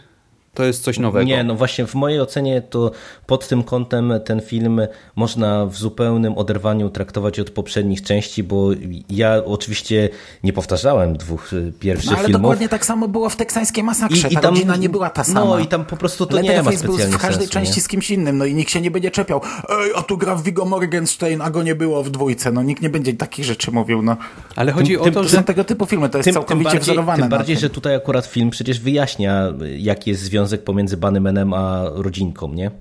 To 0.53 0.63
jest 0.63 0.83
coś 0.83 0.99
nowego. 0.99 1.25
Nie, 1.25 1.43
no 1.43 1.55
właśnie 1.55 1.85
w 1.85 1.95
mojej 1.95 2.21
ocenie 2.21 2.61
to 2.61 2.91
pod 3.27 3.47
tym 3.47 3.63
kątem 3.63 4.13
ten 4.25 4.41
film 4.41 4.81
można 5.15 5.65
w 5.65 5.75
zupełnym 5.75 6.37
oderwaniu 6.37 6.89
traktować 6.89 7.39
od 7.39 7.49
poprzednich 7.49 8.01
części, 8.01 8.43
bo 8.43 8.69
ja 9.09 9.41
oczywiście 9.45 10.09
nie 10.43 10.53
powtarzałem 10.53 11.17
dwóch 11.17 11.53
y, 11.53 11.73
pierwszych 11.79 12.11
no, 12.11 12.17
ale 12.17 12.27
filmów. 12.27 12.41
dokładnie 12.41 12.69
tak 12.69 12.85
samo 12.85 13.07
było 13.07 13.29
w 13.29 13.35
teksańskiej 13.35 13.83
masakrze. 13.83 14.27
I, 14.27 14.31
i 14.31 14.35
ta 14.35 14.41
tam, 14.41 14.53
rodzina 14.53 14.75
nie 14.75 14.89
była 14.89 15.09
ta 15.09 15.23
sama. 15.23 15.45
No 15.45 15.59
i 15.59 15.67
tam 15.67 15.85
po 15.85 15.97
prostu 15.97 16.25
to 16.25 16.41
nie 16.41 16.63
ma 16.63 16.71
specjalnie 16.71 17.07
był 17.07 17.17
w 17.17 17.21
każdej 17.21 17.47
sensu, 17.47 17.53
części 17.53 17.75
nie? 17.75 17.81
z 17.81 17.87
kimś 17.87 18.11
innym, 18.11 18.37
no 18.37 18.45
i 18.45 18.53
nikt 18.53 18.71
się 18.71 18.81
nie 18.81 18.91
będzie 18.91 19.11
czepiał. 19.11 19.41
Ej, 19.69 19.91
a 19.95 20.01
tu 20.01 20.17
gra 20.17 20.35
w 20.35 20.43
Viggo 20.43 20.65
Morgenstein, 20.65 21.41
a 21.41 21.49
go 21.49 21.63
nie 21.63 21.75
było 21.75 22.03
w 22.03 22.09
dwójce. 22.09 22.51
No 22.51 22.63
nikt 22.63 22.81
nie 22.81 22.89
będzie 22.89 23.13
takich 23.13 23.45
rzeczy 23.45 23.71
mówił, 23.71 24.01
no. 24.01 24.17
Ale 24.55 24.71
chodzi 24.71 24.93
tym, 24.93 25.01
o 25.01 25.11
to, 25.11 25.23
że... 25.23 25.37
są 25.37 25.43
tego 25.43 25.63
typu 25.63 25.85
filmy, 25.85 26.09
to 26.09 26.17
jest 26.17 26.25
tym, 26.25 26.33
całkowicie 26.33 26.63
tym 26.63 26.63
bardziej, 26.63 26.81
wzorowane 26.81 27.19
Tym 27.19 27.29
bardziej, 27.29 27.57
że 27.57 27.69
tutaj 27.69 27.95
akurat 27.95 28.25
film 28.25 28.49
przecież 28.49 28.79
wyjaśnia, 28.79 29.53
jaki 29.77 30.09
jest 30.09 30.21
związek 30.21 30.40
pomiędzy 30.65 30.97
Bany 30.97 31.21
Manem 31.21 31.53
a 31.53 31.83
rodzinką, 31.93 32.53
nie? 32.53 32.71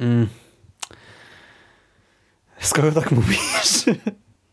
Mm. 0.00 0.28
Skoro 2.60 2.92
tak 2.92 3.10
mówisz. 3.10 3.84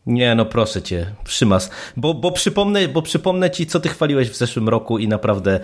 Nie, 0.06 0.34
no 0.34 0.46
proszę 0.46 0.82
cię, 0.82 1.14
przymas. 1.24 1.70
Bo, 1.96 2.14
bo, 2.14 2.32
przypomnę, 2.32 2.88
bo 2.88 3.02
przypomnę 3.02 3.50
ci, 3.50 3.66
co 3.66 3.80
ty 3.80 3.88
chwaliłeś 3.88 4.30
w 4.30 4.36
zeszłym 4.36 4.68
roku 4.68 4.98
i 4.98 5.08
naprawdę 5.08 5.60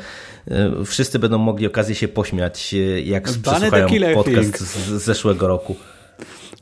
y, 0.48 0.84
wszyscy 0.84 1.18
będą 1.18 1.38
mogli 1.38 1.66
okazję 1.66 1.94
się 1.94 2.08
pośmiać, 2.08 2.74
y, 2.74 3.02
jak 3.02 3.22
przesłuchają 3.22 3.88
podcast 4.14 4.58
z, 4.58 4.76
z 4.76 5.04
zeszłego 5.04 5.46
roku. 5.46 5.76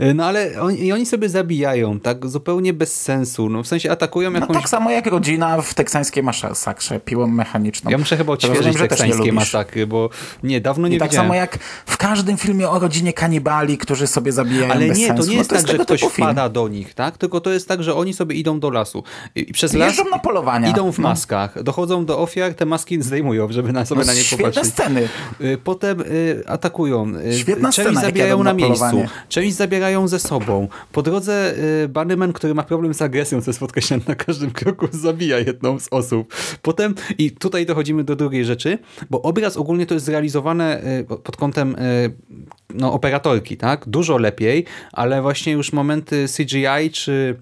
Y, 0.02 0.14
No 0.14 0.24
ale 0.26 0.60
oni, 0.60 0.80
i 0.86 0.92
oni 0.92 1.06
sobie 1.06 1.28
zabijają, 1.28 2.00
tak 2.00 2.26
zupełnie 2.26 2.72
bez 2.72 3.00
sensu. 3.00 3.48
No 3.48 3.62
w 3.62 3.66
sensie 3.66 3.90
atakują 3.90 4.30
No 4.30 4.38
jakąś... 4.40 4.56
tak 4.56 4.68
samo 4.68 4.90
jak 4.90 5.06
rodzina 5.06 5.62
w 5.62 5.74
teksańskiej 5.74 6.22
masakrze 6.22 7.00
piłą 7.00 7.26
mechaniczną. 7.26 7.90
Ja 7.90 7.98
muszę 7.98 8.16
chyba 8.16 8.32
odświeżyć 8.32 8.62
że 8.64 8.70
nie 8.70 8.78
teksańskie 8.88 9.32
masakry, 9.32 9.86
bo 9.86 10.10
nie, 10.42 10.60
dawno 10.60 10.88
nie 10.88 10.96
I 10.96 10.98
tak 10.98 11.08
widziałem. 11.10 11.28
samo 11.28 11.34
jak 11.34 11.58
w 11.86 11.96
każdym 11.96 12.36
filmie 12.36 12.68
o 12.68 12.78
rodzinie 12.78 13.12
kanibali, 13.12 13.78
którzy 13.78 14.06
sobie 14.06 14.32
zabijają 14.32 14.72
Ale 14.72 14.86
bez 14.88 14.98
nie, 14.98 15.06
sensu. 15.06 15.22
to 15.22 15.28
nie 15.28 15.34
no 15.36 15.38
jest 15.40 15.50
tak, 15.50 15.60
że 15.60 15.66
tego 15.72 15.84
ktoś 15.84 16.00
typu 16.00 16.12
film. 16.12 16.28
wpada 16.28 16.48
do 16.48 16.68
nich, 16.68 16.94
tak? 16.94 17.18
Tylko 17.18 17.40
to 17.40 17.50
jest 17.50 17.68
tak, 17.68 17.82
że 17.82 17.94
oni 17.94 18.14
sobie 18.14 18.36
idą 18.36 18.60
do 18.60 18.70
lasu. 18.70 19.04
I 19.34 19.52
przez 19.52 19.72
las 19.72 19.96
na 20.10 20.18
polowania. 20.18 20.70
idą 20.70 20.92
w 20.92 20.98
No. 20.98 21.08
maskach, 21.08 21.62
dochodzą 21.62 22.04
do 22.06 22.18
ofiar, 22.18 22.54
te 22.54 22.66
maski 22.66 23.02
zdejmują, 23.02 23.52
żeby 23.52 23.72
na 23.72 23.84
sobie 23.86 24.00
No, 24.00 24.06
na 24.06 24.14
nie 24.14 24.20
świetne 24.24 24.44
popatrzeć. 24.48 24.72
sceny. 24.72 25.08
Y, 25.40 25.58
Potem 25.64 26.00
y, 26.00 26.42
atakują. 26.46 27.12
Y, 27.32 27.38
Świetna 27.38 27.72
część 27.72 27.88
scena, 27.88 28.00
zabijają 28.00 28.38
na 28.38 28.44
na 28.44 28.52
miejscu, 28.52 29.04
część 29.28 29.54
zabierają 29.56 29.83
ze 30.06 30.18
sobą. 30.18 30.68
Po 30.92 31.02
drodze 31.02 31.54
y, 31.84 31.88
Bunnyman, 31.88 32.32
który 32.32 32.54
ma 32.54 32.62
problem 32.62 32.94
z 32.94 33.02
agresją, 33.02 33.42
co 33.42 33.50
jest 33.50 33.60
podkreślane 33.60 34.02
na 34.08 34.14
każdym 34.14 34.50
kroku, 34.50 34.86
zabija 34.92 35.38
jedną 35.38 35.78
z 35.78 35.88
osób. 35.90 36.34
Potem, 36.62 36.94
i 37.18 37.30
tutaj 37.30 37.66
dochodzimy 37.66 38.04
do 38.04 38.16
drugiej 38.16 38.44
rzeczy, 38.44 38.78
bo 39.10 39.22
obraz 39.22 39.56
ogólnie 39.56 39.86
to 39.86 39.94
jest 39.94 40.06
zrealizowane 40.06 40.82
y, 41.00 41.04
pod 41.04 41.36
kątem 41.36 41.76
y, 41.76 42.16
no, 42.74 42.92
operatorki, 42.92 43.56
tak? 43.56 43.88
Dużo 43.88 44.18
lepiej, 44.18 44.64
ale 44.92 45.22
właśnie 45.22 45.52
już 45.52 45.72
momenty 45.72 46.26
CGI 46.36 46.90
czy 46.92 47.36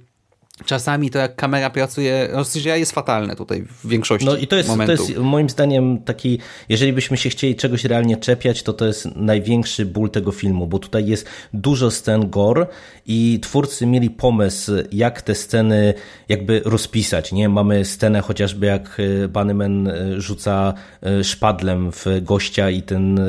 czasami 0.67 1.11
to 1.11 1.19
jak 1.19 1.37
kamera 1.37 1.71
pracuje, 1.71 2.29
no 2.35 2.45
CGI 2.45 2.69
jest 2.69 2.93
fatalne 2.93 3.37
tutaj 3.37 3.63
w 3.63 3.89
większości 3.89 4.27
No 4.27 4.37
i 4.37 4.47
to 4.47 4.57
jest, 4.57 4.71
to 4.87 4.93
jest 4.93 5.17
moim 5.17 5.51
zdaniem 5.51 5.99
taki, 5.99 6.39
jeżeli 6.69 6.93
byśmy 6.93 7.17
się 7.17 7.31
chcieli 7.31 7.57
czegoś 7.57 7.85
realnie 7.85 8.17
czepiać, 8.17 8.63
to 8.63 8.73
to 8.73 8.87
jest 8.87 9.09
największy 9.17 9.87
ból 9.87 10.11
tego 10.11 10.33
filmu, 10.33 10.67
bo 10.67 10.79
tutaj 10.79 11.07
jest 11.07 11.27
dużo 11.55 11.91
scen 11.91 12.31
gore 12.31 12.67
i 13.07 13.39
twórcy 13.43 13.87
mieli 13.87 14.11
pomysł, 14.11 14.73
jak 14.93 15.23
te 15.23 15.35
sceny 15.35 15.95
jakby 16.29 16.63
rozpisać, 16.65 17.33
nie? 17.33 17.49
Mamy 17.49 17.85
scenę 17.85 18.21
chociażby 18.21 18.67
jak 18.67 19.01
e, 19.25 19.29
Bunnyman 19.29 19.89
e, 19.89 20.21
rzuca 20.21 20.75
e, 21.03 21.25
szpadlem 21.25 21.93
w 21.93 22.07
gościa 22.23 22.71
i 22.71 22.83
ten 22.83 23.21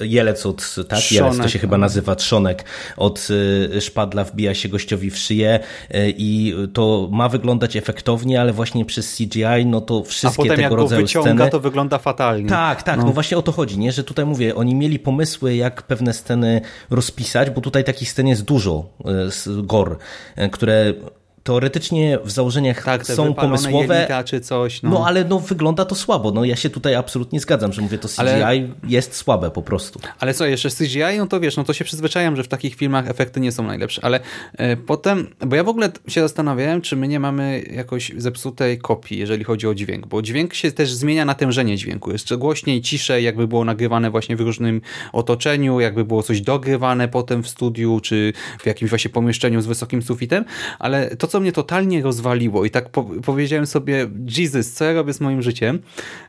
jelec 0.00 0.46
od, 0.46 0.74
tak? 0.88 1.12
Jelec 1.12 1.36
to 1.36 1.48
się 1.48 1.58
chyba 1.58 1.76
no. 1.76 1.80
nazywa 1.80 2.16
trzonek 2.16 2.64
od 2.96 3.28
szpadla 3.80 4.24
wbija 4.24 4.54
się 4.54 4.68
gościowi 4.68 5.10
w 5.10 5.16
szyję 5.18 5.60
i 6.16 6.54
to 6.72 7.08
ma 7.12 7.28
wyglądać 7.28 7.76
efektownie, 7.76 8.40
ale 8.40 8.52
właśnie 8.52 8.84
przez 8.84 9.16
CGI, 9.16 9.66
no 9.66 9.80
to 9.80 10.02
A 10.06 10.08
wszystkie 10.08 10.36
potem 10.42 10.50
tego 10.50 10.62
jak 10.62 10.72
rodzaju 10.72 11.02
wyciąga, 11.02 11.34
sceny... 11.34 11.50
to 11.50 11.60
wygląda 11.60 11.98
fatalnie. 11.98 12.48
Tak, 12.48 12.82
tak, 12.82 12.98
no. 12.98 13.12
właśnie 13.12 13.38
o 13.38 13.42
to 13.42 13.52
chodzi, 13.52 13.78
nie? 13.78 13.92
że 13.92 14.04
tutaj 14.04 14.24
mówię, 14.24 14.54
oni 14.54 14.74
mieli 14.74 14.98
pomysły, 14.98 15.56
jak 15.56 15.82
pewne 15.82 16.12
sceny 16.12 16.60
rozpisać, 16.90 17.50
bo 17.50 17.60
tutaj 17.60 17.84
takich 17.84 18.10
scen 18.10 18.26
jest 18.26 18.42
dużo, 18.42 18.84
z 19.28 19.66
gore, 19.66 19.96
y, 20.38 20.48
które 20.48 20.94
teoretycznie 21.48 22.18
w 22.24 22.30
założeniach 22.30 22.84
Tak, 22.84 23.06
są 23.06 23.34
pomysłowe, 23.34 23.94
jelita 23.94 24.24
czy 24.24 24.40
coś. 24.40 24.82
No, 24.82 24.90
no 24.90 25.06
ale 25.06 25.24
no 25.24 25.38
wygląda 25.38 25.84
to 25.84 25.94
słabo, 25.94 26.30
no 26.30 26.44
ja 26.44 26.56
się 26.56 26.70
tutaj 26.70 26.94
absolutnie 26.94 27.40
zgadzam, 27.40 27.72
że 27.72 27.82
mówię, 27.82 27.98
to 27.98 28.08
CGI 28.08 28.20
Ale- 28.20 28.68
jest 28.88 29.14
słabe 29.14 29.50
po 29.50 29.62
prostu. 29.62 30.00
Ale 30.18 30.34
co, 30.34 30.46
jeszcze 30.46 30.70
CGI, 30.70 31.18
no 31.18 31.26
to 31.26 31.40
wiesz, 31.40 31.56
no 31.56 31.64
to 31.64 31.72
się 31.72 31.84
przyzwyczajam, 31.84 32.36
że 32.36 32.42
w 32.42 32.48
takich 32.48 32.74
filmach 32.74 33.08
efekty 33.08 33.40
nie 33.40 33.52
są 33.52 33.62
najlepsze, 33.62 34.04
ale 34.04 34.20
e, 34.58 34.76
potem, 34.76 35.26
bo 35.46 35.56
ja 35.56 35.64
w 35.64 35.68
ogóle 35.68 35.90
się 36.08 36.20
zastanawiałem, 36.20 36.80
czy 36.80 36.96
my 36.96 37.08
nie 37.08 37.20
mamy 37.20 37.62
jakoś 37.70 38.12
zepsutej 38.16 38.78
kopii, 38.78 39.18
jeżeli 39.18 39.44
chodzi 39.44 39.66
o 39.66 39.74
dźwięk, 39.74 40.06
bo 40.06 40.22
dźwięk 40.22 40.54
się 40.54 40.72
też 40.72 40.92
zmienia 40.92 41.24
natężenie 41.24 41.76
dźwięku, 41.76 42.12
jest 42.12 42.34
głośniej, 42.34 42.82
ciszej, 42.82 43.24
jakby 43.24 43.48
było 43.48 43.64
nagrywane 43.64 44.10
właśnie 44.10 44.36
w 44.36 44.40
różnym 44.40 44.80
otoczeniu, 45.12 45.80
jakby 45.80 46.04
było 46.04 46.22
coś 46.22 46.40
dogrywane 46.40 47.08
potem 47.08 47.42
w 47.42 47.48
studiu, 47.48 48.00
czy 48.02 48.32
w 48.60 48.66
jakimś 48.66 48.90
właśnie 48.90 49.10
pomieszczeniu 49.10 49.60
z 49.60 49.66
wysokim 49.66 50.02
sufitem, 50.02 50.44
ale 50.78 51.16
to, 51.16 51.26
co 51.26 51.37
mnie 51.40 51.52
totalnie 51.52 52.02
rozwaliło 52.02 52.64
i 52.64 52.70
tak 52.70 52.88
po 52.88 53.04
powiedziałem 53.04 53.66
sobie, 53.66 54.08
Jesus, 54.38 54.72
co 54.72 54.84
ja 54.84 54.92
robię 54.92 55.12
z 55.12 55.20
moim 55.20 55.42
życiem, 55.42 55.78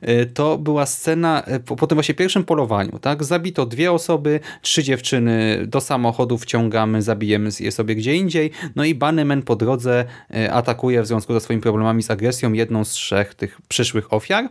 y, 0.09 0.25
to 0.25 0.57
była 0.57 0.85
scena 0.85 1.43
y, 1.55 1.59
po, 1.59 1.75
po 1.75 1.87
tym 1.87 1.95
właśnie 1.95 2.15
pierwszym 2.15 2.43
polowaniu, 2.43 2.99
tak? 2.99 3.23
Zabito 3.23 3.65
dwie 3.65 3.91
osoby, 3.91 4.39
trzy 4.61 4.83
dziewczyny 4.83 5.63
do 5.67 5.81
samochodu 5.81 6.37
wciągamy, 6.37 7.01
zabijemy 7.01 7.49
je 7.59 7.71
sobie 7.71 7.95
gdzie 7.95 8.15
indziej, 8.15 8.51
no 8.75 8.83
i 8.85 8.95
Bunnyman 8.95 9.41
po 9.41 9.55
drodze 9.55 10.05
y, 10.35 10.51
atakuje 10.51 11.01
w 11.01 11.07
związku 11.07 11.33
ze 11.33 11.39
swoimi 11.39 11.61
problemami 11.61 12.03
z 12.03 12.11
agresją 12.11 12.53
jedną 12.53 12.85
z 12.85 12.89
trzech 12.89 13.35
tych 13.35 13.61
przyszłych 13.67 14.13
ofiar. 14.13 14.49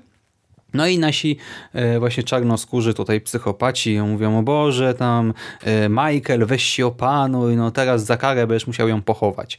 No 0.75 0.87
i 0.87 0.99
nasi 0.99 1.37
e, 1.73 1.99
właśnie 1.99 2.23
czarnoskórzy 2.23 2.95
tutaj 2.95 3.21
psychopaci 3.21 4.01
mówią, 4.01 4.39
o 4.39 4.43
Boże, 4.43 4.95
tam 4.95 5.35
e, 5.65 5.89
Michael, 5.89 6.47
weź 6.47 6.63
się 6.63 6.87
opanuj, 6.87 7.57
no 7.57 7.71
teraz 7.71 8.05
za 8.05 8.17
karę 8.17 8.47
będziesz 8.47 8.67
musiał 8.67 8.89
ją 8.89 9.03
pochować. 9.03 9.59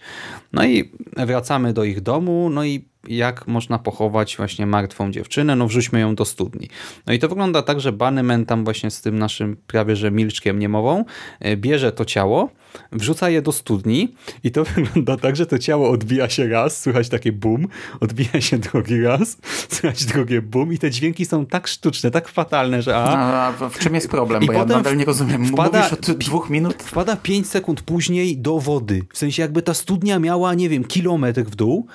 No 0.53 0.65
i 0.65 0.91
wracamy 1.17 1.73
do 1.73 1.83
ich 1.83 2.01
domu, 2.01 2.49
no 2.49 2.63
i 2.63 2.85
jak 3.07 3.47
można 3.47 3.79
pochować 3.79 4.37
właśnie 4.37 4.65
martwą 4.65 5.11
dziewczynę, 5.11 5.55
no 5.55 5.67
wrzućmy 5.67 5.99
ją 5.99 6.15
do 6.15 6.25
studni. 6.25 6.69
No 7.07 7.13
i 7.13 7.19
to 7.19 7.27
wygląda 7.29 7.61
tak, 7.61 7.79
że 7.81 7.91
Bunnyman 7.91 8.45
tam 8.45 8.63
właśnie 8.63 8.91
z 8.91 9.01
tym 9.01 9.19
naszym 9.19 9.57
prawie 9.67 9.95
że 9.95 10.11
milczkiem 10.11 10.59
niemową 10.59 11.05
e, 11.39 11.57
bierze 11.57 11.91
to 11.91 12.05
ciało, 12.05 12.49
wrzuca 12.91 13.29
je 13.29 13.41
do 13.41 13.51
studni 13.51 14.13
i 14.43 14.51
to 14.51 14.63
wygląda 14.75 15.17
tak, 15.17 15.35
że 15.35 15.45
to 15.45 15.59
ciało 15.59 15.89
odbija 15.89 16.29
się 16.29 16.47
raz, 16.47 16.81
słychać 16.81 17.09
takie 17.09 17.31
bum, 17.31 17.67
odbija 17.99 18.41
się 18.41 18.57
drugi 18.57 19.01
raz, 19.01 19.37
słychać 19.75 20.05
drugie 20.05 20.41
bum 20.41 20.73
i 20.73 20.77
te 20.77 20.91
dźwięki 20.91 21.25
są 21.25 21.45
tak 21.45 21.67
sztuczne, 21.67 22.11
tak 22.11 22.27
fatalne, 22.27 22.81
że 22.81 22.95
a, 22.95 23.47
A 23.47 23.69
w 23.69 23.79
czym 23.79 23.95
jest 23.95 24.09
problem? 24.09 24.43
I 24.43 24.47
Bo 24.47 24.53
ja 24.53 24.65
nadal 24.65 24.97
nie 24.97 25.05
rozumiem. 25.05 25.45
wpada- 25.45 25.77
Mówisz 25.77 25.93
od 25.93 26.11
dwóch 26.17 26.49
minut? 26.49 26.83
wpada 26.83 27.15
5 27.15 27.47
sekund 27.49 27.81
później 27.81 28.37
do 28.37 28.59
wody. 28.59 29.01
W 29.13 29.17
sensie 29.17 29.41
jakby 29.41 29.61
ta 29.61 29.73
studnia 29.73 30.19
miała, 30.19 30.53
nie 30.53 30.69
wiem, 30.69 30.83
kilometr 30.83 31.41
w 31.41 31.55
dół, 31.55 31.87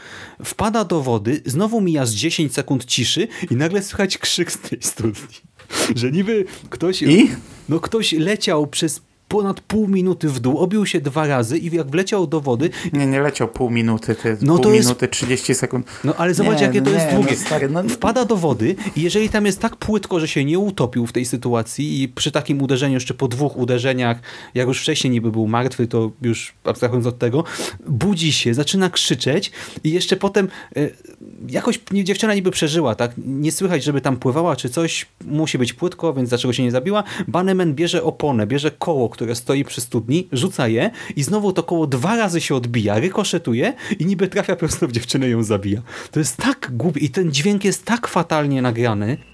wpada 0.45 0.85
do 0.85 0.94
wody, 1.03 1.43
znowu 1.47 1.81
mija 1.81 2.07
z 2.07 2.15
10 2.15 2.55
sekund 2.55 2.85
ciszy 2.85 3.29
i 3.51 3.57
nagle 3.57 3.83
słychać 3.83 4.19
krzyk 4.19 4.53
z 4.53 4.59
tej 4.59 4.79
studni. 4.83 5.37
Że 5.97 6.13
niby 6.13 6.45
ktoś... 6.71 7.03
I? 7.03 7.31
No 7.69 7.81
ktoś 7.81 8.13
leciał 8.13 8.67
przez 8.67 9.01
ponad 9.29 9.61
pół 9.61 9.89
minuty 9.89 10.29
w 10.29 10.41
dół, 10.41 10.59
obił 10.59 10.87
się 10.87 11.01
dwa 11.01 11.27
razy 11.27 11.59
i 11.59 11.77
jak 11.77 11.91
wleciał 11.91 12.27
do 12.27 12.41
wody, 12.41 12.71
Nie, 12.93 13.07
nie 13.07 13.21
leciał 13.21 13.49
pół 13.49 13.71
minuty, 13.71 14.15
ty, 14.15 14.37
No 14.43 14.55
pół 14.55 14.63
to 14.63 14.71
jest- 14.73 14.89
minuty, 14.89 15.09
30 15.09 15.55
sekund. 15.55 15.87
No 16.05 16.15
ale 16.17 16.35
zobacz, 16.35 16.59
Nie, 16.61 16.67
jakie 16.67 16.83
to 16.83 16.91
no 16.91 16.97
jest 16.97 17.07
nie, 17.07 17.15
długie. 17.15 17.31
No, 17.31 17.37
stary, 17.47 17.69
no, 17.69 17.83
Wpada 17.83 18.25
do 18.25 18.37
wody 18.37 18.77
i 18.97 19.03
jeżeli 19.03 19.29
tam 19.29 19.47
jest 19.47 19.61
tak 19.61 19.77
płytko, 19.77 20.21
że 20.21 20.29
się 20.29 20.45
nie 20.45 20.59
utopił 20.59 21.07
w 21.07 21.13
tej 21.13 21.25
sytuacji 21.25 22.03
i 22.03 22.09
przy 22.09 22.31
takim 22.31 22.63
uderzeniu, 22.63 22.95
jeszcze 22.95 23.15
po 23.15 23.29
dwóch 23.29 23.57
uderzeniach, 23.57 24.19
jak 24.55 24.69
już 24.69 24.81
wcześniej 24.81 25.11
niby 25.11 25.31
był 25.33 25.47
martwy, 25.47 25.87
to 25.87 26.11
już 26.23 26.53
abstrahując 26.65 27.07
od 27.07 27.19
tego, 27.19 27.45
budzi 27.89 28.33
się, 28.33 28.55
zaczyna 28.55 28.91
krzyczeć 28.91 29.53
i 29.85 29.91
jeszcze 29.93 30.17
potem 30.17 30.49
e, 30.77 30.89
jakoś 31.49 31.81
nie- 31.91 32.05
dziewczyna 32.05 32.35
niby 32.35 32.51
przeżyła, 32.51 32.95
tak? 32.95 33.11
Nie 33.27 33.53
słychać, 33.53 33.85
żeby 33.85 34.01
tam 34.01 34.17
pływała 34.17 34.57
czy 34.57 34.69
coś, 34.71 35.07
musi 35.25 35.59
być 35.59 35.73
płytko, 35.73 36.13
więc 36.15 36.29
dlaczego 36.29 36.53
się 36.53 36.63
nie 36.63 36.71
zabiła? 36.71 37.05
Bannerman 37.29 37.75
bierze 37.75 38.03
oponę, 38.03 38.47
bierze 38.47 38.71
koło, 38.71 39.09
które 39.15 39.35
stoi 39.35 39.65
przy 39.65 39.81
studni, 39.81 40.29
rzuca 40.33 40.69
je 40.69 40.91
i 41.17 41.23
znowu 41.23 41.53
to 41.53 41.63
koło 41.63 41.87
dwa 41.87 42.17
razy 42.17 42.41
się 42.41 42.55
odbija, 42.55 42.99
rykoszetuje 42.99 43.75
i 43.99 44.07
niby 44.07 44.29
trafia 44.29 44.57
prosto 44.57 44.89
w 44.89 44.93
dziewczynę 44.93 45.29
ją 45.29 45.43
zabija. 45.43 45.83
To 46.11 46.19
jest 46.19 46.37
tak 46.37 46.71
głupie 46.73 47.01
i 47.01 47.11
ten 47.11 47.33
dźwięk 47.33 47.65
jest 47.65 47.85
tak 47.85 48.09
fatalnie 48.09 48.63
nagrany. 48.63 49.34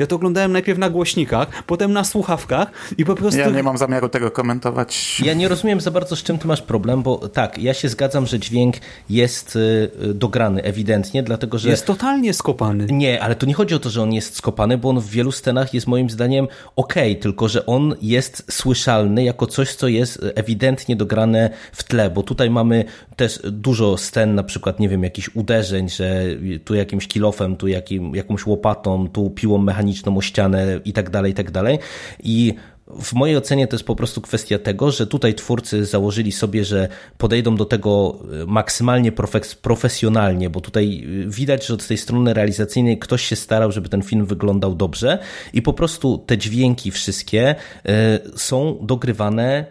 Ja 0.00 0.06
to 0.06 0.16
oglądałem 0.16 0.52
najpierw 0.52 0.78
na 0.78 0.90
głośnikach, 0.90 1.48
potem 1.66 1.92
na 1.92 2.04
słuchawkach 2.04 2.70
i 2.98 3.04
po 3.04 3.14
prostu... 3.14 3.40
Ja 3.40 3.50
nie 3.50 3.62
mam 3.62 3.78
zamiaru 3.78 4.08
tego 4.08 4.30
komentować. 4.30 5.20
Ja 5.24 5.34
nie 5.34 5.48
rozumiem 5.48 5.80
za 5.80 5.90
bardzo, 5.90 6.16
z 6.16 6.22
czym 6.22 6.38
ty 6.38 6.46
masz 6.46 6.62
problem, 6.62 7.02
bo 7.02 7.28
tak, 7.28 7.58
ja 7.58 7.74
się 7.74 7.88
zgadzam, 7.88 8.26
że 8.26 8.38
dźwięk 8.38 8.76
jest 9.10 9.56
y, 9.56 9.90
y, 10.04 10.14
dograny 10.14 10.62
ewidentnie, 10.62 11.22
dlatego 11.22 11.58
że... 11.58 11.68
Jest 11.70 11.86
totalnie 11.86 12.34
skopany. 12.34 12.86
Nie, 12.90 13.22
ale 13.22 13.34
to 13.34 13.46
nie 13.46 13.54
chodzi 13.54 13.74
o 13.74 13.78
to, 13.78 13.90
że 13.90 14.02
on 14.02 14.12
jest 14.12 14.36
skopany, 14.36 14.78
bo 14.78 14.88
on 14.88 15.00
w 15.00 15.08
wielu 15.08 15.32
scenach 15.32 15.74
jest 15.74 15.86
moim 15.86 16.10
zdaniem 16.10 16.48
ok, 16.76 16.94
tylko 17.20 17.48
że 17.48 17.66
on 17.66 17.94
jest 18.02 18.44
słyszalny 18.50 19.24
jako 19.24 19.46
coś, 19.46 19.74
co 19.74 19.88
jest 19.88 20.24
ewidentnie 20.34 20.96
dograne 20.96 21.50
w 21.72 21.84
tle, 21.84 22.10
bo 22.10 22.22
tutaj 22.22 22.50
mamy 22.50 22.84
też 23.20 23.40
dużo 23.44 23.96
scen, 23.96 24.34
na 24.34 24.42
przykład, 24.42 24.80
nie 24.80 24.88
wiem, 24.88 25.04
jakichś 25.04 25.30
uderzeń, 25.34 25.88
że 25.88 26.24
tu 26.64 26.74
jakimś 26.74 27.08
kilofem, 27.08 27.56
tu 27.56 27.68
jakim, 27.68 28.14
jakąś 28.14 28.46
łopatą, 28.46 29.08
tu 29.08 29.30
piłą 29.30 29.58
mechaniczną 29.58 30.16
o 30.16 30.20
ścianę 30.20 30.80
i 30.84 30.92
tak 30.92 31.10
dalej, 31.10 31.32
i 31.32 31.34
tak 31.34 31.50
dalej. 31.50 31.78
I 32.22 32.54
w 33.00 33.12
mojej 33.12 33.36
ocenie 33.36 33.66
to 33.66 33.76
jest 33.76 33.86
po 33.86 33.96
prostu 33.96 34.20
kwestia 34.20 34.58
tego, 34.58 34.90
że 34.90 35.06
tutaj 35.06 35.34
twórcy 35.34 35.84
założyli 35.84 36.32
sobie, 36.32 36.64
że 36.64 36.88
podejdą 37.18 37.56
do 37.56 37.64
tego 37.64 38.18
e, 38.42 38.46
maksymalnie 38.46 39.12
profesjonalnie, 39.62 40.50
bo 40.50 40.60
tutaj 40.60 41.04
e, 41.26 41.30
widać, 41.30 41.66
że 41.66 41.74
od 41.74 41.86
tej 41.86 41.98
strony 41.98 42.34
realizacyjnej 42.34 42.98
ktoś 42.98 43.22
się 43.24 43.36
starał, 43.36 43.72
żeby 43.72 43.88
ten 43.88 44.02
film 44.02 44.26
wyglądał 44.26 44.74
dobrze 44.74 45.18
i 45.52 45.62
po 45.62 45.72
prostu 45.72 46.18
te 46.18 46.38
dźwięki 46.38 46.90
wszystkie 46.90 47.54
e, 47.86 48.18
są 48.36 48.78
dogrywane 48.82 49.64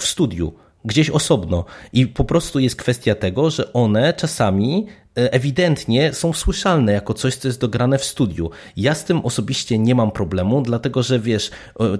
w 0.00 0.04
studiu 0.04 0.63
gdzieś 0.84 1.10
osobno. 1.10 1.64
I 1.92 2.06
po 2.06 2.24
prostu 2.24 2.58
jest 2.58 2.76
kwestia 2.76 3.14
tego, 3.14 3.50
że 3.50 3.72
one 3.72 4.12
czasami 4.12 4.86
e, 5.18 5.32
ewidentnie 5.32 6.12
są 6.12 6.32
słyszalne 6.32 6.92
jako 6.92 7.14
coś, 7.14 7.36
co 7.36 7.48
jest 7.48 7.60
dograne 7.60 7.98
w 7.98 8.04
studiu. 8.04 8.50
Ja 8.76 8.94
z 8.94 9.04
tym 9.04 9.20
osobiście 9.20 9.78
nie 9.78 9.94
mam 9.94 10.10
problemu, 10.10 10.62
dlatego 10.62 11.02
że 11.02 11.18
wiesz, 11.20 11.50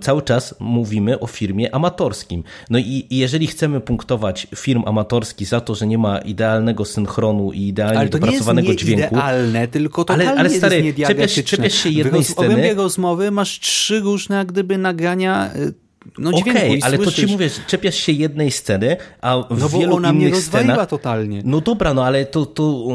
cały 0.00 0.22
czas 0.22 0.54
mówimy 0.60 1.20
o 1.20 1.26
firmie 1.26 1.74
amatorskim. 1.74 2.44
No 2.70 2.78
i 2.78 3.06
jeżeli 3.10 3.46
chcemy 3.46 3.80
punktować 3.80 4.46
firm 4.56 4.82
amatorski 4.86 5.44
za 5.44 5.60
to, 5.60 5.74
że 5.74 5.86
nie 5.86 5.98
ma 5.98 6.18
idealnego 6.18 6.84
synchronu 6.84 7.52
i 7.52 7.68
idealnie 7.68 7.98
ale 7.98 8.08
to 8.08 8.18
dopracowanego 8.18 8.66
nie 8.66 8.72
jest 8.72 8.84
nie 8.84 8.94
dźwięku. 8.96 9.14
idealne, 9.14 9.68
tylko 9.68 10.04
totalnie 10.04 10.30
ale, 10.30 10.40
ale 10.40 10.50
stary, 10.50 10.82
jest 10.82 10.98
czepiasz, 10.98 11.44
czepiasz 11.44 11.74
się 11.74 11.88
jednej 11.90 12.22
w 12.22 12.26
sceny. 12.26 12.74
W 12.74 12.76
rozmowy 12.76 13.30
masz 13.30 13.60
trzy 13.60 14.00
różne 14.00 14.36
jak 14.36 14.52
gdyby 14.52 14.78
nagrania 14.78 15.50
y, 15.56 15.83
no 16.18 16.30
Okej, 16.30 16.52
okay, 16.52 16.78
ale 16.82 16.98
to 16.98 17.12
ci 17.12 17.26
mówię, 17.26 17.50
czepiasz 17.66 17.94
się 17.94 18.12
jednej 18.12 18.50
sceny, 18.50 18.96
a 19.20 19.38
w 19.50 19.60
no 19.60 19.68
wielu 19.68 19.96
ona 19.96 20.12
innych 20.12 20.32
mnie 20.32 20.40
scenach... 20.40 20.88
totalnie. 20.88 21.42
No 21.44 21.60
dobra, 21.60 21.94
no 21.94 22.04
ale 22.04 22.26
to, 22.26 22.46
to 22.46 22.88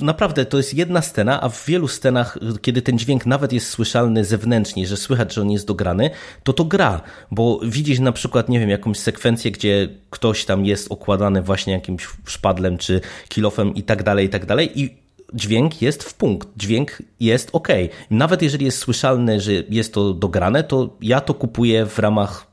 naprawdę 0.00 0.44
to 0.44 0.56
jest 0.56 0.74
jedna 0.74 1.02
scena, 1.02 1.40
a 1.40 1.48
w 1.48 1.66
wielu 1.66 1.88
scenach, 1.88 2.38
kiedy 2.62 2.82
ten 2.82 2.98
dźwięk 2.98 3.26
nawet 3.26 3.52
jest 3.52 3.68
słyszalny 3.68 4.24
zewnętrznie, 4.24 4.86
że 4.86 4.96
słychać, 4.96 5.34
że 5.34 5.40
on 5.40 5.50
jest 5.50 5.66
dograny, 5.66 6.10
to 6.42 6.52
to 6.52 6.64
gra, 6.64 7.00
bo 7.30 7.60
widzisz 7.64 7.98
na 7.98 8.12
przykład, 8.12 8.48
nie 8.48 8.60
wiem, 8.60 8.70
jakąś 8.70 8.98
sekwencję, 8.98 9.50
gdzie 9.50 9.88
ktoś 10.10 10.44
tam 10.44 10.64
jest 10.64 10.92
okładany 10.92 11.42
właśnie 11.42 11.72
jakimś 11.72 12.08
szpadlem 12.26 12.78
czy 12.78 13.00
kilofem 13.28 13.74
i 13.74 13.82
tak 13.82 14.02
dalej, 14.02 14.26
i 14.26 14.28
tak 14.28 14.46
dalej 14.46 14.80
i 14.80 15.05
dźwięk 15.34 15.82
jest 15.82 16.02
w 16.02 16.14
punkt, 16.14 16.48
dźwięk 16.56 17.02
jest 17.20 17.50
ok. 17.52 17.68
Nawet 18.10 18.42
jeżeli 18.42 18.64
jest 18.64 18.78
słyszalne, 18.78 19.40
że 19.40 19.52
jest 19.52 19.94
to 19.94 20.14
dograne, 20.14 20.64
to 20.64 20.96
ja 21.00 21.20
to 21.20 21.34
kupuję 21.34 21.86
w 21.86 21.98
ramach 21.98 22.46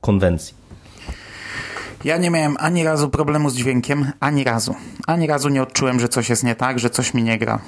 konwencji. 0.00 0.54
Ja 2.04 2.16
nie 2.16 2.30
miałem 2.30 2.56
ani 2.58 2.84
razu 2.84 3.10
problemu 3.10 3.50
z 3.50 3.56
dźwiękiem, 3.56 4.12
ani 4.20 4.44
razu. 4.44 4.74
Ani 5.06 5.26
razu 5.26 5.48
nie 5.48 5.62
odczułem, 5.62 6.00
że 6.00 6.08
coś 6.08 6.28
jest 6.28 6.44
nie 6.44 6.54
tak, 6.54 6.78
że 6.78 6.90
coś 6.90 7.14
mi 7.14 7.22
nie 7.22 7.38
gra. 7.38 7.60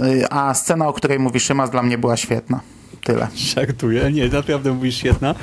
Y, 0.00 0.30
a 0.30 0.54
scena, 0.54 0.88
o 0.88 0.92
której 0.92 1.18
mówi 1.18 1.40
Szymas, 1.40 1.70
dla 1.70 1.82
mnie 1.82 1.98
była 1.98 2.16
świetna. 2.16 2.60
Tyle. 3.04 3.28
Żartuję? 3.34 4.12
Nie, 4.12 4.28
naprawdę 4.28 4.72
mówisz 4.72 4.96
świetna. 4.96 5.34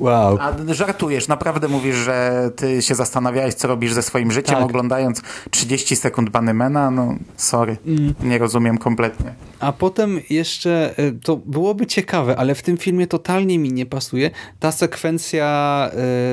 Wow. 0.00 0.38
A 0.40 0.74
żartujesz, 0.74 1.28
naprawdę 1.28 1.68
mówisz, 1.68 1.96
że 1.96 2.50
ty 2.56 2.82
się 2.82 2.94
zastanawiałeś, 2.94 3.54
co 3.54 3.68
robisz 3.68 3.92
ze 3.92 4.02
swoim 4.02 4.32
życiem, 4.32 4.54
tak. 4.54 4.64
oglądając 4.64 5.22
30 5.50 5.96
sekund 5.96 6.30
Banymena? 6.30 6.90
No, 6.90 7.14
sorry, 7.36 7.76
mm. 7.86 8.14
nie 8.22 8.38
rozumiem 8.38 8.78
kompletnie. 8.78 9.34
A 9.60 9.72
potem 9.72 10.20
jeszcze, 10.30 10.94
y, 10.98 11.18
to 11.22 11.36
byłoby 11.36 11.86
ciekawe, 11.86 12.36
ale 12.36 12.54
w 12.54 12.62
tym 12.62 12.76
filmie 12.76 13.06
totalnie 13.06 13.58
mi 13.58 13.72
nie 13.72 13.86
pasuje 13.86 14.30
ta 14.60 14.72
sekwencja 14.72 15.90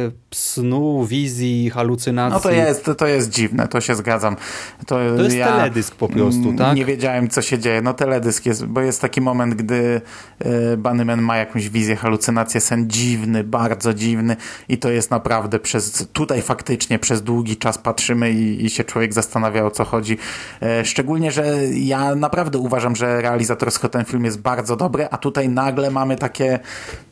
y, 0.07 0.11
snu, 0.31 1.05
wizji, 1.05 1.69
halucynacji. 1.69 2.33
No 2.33 2.39
to 2.39 2.51
jest, 2.51 2.91
to 2.97 3.07
jest 3.07 3.29
dziwne, 3.29 3.67
to 3.67 3.81
się 3.81 3.95
zgadzam. 3.95 4.35
To, 4.79 4.95
to 4.95 5.23
jest 5.23 5.35
ja 5.35 5.47
teledysk 5.47 5.95
po 5.95 6.09
prostu, 6.09 6.53
tak? 6.57 6.75
Nie 6.75 6.85
wiedziałem, 6.85 7.29
co 7.29 7.41
się 7.41 7.59
dzieje. 7.59 7.81
No 7.81 7.93
teledysk 7.93 8.45
jest, 8.45 8.65
bo 8.65 8.81
jest 8.81 9.01
taki 9.01 9.21
moment, 9.21 9.53
gdy 9.53 10.01
y, 10.45 10.45
Bunnyman 10.77 11.21
ma 11.21 11.37
jakąś 11.37 11.69
wizję, 11.69 11.95
halucynację, 11.95 12.61
sen 12.61 12.89
dziwny, 12.89 13.43
bardzo 13.43 13.93
dziwny 13.93 14.35
i 14.69 14.77
to 14.77 14.89
jest 14.89 15.11
naprawdę 15.11 15.59
przez, 15.59 16.07
tutaj 16.13 16.41
faktycznie 16.41 16.99
przez 16.99 17.21
długi 17.21 17.57
czas 17.57 17.77
patrzymy 17.77 18.31
i, 18.31 18.65
i 18.65 18.69
się 18.69 18.83
człowiek 18.83 19.13
zastanawia, 19.13 19.65
o 19.65 19.71
co 19.71 19.85
chodzi. 19.85 20.17
E, 20.61 20.85
szczególnie, 20.85 21.31
że 21.31 21.57
ja 21.73 22.15
naprawdę 22.15 22.57
uważam, 22.57 22.95
że 22.95 23.21
realizatorsko 23.21 23.89
ten 23.89 24.05
film 24.05 24.25
jest 24.25 24.41
bardzo 24.41 24.75
dobry, 24.75 25.07
a 25.11 25.17
tutaj 25.17 25.49
nagle 25.49 25.91
mamy 25.91 26.15
takie 26.15 26.59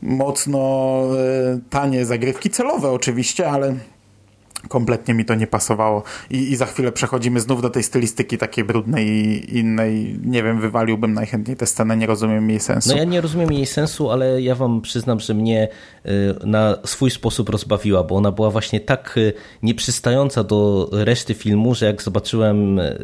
mocno 0.02 0.60
e, 1.18 1.60
tanie 1.70 2.06
zagrywki, 2.06 2.50
celowe 2.50 2.92
oczywiście, 2.92 3.52
ale 3.52 3.76
kompletnie 4.68 5.14
mi 5.14 5.26
to 5.26 5.36
nie 5.36 5.48
pasowało 5.48 6.04
I, 6.30 6.38
i 6.38 6.56
za 6.56 6.66
chwilę 6.66 6.92
przechodzimy 6.92 7.40
znów 7.40 7.62
do 7.62 7.70
tej 7.70 7.84
stylistyki 7.84 8.38
takiej 8.38 8.64
brudnej 8.64 9.08
i 9.08 9.58
innej. 9.58 10.20
Nie 10.24 10.44
wiem, 10.44 10.62
wywaliłbym 10.62 11.14
najchętniej 11.14 11.58
tę 11.58 11.66
scenę, 11.66 11.98
nie 11.98 12.08
rozumiem 12.08 12.50
jej 12.50 12.60
sensu. 12.60 12.90
No 12.90 12.98
ja 12.98 13.04
nie 13.04 13.22
rozumiem 13.22 13.54
jej 13.54 13.66
sensu, 13.66 14.12
ale 14.12 14.42
ja 14.42 14.56
wam 14.56 14.82
przyznam, 14.82 15.20
że 15.20 15.34
mnie 15.34 15.68
y, 16.06 16.10
na 16.46 16.76
swój 16.86 17.12
sposób 17.12 17.50
rozbawiła, 17.50 18.04
bo 18.04 18.16
ona 18.16 18.32
była 18.32 18.50
właśnie 18.50 18.80
tak 18.80 19.18
y, 19.18 19.34
nieprzystająca 19.64 20.44
do 20.44 20.90
reszty 20.92 21.34
filmu, 21.34 21.76
że 21.76 21.86
jak 21.86 22.02
zobaczyłem 22.02 22.80
y, 22.80 22.98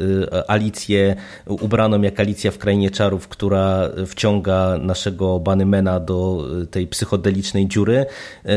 Alicję 0.47 1.15
ubraną 1.45 2.01
jak 2.01 2.19
Alicja 2.19 2.51
w 2.51 2.57
Krainie 2.57 2.91
Czarów, 2.91 3.27
która 3.27 3.89
wciąga 4.07 4.77
naszego 4.81 5.39
Banymena 5.39 5.99
do 5.99 6.47
tej 6.71 6.87
psychodelicznej 6.87 7.67
dziury, 7.67 8.05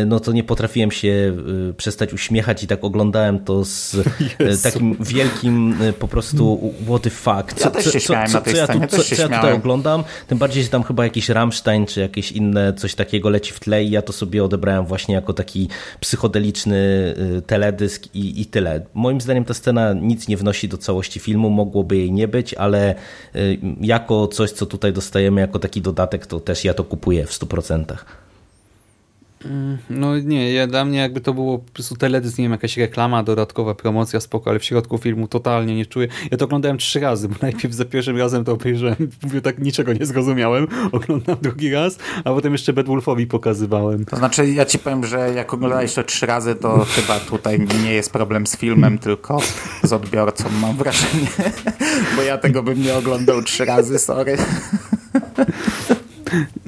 no 0.06 0.20
to 0.20 0.32
nie 0.32 0.44
potrafiłem 0.44 0.90
się 0.90 1.36
przestać 1.76 2.12
uśmiechać 2.12 2.64
i 2.64 2.66
tak 2.66 2.84
oglądałem 2.88 3.38
to 3.38 3.64
z 3.64 3.94
e, 4.40 4.44
Jezu. 4.44 4.62
takim 4.62 4.96
wielkim 5.00 5.74
e, 5.82 5.92
po 5.92 6.08
prostu 6.08 6.72
what 6.86 7.02
the 7.02 7.10
fuck. 7.10 7.54
Co, 7.54 7.64
ja 7.64 7.70
też 7.70 7.92
się 7.92 8.00
śmiałem 8.00 8.32
na 8.32 8.40
tej 8.40 8.54
co, 8.54 8.64
scenie, 8.64 8.80
ja, 8.80 8.86
tu, 8.86 8.96
co, 8.96 9.16
co 9.16 9.22
ja 9.22 9.28
tutaj 9.28 9.52
oglądam, 9.52 10.04
tym 10.26 10.38
bardziej, 10.38 10.62
że 10.62 10.68
tam 10.68 10.82
chyba 10.82 11.04
jakiś 11.04 11.28
Rammstein 11.28 11.86
czy 11.86 12.00
jakieś 12.00 12.32
inne 12.32 12.72
coś 12.72 12.94
takiego 12.94 13.30
leci 13.30 13.52
w 13.52 13.60
tle 13.60 13.84
i 13.84 13.90
ja 13.90 14.02
to 14.02 14.12
sobie 14.12 14.44
odebrałem 14.44 14.86
właśnie 14.86 15.14
jako 15.14 15.32
taki 15.32 15.68
psychodeliczny 16.00 17.14
e, 17.38 17.42
teledysk 17.42 18.14
i, 18.14 18.40
i 18.40 18.46
tyle. 18.46 18.86
Moim 18.94 19.20
zdaniem 19.20 19.44
ta 19.44 19.54
scena 19.54 19.92
nic 19.92 20.28
nie 20.28 20.36
wnosi 20.36 20.68
do 20.68 20.78
całości 20.78 21.20
filmu, 21.20 21.50
mogłoby 21.50 21.96
jej 21.96 22.12
nie 22.12 22.28
być, 22.28 22.54
ale 22.54 22.94
jako 23.80 24.26
coś, 24.26 24.50
co 24.50 24.66
tutaj 24.66 24.92
dostajemy 24.92 25.40
jako 25.40 25.58
taki 25.58 25.82
dodatek, 25.82 26.26
to 26.26 26.40
też 26.40 26.64
ja 26.64 26.74
to 26.74 26.84
kupuję 26.84 27.26
w 27.26 27.32
100%. 27.32 27.96
No 29.90 30.18
nie, 30.18 30.52
ja, 30.52 30.66
dla 30.66 30.84
mnie 30.84 30.98
jakby 30.98 31.20
to 31.20 31.34
było 31.34 31.58
po 31.58 31.72
prostu 31.72 31.96
teledysk, 31.96 32.38
nie 32.38 32.44
wiem, 32.44 32.52
jakaś 32.52 32.76
reklama, 32.76 33.22
dodatkowa 33.22 33.74
promocja, 33.74 34.20
spoko, 34.20 34.50
ale 34.50 34.58
w 34.58 34.64
środku 34.64 34.98
filmu 34.98 35.28
totalnie 35.28 35.76
nie 35.76 35.86
czuję. 35.86 36.08
Ja 36.30 36.36
to 36.36 36.44
oglądałem 36.44 36.78
trzy 36.78 37.00
razy, 37.00 37.28
bo 37.28 37.34
najpierw 37.42 37.74
za 37.74 37.84
pierwszym 37.84 38.18
razem 38.18 38.44
to 38.44 38.52
obejrzałem, 38.52 38.96
mówię 39.22 39.40
tak, 39.40 39.58
niczego 39.58 39.92
nie 39.92 40.06
zrozumiałem, 40.06 40.66
oglądam 40.92 41.36
drugi 41.42 41.72
raz, 41.72 41.98
a 42.24 42.30
potem 42.32 42.52
jeszcze 42.52 42.72
Bad 42.72 42.86
Wolfowi 42.86 43.26
pokazywałem. 43.26 44.04
To 44.04 44.16
znaczy, 44.16 44.48
ja 44.50 44.64
ci 44.64 44.78
powiem, 44.78 45.06
że 45.06 45.32
jak 45.34 45.54
oglądałeś 45.54 45.94
to 45.94 46.04
trzy 46.04 46.26
razy, 46.26 46.54
to 46.54 46.86
chyba 46.88 47.20
tutaj 47.20 47.60
nie 47.84 47.92
jest 47.92 48.12
problem 48.12 48.46
z 48.46 48.56
filmem, 48.56 48.98
tylko 48.98 49.40
z 49.82 49.92
odbiorcą, 49.92 50.44
mam 50.60 50.76
wrażenie, 50.76 51.28
bo 52.16 52.22
ja 52.22 52.38
tego 52.38 52.62
bym 52.62 52.82
nie 52.82 52.94
oglądał 52.94 53.42
trzy 53.42 53.64
razy, 53.64 53.98
sorry. 53.98 54.36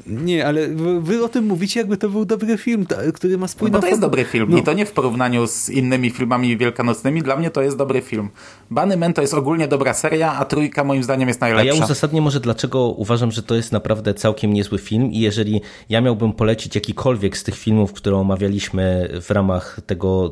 Nie, 0.07 0.47
ale 0.47 0.67
wy 1.01 1.23
o 1.23 1.29
tym 1.29 1.45
mówicie, 1.45 1.79
jakby 1.79 1.97
to 1.97 2.09
był 2.09 2.25
dobry 2.25 2.57
film, 2.57 2.85
który 3.13 3.37
ma 3.37 3.47
spójną... 3.47 3.73
No 3.73 3.77
bo 3.77 3.81
to 3.81 3.87
jest 3.87 4.01
dobry 4.01 4.25
film 4.25 4.47
no. 4.51 4.57
i 4.57 4.63
to 4.63 4.73
nie 4.73 4.85
w 4.85 4.91
porównaniu 4.91 5.47
z 5.47 5.69
innymi 5.69 6.09
filmami 6.09 6.57
wielkanocnymi. 6.57 7.21
Dla 7.21 7.35
mnie 7.35 7.51
to 7.51 7.61
jest 7.61 7.77
dobry 7.77 8.01
film. 8.01 8.29
Bunny 8.71 8.97
Man 8.97 9.13
to 9.13 9.21
jest 9.21 9.33
ogólnie 9.33 9.67
dobra 9.67 9.93
seria, 9.93 10.33
a 10.33 10.45
trójka 10.45 10.83
moim 10.83 11.03
zdaniem 11.03 11.27
jest 11.27 11.41
najlepsza. 11.41 11.73
A 11.73 11.75
ja 11.75 11.83
uzasadnię 11.83 12.21
może 12.21 12.39
dlaczego 12.39 12.87
uważam, 12.87 13.31
że 13.31 13.43
to 13.43 13.55
jest 13.55 13.71
naprawdę 13.71 14.13
całkiem 14.13 14.53
niezły 14.53 14.77
film 14.77 15.11
i 15.11 15.19
jeżeli 15.19 15.61
ja 15.89 16.01
miałbym 16.01 16.33
polecić 16.33 16.75
jakikolwiek 16.75 17.37
z 17.37 17.43
tych 17.43 17.57
filmów, 17.57 17.93
które 17.93 18.17
omawialiśmy 18.17 19.09
w 19.21 19.31
ramach 19.31 19.79
tego 19.85 20.31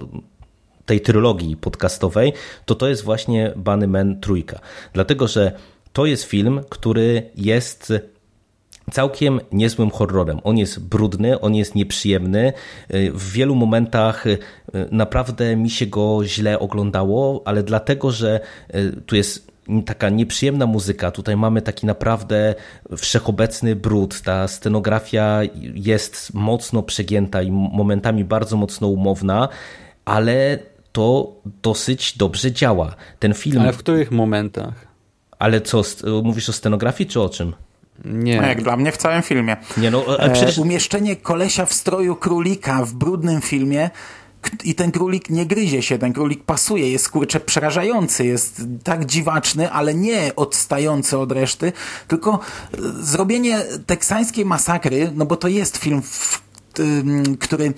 tej 0.85 1.01
trylogii 1.01 1.57
podcastowej, 1.57 2.33
to 2.65 2.75
to 2.75 2.87
jest 2.87 3.03
właśnie 3.03 3.53
Bunny 3.55 3.87
Man 3.87 4.19
trójka. 4.19 4.59
Dlatego, 4.93 5.27
że 5.27 5.51
to 5.93 6.05
jest 6.05 6.23
film, 6.23 6.61
który 6.69 7.31
jest 7.35 7.93
całkiem 8.91 9.39
niezłym 9.51 9.89
horrorem. 9.89 10.39
On 10.43 10.57
jest 10.57 10.87
brudny, 10.87 11.39
on 11.39 11.55
jest 11.55 11.75
nieprzyjemny. 11.75 12.53
W 13.13 13.31
wielu 13.31 13.55
momentach 13.55 14.27
y, 14.27 14.37
naprawdę 14.91 15.55
mi 15.55 15.69
się 15.69 15.85
go 15.85 16.21
źle 16.25 16.59
oglądało, 16.59 17.41
ale 17.45 17.63
dlatego, 17.63 18.11
że 18.11 18.39
y, 18.75 19.01
tu 19.05 19.15
jest 19.15 19.49
taka 19.85 20.09
nieprzyjemna 20.09 20.65
muzyka. 20.65 21.11
Tutaj 21.11 21.37
mamy 21.37 21.61
taki 21.61 21.85
naprawdę 21.85 22.55
wszechobecny 22.97 23.75
brud. 23.75 24.21
Ta 24.21 24.47
scenografia 24.47 25.41
jest 25.73 26.33
mocno 26.33 26.83
przegięta 26.83 27.41
i 27.41 27.51
momentami 27.51 28.23
bardzo 28.23 28.57
mocno 28.57 28.87
umowna, 28.87 29.49
ale 30.05 30.59
to 30.91 31.35
dosyć 31.61 32.17
dobrze 32.17 32.51
działa. 32.51 32.95
Ten 33.19 33.33
film. 33.33 33.61
Ale 33.61 33.73
w 33.73 33.77
których 33.77 34.11
momentach? 34.11 34.87
Ale 35.39 35.61
co, 35.61 35.81
mówisz 36.23 36.49
o 36.49 36.53
scenografii 36.53 37.09
czy 37.09 37.21
o 37.21 37.29
czym? 37.29 37.53
Nie. 38.05 38.41
No 38.41 38.47
jak 38.47 38.63
dla 38.63 38.77
mnie 38.77 38.91
w 38.91 38.97
całym 38.97 39.21
filmie. 39.21 39.57
Nie 39.77 39.91
no, 39.91 40.05
ale 40.19 40.29
przecież... 40.29 40.57
e, 40.57 40.61
umieszczenie 40.61 41.15
kolesia 41.15 41.65
w 41.65 41.73
stroju 41.73 42.15
królika 42.15 42.85
w 42.85 42.93
brudnym 42.93 43.41
filmie 43.41 43.89
i 44.63 44.75
ten 44.75 44.91
królik 44.91 45.29
nie 45.29 45.45
gryzie 45.45 45.81
się, 45.81 45.97
ten 45.97 46.13
królik 46.13 46.43
pasuje, 46.43 46.91
jest 46.91 47.09
kurczę 47.09 47.39
przerażający, 47.39 48.25
jest 48.25 48.61
tak 48.83 49.05
dziwaczny, 49.05 49.71
ale 49.71 49.93
nie 49.93 50.35
odstający 50.35 51.17
od 51.17 51.31
reszty, 51.31 51.71
tylko 52.07 52.39
e, 52.73 52.77
zrobienie 52.99 53.59
teksańskiej 53.85 54.45
masakry, 54.45 55.11
no 55.15 55.25
bo 55.25 55.35
to 55.35 55.47
jest 55.47 55.77
film, 55.77 56.01
w, 56.01 56.41
który 57.39 57.73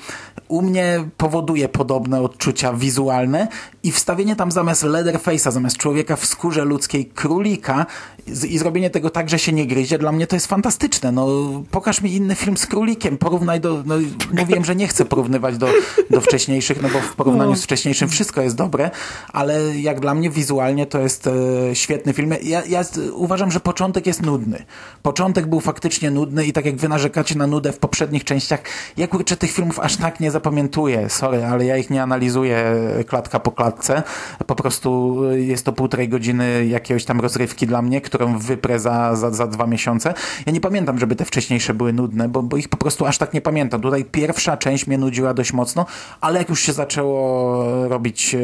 u 0.52 0.62
mnie 0.62 1.10
powoduje 1.18 1.70
podobne 1.70 2.22
odczucia 2.22 2.74
wizualne 2.74 3.47
i 3.84 3.91
wstawienie 3.91 4.36
tam 4.36 4.52
zamiast 4.52 4.84
Leatherface'a, 4.84 5.52
zamiast 5.52 5.78
człowieka 5.78 6.16
w 6.16 6.26
skórze 6.26 6.66
ludzkiej 6.66 7.06
królika 7.06 7.86
i 8.28 8.58
zrobienie 8.58 8.89
tego 8.89 9.10
tak, 9.10 9.30
że 9.30 9.39
się 9.39 9.54
nie 9.54 9.68
gryzie, 9.68 9.97
dla 9.97 10.12
mnie 10.12 10.28
to 10.28 10.36
jest 10.36 10.47
fantastyczne. 10.47 11.12
No, 11.12 11.28
pokaż 11.72 12.02
mi 12.02 12.16
inny 12.16 12.36
film 12.36 12.58
z 12.58 12.66
królikiem, 12.66 13.18
porównaj 13.18 13.60
do... 13.60 13.84
No, 13.86 13.95
mówiłem, 14.34 14.66
że 14.66 14.76
nie 14.76 14.88
chcę 14.88 15.06
porównywać 15.06 15.58
do, 15.58 15.68
do 16.10 16.22
wcześniejszych, 16.22 16.82
no 16.82 16.89
bo 16.89 16.99
w 16.99 17.16
porównaniu 17.16 17.56
z 17.56 17.64
wcześniejszym 17.64 18.10
wszystko 18.10 18.41
jest 18.41 18.56
dobre, 18.56 18.91
ale 19.34 19.80
jak 19.80 19.99
dla 19.99 20.14
mnie 20.14 20.30
wizualnie 20.30 20.86
to 20.86 20.99
jest 20.99 21.28
e, 21.28 21.32
świetny 21.76 22.14
film. 22.14 22.34
Ja, 22.43 22.66
ja 22.66 22.84
uważam, 23.14 23.52
że 23.52 23.60
początek 23.60 24.08
jest 24.08 24.22
nudny. 24.22 24.66
Początek 25.02 25.47
był 25.47 25.60
faktycznie 25.60 26.12
nudny 26.12 26.45
i 26.45 26.54
tak 26.54 26.66
jak 26.66 26.76
wy 26.76 26.89
narzekacie 26.89 27.36
na 27.36 27.47
nudę 27.47 27.72
w 27.72 27.80
poprzednich 27.80 28.24
częściach, 28.24 28.62
ja 28.97 29.08
kurczę 29.08 29.38
tych 29.38 29.52
filmów 29.52 29.80
aż 29.80 29.97
tak 29.97 30.20
nie 30.20 30.32
zapamiętuję, 30.41 31.09
sorry, 31.09 31.45
ale 31.45 31.65
ja 31.65 31.77
ich 31.77 31.89
nie 31.89 32.03
analizuję 32.03 32.75
klatka 33.07 33.39
po 33.39 33.51
klatce. 33.51 34.03
Po 34.47 34.55
prostu 34.55 35.19
jest 35.33 35.65
to 35.65 35.73
półtorej 35.73 36.09
godziny 36.09 36.65
jakiegoś 36.65 37.05
tam 37.05 37.21
rozrywki 37.21 37.67
dla 37.67 37.81
mnie, 37.81 38.01
którą 38.01 38.37
wyprę 38.39 38.79
za, 38.79 39.15
za, 39.15 39.31
za 39.31 39.47
dwa 39.47 39.67
miesiące. 39.67 40.13
Ja 40.45 40.51
nie 40.51 40.61
pamiętam, 40.61 40.99
żeby 40.99 41.15
te 41.15 41.25
wcześniejsze 41.25 41.73
były 41.73 41.93
nudne, 41.93 42.29
bo, 42.29 42.43
bo 42.43 42.57
ich 42.57 42.69
po 42.69 42.77
prostu 42.77 43.05
aż 43.05 43.17
tak 43.17 43.33
nie 43.33 43.41
pamiętam. 43.41 43.81
Tutaj 43.81 44.05
pierwsza 44.05 44.57
część 44.57 44.87
mnie 44.87 44.97
nudziła 44.97 45.33
dość 45.33 45.53
mocno, 45.53 45.85
ale 46.21 46.39
jak 46.39 46.49
już 46.49 46.59
się 46.59 46.73
zaczęło 46.73 47.89
robić 47.89 48.35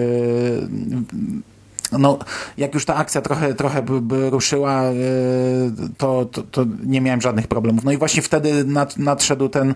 no, 1.91 2.19
jak 2.57 2.73
już 2.73 2.85
ta 2.85 2.95
akcja 2.95 3.21
trochę, 3.21 3.53
trochę 3.53 3.81
by, 3.81 4.01
by 4.01 4.29
ruszyła, 4.29 4.81
e, 4.83 4.93
to, 5.97 6.25
to, 6.25 6.41
to, 6.41 6.65
nie 6.85 7.01
miałem 7.01 7.21
żadnych 7.21 7.47
problemów. 7.47 7.83
No 7.83 7.91
i 7.91 7.97
właśnie 7.97 8.21
wtedy 8.21 8.63
nad, 8.63 8.97
nadszedł 8.97 9.49
ten, 9.49 9.73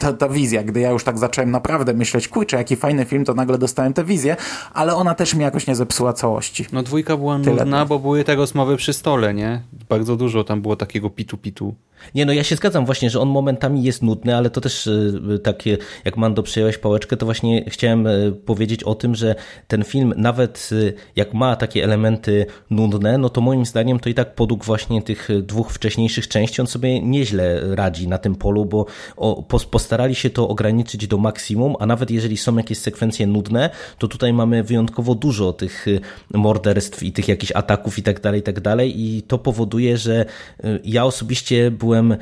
ta, 0.00 0.12
ta 0.12 0.28
wizja, 0.28 0.62
gdy 0.62 0.80
ja 0.80 0.90
już 0.90 1.04
tak 1.04 1.18
zacząłem 1.18 1.50
naprawdę 1.50 1.94
myśleć, 1.94 2.28
kurczę, 2.28 2.56
jaki 2.56 2.76
fajny 2.76 3.04
film, 3.04 3.24
to 3.24 3.34
nagle 3.34 3.58
dostałem 3.58 3.92
tę 3.92 4.04
wizję, 4.04 4.36
ale 4.74 4.94
ona 4.94 5.14
też 5.14 5.34
mi 5.34 5.42
jakoś 5.42 5.66
nie 5.66 5.74
zepsuła 5.74 6.12
całości. 6.12 6.66
No 6.72 6.82
dwójka 6.82 7.16
była 7.16 7.38
Tyle 7.38 7.56
nudna, 7.56 7.86
bo 7.86 7.98
były 7.98 8.24
te 8.24 8.36
rozmowy 8.36 8.76
przy 8.76 8.92
stole, 8.92 9.34
nie? 9.34 9.62
Bardzo 9.88 10.16
dużo 10.16 10.44
tam 10.44 10.62
było 10.62 10.76
takiego 10.76 11.10
pitu-pitu. 11.10 11.72
Nie, 12.14 12.26
no 12.26 12.32
ja 12.32 12.44
się 12.44 12.56
zgadzam 12.56 12.86
właśnie, 12.86 13.10
że 13.10 13.20
on 13.20 13.28
momentami 13.28 13.82
jest 13.82 14.02
nudny, 14.02 14.36
ale 14.36 14.50
to 14.50 14.60
też 14.60 14.88
takie, 15.42 15.78
jak 16.04 16.16
Mando 16.16 16.42
przejąłeś 16.42 16.78
pałeczkę, 16.78 17.16
to 17.16 17.26
właśnie 17.26 17.64
chciałem 17.68 18.08
powiedzieć 18.46 18.84
o 18.84 18.94
tym, 18.94 19.14
że 19.14 19.34
ten 19.68 19.84
film 19.84 20.14
nawet 20.16 20.70
jak 21.16 21.34
ma 21.34 21.56
takie 21.56 21.84
elementy 21.84 22.46
nudne, 22.70 23.18
no 23.18 23.28
to 23.28 23.40
moim 23.40 23.66
zdaniem 23.66 24.00
to 24.00 24.08
i 24.08 24.14
tak 24.14 24.34
podług 24.34 24.64
właśnie 24.64 25.02
tych 25.02 25.28
dwóch 25.42 25.72
wcześniejszych 25.72 26.28
części 26.28 26.60
on 26.60 26.66
sobie 26.66 27.00
nieźle 27.00 27.74
radzi 27.74 28.08
na 28.08 28.18
tym 28.18 28.34
polu, 28.34 28.64
bo 28.64 28.86
postarali 29.70 30.14
się 30.14 30.30
to 30.30 30.48
ograniczyć 30.48 31.06
do 31.06 31.18
maksimum, 31.18 31.76
a 31.78 31.86
nawet 31.86 32.10
jeżeli 32.10 32.36
są 32.36 32.56
jakieś 32.56 32.78
sekwencje 32.78 33.26
nudne, 33.26 33.70
to 33.98 34.08
tutaj 34.08 34.32
mamy 34.32 34.62
wyjątkowo 34.62 35.14
dużo 35.14 35.52
tych 35.52 35.86
morderstw 36.34 37.02
i 37.02 37.12
tych 37.12 37.28
jakichś 37.28 37.52
ataków 37.52 37.98
i 37.98 38.02
tak 38.02 38.20
dalej, 38.20 38.40
i 38.40 38.42
tak 38.42 38.60
dalej 38.60 39.00
i 39.00 39.22
to 39.22 39.38
powoduje, 39.38 39.98
że 39.98 40.24
ja 40.84 41.04
osobiście 41.04 41.70
byłem 41.70 41.89
byłem 41.90 42.12
e, 42.12 42.18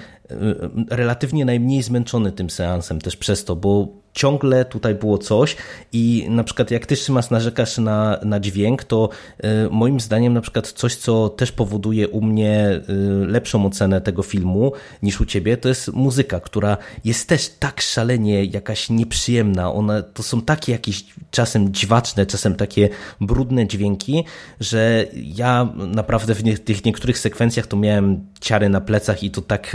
relatywnie 0.91 1.45
najmniej 1.45 1.83
zmęczony 1.83 2.33
tym 2.33 2.51
seansem 2.51 3.01
też 3.01 3.17
przez 3.17 3.45
to, 3.45 3.57
bo 3.57 3.89
ciągle 4.19 4.65
tutaj 4.65 4.95
było 4.95 5.19
coś 5.19 5.57
i 5.93 6.27
na 6.31 6.45
przykład 6.45 6.71
jak 6.71 6.87
ty 6.87 6.97
Szymas 6.97 7.31
narzekasz 7.31 7.79
na, 7.79 8.19
na 8.25 8.41
dźwięk, 8.41 8.85
to 8.85 9.09
y, 9.45 9.47
moim 9.71 10.01
zdaniem 10.01 10.33
na 10.35 10.41
przykład 10.41 10.73
coś, 10.73 10.97
co 10.97 11.29
też 11.29 11.53
powoduje 11.53 12.09
u 12.09 12.23
mnie 12.23 12.81
y, 13.23 13.27
lepszą 13.27 13.67
ocenę 13.67 14.01
tego 14.01 14.23
filmu 14.23 14.73
niż 15.03 15.21
u 15.21 15.25
ciebie, 15.25 15.57
to 15.57 15.69
jest 15.69 15.93
muzyka, 15.93 16.41
która 16.41 16.77
jest 17.05 17.29
też 17.29 17.49
tak 17.49 17.81
szalenie 17.81 18.45
jakaś 18.45 18.91
nieprzyjemna. 18.91 19.73
One 19.73 20.03
to 20.03 20.23
są 20.23 20.43
takie 20.43 20.73
jakieś 20.73 21.05
czasem 21.31 21.73
dziwaczne, 21.75 22.27
czasem 22.27 22.55
takie 22.55 22.89
brudne 23.21 23.67
dźwięki, 23.67 24.25
że 24.61 25.07
ja 25.13 25.69
naprawdę 25.77 26.35
w 26.35 26.45
nie, 26.45 26.59
tych 26.59 26.85
niektórych 26.85 27.19
sekwencjach 27.19 27.67
to 27.67 27.77
miałem 27.77 28.27
ciary 28.41 28.69
na 28.69 28.81
plecach 28.81 29.23
i 29.23 29.31
to 29.31 29.43
tak 29.43 29.73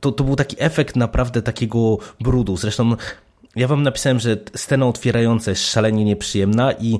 to, 0.00 0.12
to 0.12 0.24
był 0.24 0.36
taki 0.36 0.56
efekt 0.58 0.96
naprawdę 0.96 1.42
takiego 1.42 1.98
brudu. 2.20 2.56
Zresztą 2.56 2.96
ja 3.56 3.68
wam 3.68 3.82
napisałem, 3.82 4.20
że 4.20 4.36
scena 4.54 4.86
otwierająca 4.86 5.50
jest 5.50 5.70
szalenie 5.70 6.04
nieprzyjemna 6.04 6.72
i 6.72 6.98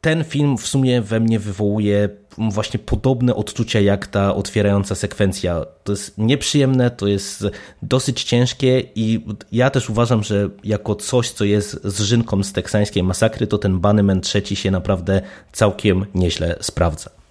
ten 0.00 0.24
film 0.24 0.58
w 0.58 0.66
sumie 0.66 1.00
we 1.00 1.20
mnie 1.20 1.38
wywołuje 1.38 2.08
właśnie 2.38 2.80
podobne 2.80 3.34
odczucia 3.34 3.80
jak 3.80 4.06
ta 4.06 4.34
otwierająca 4.34 4.94
sekwencja. 4.94 5.64
To 5.84 5.92
jest 5.92 6.18
nieprzyjemne, 6.18 6.90
to 6.90 7.06
jest 7.06 7.46
dosyć 7.82 8.24
ciężkie 8.24 8.82
i 8.94 9.24
ja 9.52 9.70
też 9.70 9.90
uważam, 9.90 10.22
że 10.22 10.50
jako 10.64 10.94
coś, 10.94 11.30
co 11.30 11.44
jest 11.44 11.84
zżynką 11.84 12.42
z 12.42 12.52
teksańskiej 12.52 13.02
masakry, 13.02 13.46
to 13.46 13.58
ten 13.58 13.80
Bunnyman 13.80 14.20
trzeci 14.20 14.56
się 14.56 14.70
naprawdę 14.70 15.22
całkiem 15.52 16.06
nieźle 16.14 16.56
sprawdza. 16.60 17.21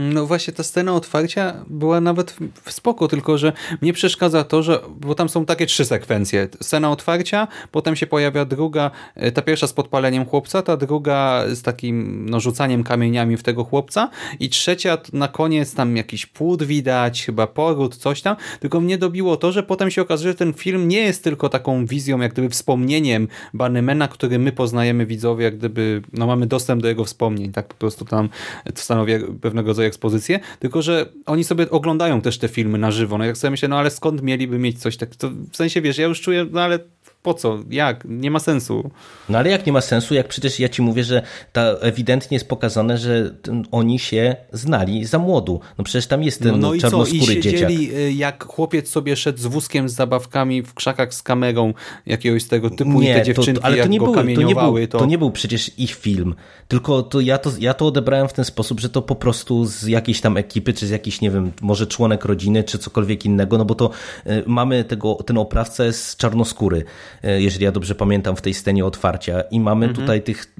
No 0.00 0.26
właśnie 0.26 0.52
ta 0.52 0.62
scena 0.62 0.92
otwarcia 0.94 1.64
była 1.66 2.00
nawet 2.00 2.36
w 2.64 2.72
spoko, 2.72 3.08
tylko 3.08 3.38
że 3.38 3.52
mnie 3.80 3.92
przeszkadza 3.92 4.44
to, 4.44 4.62
że 4.62 4.80
bo 5.00 5.14
tam 5.14 5.28
są 5.28 5.44
takie 5.44 5.66
trzy 5.66 5.84
sekwencje. 5.84 6.48
Scena 6.60 6.90
otwarcia, 6.90 7.48
potem 7.70 7.96
się 7.96 8.06
pojawia 8.06 8.44
druga, 8.44 8.90
e, 9.14 9.32
ta 9.32 9.42
pierwsza 9.42 9.66
z 9.66 9.72
podpaleniem 9.72 10.24
chłopca, 10.24 10.62
ta 10.62 10.76
druga 10.76 11.44
z 11.48 11.62
takim 11.62 12.26
no, 12.30 12.40
rzucaniem 12.40 12.84
kamieniami 12.84 13.36
w 13.36 13.42
tego 13.42 13.64
chłopca 13.64 14.10
i 14.40 14.48
trzecia 14.48 14.98
na 15.12 15.28
koniec 15.28 15.74
tam 15.74 15.96
jakiś 15.96 16.26
płód 16.26 16.62
widać, 16.62 17.26
chyba 17.26 17.46
poród, 17.46 17.96
coś 17.96 18.22
tam, 18.22 18.36
tylko 18.60 18.80
mnie 18.80 18.98
dobiło 18.98 19.36
to, 19.36 19.52
że 19.52 19.62
potem 19.62 19.90
się 19.90 20.02
okazuje, 20.02 20.32
że 20.32 20.38
ten 20.38 20.52
film 20.52 20.88
nie 20.88 21.00
jest 21.00 21.24
tylko 21.24 21.48
taką 21.48 21.86
wizją, 21.86 22.20
jak 22.20 22.32
gdyby 22.32 22.48
wspomnieniem 22.48 23.28
Barnymana, 23.54 24.08
który 24.08 24.38
my 24.38 24.52
poznajemy 24.52 25.06
widzowie, 25.06 25.44
jak 25.44 25.56
gdyby 25.58 26.02
no, 26.12 26.26
mamy 26.26 26.46
dostęp 26.46 26.82
do 26.82 26.88
jego 26.88 27.04
wspomnień, 27.04 27.52
tak 27.52 27.68
po 27.68 27.74
prostu 27.74 28.04
tam 28.04 28.28
stanowi 28.74 29.12
pewnego 29.40 29.68
rodzaju 29.68 29.89
ekspozycję, 29.90 30.40
tylko 30.58 30.82
że 30.82 31.06
oni 31.26 31.44
sobie 31.44 31.70
oglądają 31.70 32.20
też 32.20 32.38
te 32.38 32.48
filmy 32.48 32.78
na 32.78 32.90
żywo. 32.90 33.18
No 33.18 33.24
jak 33.24 33.36
sobie 33.36 33.50
myślę, 33.50 33.68
no 33.68 33.78
ale 33.78 33.90
skąd 33.90 34.22
mieliby 34.22 34.58
mieć 34.58 34.78
coś 34.78 34.96
tak, 34.96 35.16
to 35.16 35.30
w 35.50 35.56
sensie 35.56 35.80
wiesz, 35.80 35.98
ja 35.98 36.06
już 36.06 36.20
czuję, 36.20 36.46
no 36.50 36.60
ale 36.60 36.78
po 37.22 37.34
co? 37.34 37.58
Jak? 37.70 38.04
Nie 38.04 38.30
ma 38.30 38.38
sensu. 38.38 38.90
No 39.28 39.38
ale 39.38 39.50
jak 39.50 39.66
nie 39.66 39.72
ma 39.72 39.80
sensu, 39.80 40.14
jak 40.14 40.28
przecież 40.28 40.60
ja 40.60 40.68
ci 40.68 40.82
mówię, 40.82 41.04
że 41.04 41.22
ta 41.52 41.62
ewidentnie 41.62 42.34
jest 42.34 42.48
pokazane, 42.48 42.98
że 42.98 43.34
oni 43.70 43.98
się 43.98 44.36
znali 44.52 45.04
za 45.04 45.18
młodu. 45.18 45.60
No 45.78 45.84
przecież 45.84 46.06
tam 46.06 46.22
jest 46.22 46.42
ten 46.42 46.60
no, 46.60 46.72
no 46.74 46.80
czarnoskóry 46.80 47.18
i 47.18 47.26
co? 47.26 47.32
I 47.32 47.42
siedzieli, 47.42 47.78
dzieciak. 47.78 47.98
Y, 47.98 48.12
jak 48.12 48.44
chłopiec 48.44 48.88
sobie 48.88 49.16
szedł 49.16 49.38
z 49.38 49.46
wózkiem 49.46 49.88
z 49.88 49.94
zabawkami 49.94 50.62
w 50.62 50.74
krzakach 50.74 51.14
z 51.14 51.22
kamerą 51.22 51.74
jakiegoś 52.06 52.44
tego 52.44 52.70
typu 52.70 53.00
nie, 53.00 53.10
i 53.10 53.14
te 53.14 53.22
dziewczynki 53.22 53.60
to, 53.60 53.66
ale 53.66 53.76
to 53.76 53.88
nie, 53.88 53.98
był, 53.98 54.14
to 54.14 54.22
nie 54.22 54.54
był, 54.54 54.86
to... 54.88 54.98
to 54.98 55.06
nie 55.06 55.18
był 55.18 55.30
przecież 55.30 55.78
ich 55.78 55.94
film. 55.94 56.34
Tylko 56.68 57.02
to 57.02 57.20
ja, 57.20 57.38
to 57.38 57.50
ja 57.58 57.74
to 57.74 57.86
odebrałem 57.86 58.28
w 58.28 58.32
ten 58.32 58.44
sposób, 58.44 58.80
że 58.80 58.88
to 58.88 59.02
po 59.02 59.14
prostu 59.14 59.64
z 59.64 59.86
jakiejś 59.86 60.20
tam 60.20 60.36
ekipy, 60.36 60.72
czy 60.72 60.86
z 60.86 60.90
jakiś, 60.90 61.20
nie 61.20 61.30
wiem, 61.30 61.52
może 61.60 61.86
członek 61.86 62.24
rodziny, 62.24 62.64
czy 62.64 62.78
cokolwiek 62.78 63.24
innego, 63.24 63.58
no 63.58 63.64
bo 63.64 63.74
to 63.74 63.90
y, 64.26 64.42
mamy 64.46 64.84
tego, 64.84 65.14
ten 65.14 65.38
oprawca 65.38 65.84
jest 65.84 66.16
czarnoskóry. 66.16 66.84
E, 67.22 67.42
jeżeli 67.42 67.64
ja 67.64 67.72
dobrze 67.72 67.94
pamiętam, 67.94 68.36
w 68.36 68.42
tej 68.42 68.54
scenie 68.54 68.84
otwarcia. 68.84 69.40
I 69.40 69.60
mamy 69.60 69.86
mhm. 69.86 70.02
tutaj 70.02 70.22
tych 70.22 70.54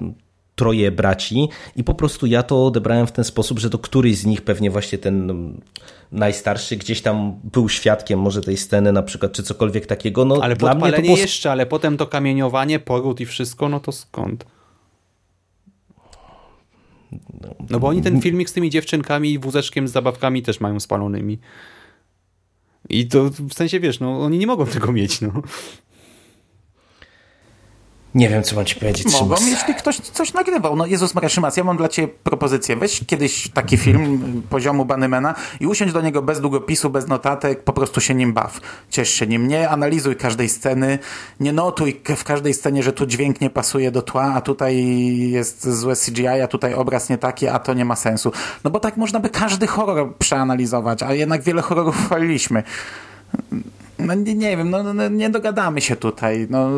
troje 0.55 0.91
braci 0.91 1.49
i 1.75 1.83
po 1.83 1.93
prostu 1.93 2.25
ja 2.25 2.43
to 2.43 2.65
odebrałem 2.65 3.07
w 3.07 3.11
ten 3.11 3.25
sposób, 3.25 3.59
że 3.59 3.69
to 3.69 3.77
któryś 3.77 4.17
z 4.17 4.25
nich, 4.25 4.41
pewnie 4.41 4.71
właśnie 4.71 4.97
ten 4.97 5.53
najstarszy, 6.11 6.77
gdzieś 6.77 7.01
tam 7.01 7.39
był 7.43 7.69
świadkiem 7.69 8.19
może 8.19 8.41
tej 8.41 8.57
sceny 8.57 8.91
na 8.91 9.03
przykład, 9.03 9.31
czy 9.31 9.43
cokolwiek 9.43 9.85
takiego. 9.85 10.25
No, 10.25 10.39
ale 10.41 10.55
dla 10.55 10.75
mnie 10.75 10.93
to 10.93 11.01
jeszcze, 11.01 11.51
ale 11.51 11.65
potem 11.65 11.97
to 11.97 12.07
kamieniowanie, 12.07 12.79
poród 12.79 13.19
i 13.19 13.25
wszystko, 13.25 13.69
no 13.69 13.79
to 13.79 13.91
skąd? 13.91 14.45
No 17.69 17.79
bo 17.79 17.87
oni 17.87 18.01
ten 18.01 18.21
filmik 18.21 18.49
z 18.49 18.53
tymi 18.53 18.69
dziewczynkami 18.69 19.31
i 19.31 19.39
wózeczkiem 19.39 19.87
z 19.87 19.91
zabawkami 19.91 20.41
też 20.41 20.59
mają 20.59 20.79
spalonymi. 20.79 21.39
I 22.89 23.07
to 23.07 23.29
w 23.29 23.53
sensie, 23.53 23.79
wiesz, 23.79 23.99
no 23.99 24.21
oni 24.21 24.37
nie 24.37 24.47
mogą 24.47 24.65
tego 24.65 24.91
mieć, 24.91 25.21
no. 25.21 25.31
Nie 28.15 28.29
wiem, 28.29 28.43
co 28.43 28.55
mam 28.55 28.65
ci 28.65 28.75
powiedzieć. 28.75 29.07
Mogą, 29.11 29.35
jeśli 29.45 29.75
ktoś 29.75 29.97
coś 29.97 30.33
nagrywał. 30.33 30.75
No 30.75 30.85
Jezus 30.85 31.15
Maria 31.15 31.29
Szymas, 31.29 31.57
ja 31.57 31.63
mam 31.63 31.77
dla 31.77 31.87
ciebie 31.87 32.07
propozycję. 32.07 32.75
Weź 32.75 33.01
kiedyś 33.07 33.49
taki 33.49 33.77
film 33.77 34.41
poziomu 34.49 34.85
Banymena 34.85 35.35
i 35.59 35.67
usiądź 35.67 35.93
do 35.93 36.01
niego 36.01 36.21
bez 36.21 36.41
długopisu, 36.41 36.89
bez 36.89 37.07
notatek, 37.07 37.63
po 37.63 37.73
prostu 37.73 38.01
się 38.01 38.15
nim 38.15 38.33
baw. 38.33 38.59
Ciesz 38.89 39.09
się 39.09 39.27
nim. 39.27 39.47
Nie 39.47 39.69
analizuj 39.69 40.15
każdej 40.15 40.49
sceny, 40.49 40.99
nie 41.39 41.53
notuj 41.53 42.01
w 42.15 42.23
każdej 42.23 42.53
scenie, 42.53 42.83
że 42.83 42.93
tu 42.93 43.05
dźwięk 43.05 43.41
nie 43.41 43.49
pasuje 43.49 43.91
do 43.91 44.01
tła, 44.01 44.23
a 44.23 44.41
tutaj 44.41 44.85
jest 45.29 45.69
złe 45.69 45.95
CGI, 45.95 46.27
a 46.27 46.47
tutaj 46.47 46.73
obraz 46.73 47.09
nie 47.09 47.17
taki, 47.17 47.47
a 47.47 47.59
to 47.59 47.73
nie 47.73 47.85
ma 47.85 47.95
sensu. 47.95 48.31
No 48.63 48.71
bo 48.71 48.79
tak 48.79 48.97
można 48.97 49.19
by 49.19 49.29
każdy 49.29 49.67
horror 49.67 50.15
przeanalizować, 50.15 51.03
a 51.03 51.13
jednak 51.13 51.41
wiele 51.41 51.61
horrorów 51.61 52.05
chwaliliśmy. 52.05 52.63
No 54.07 54.13
nie, 54.13 54.35
nie 54.35 54.57
wiem, 54.57 54.69
no, 54.69 54.93
no 54.93 55.09
nie 55.09 55.29
dogadamy 55.29 55.81
się 55.81 55.95
tutaj, 55.95 56.47
no, 56.49 56.69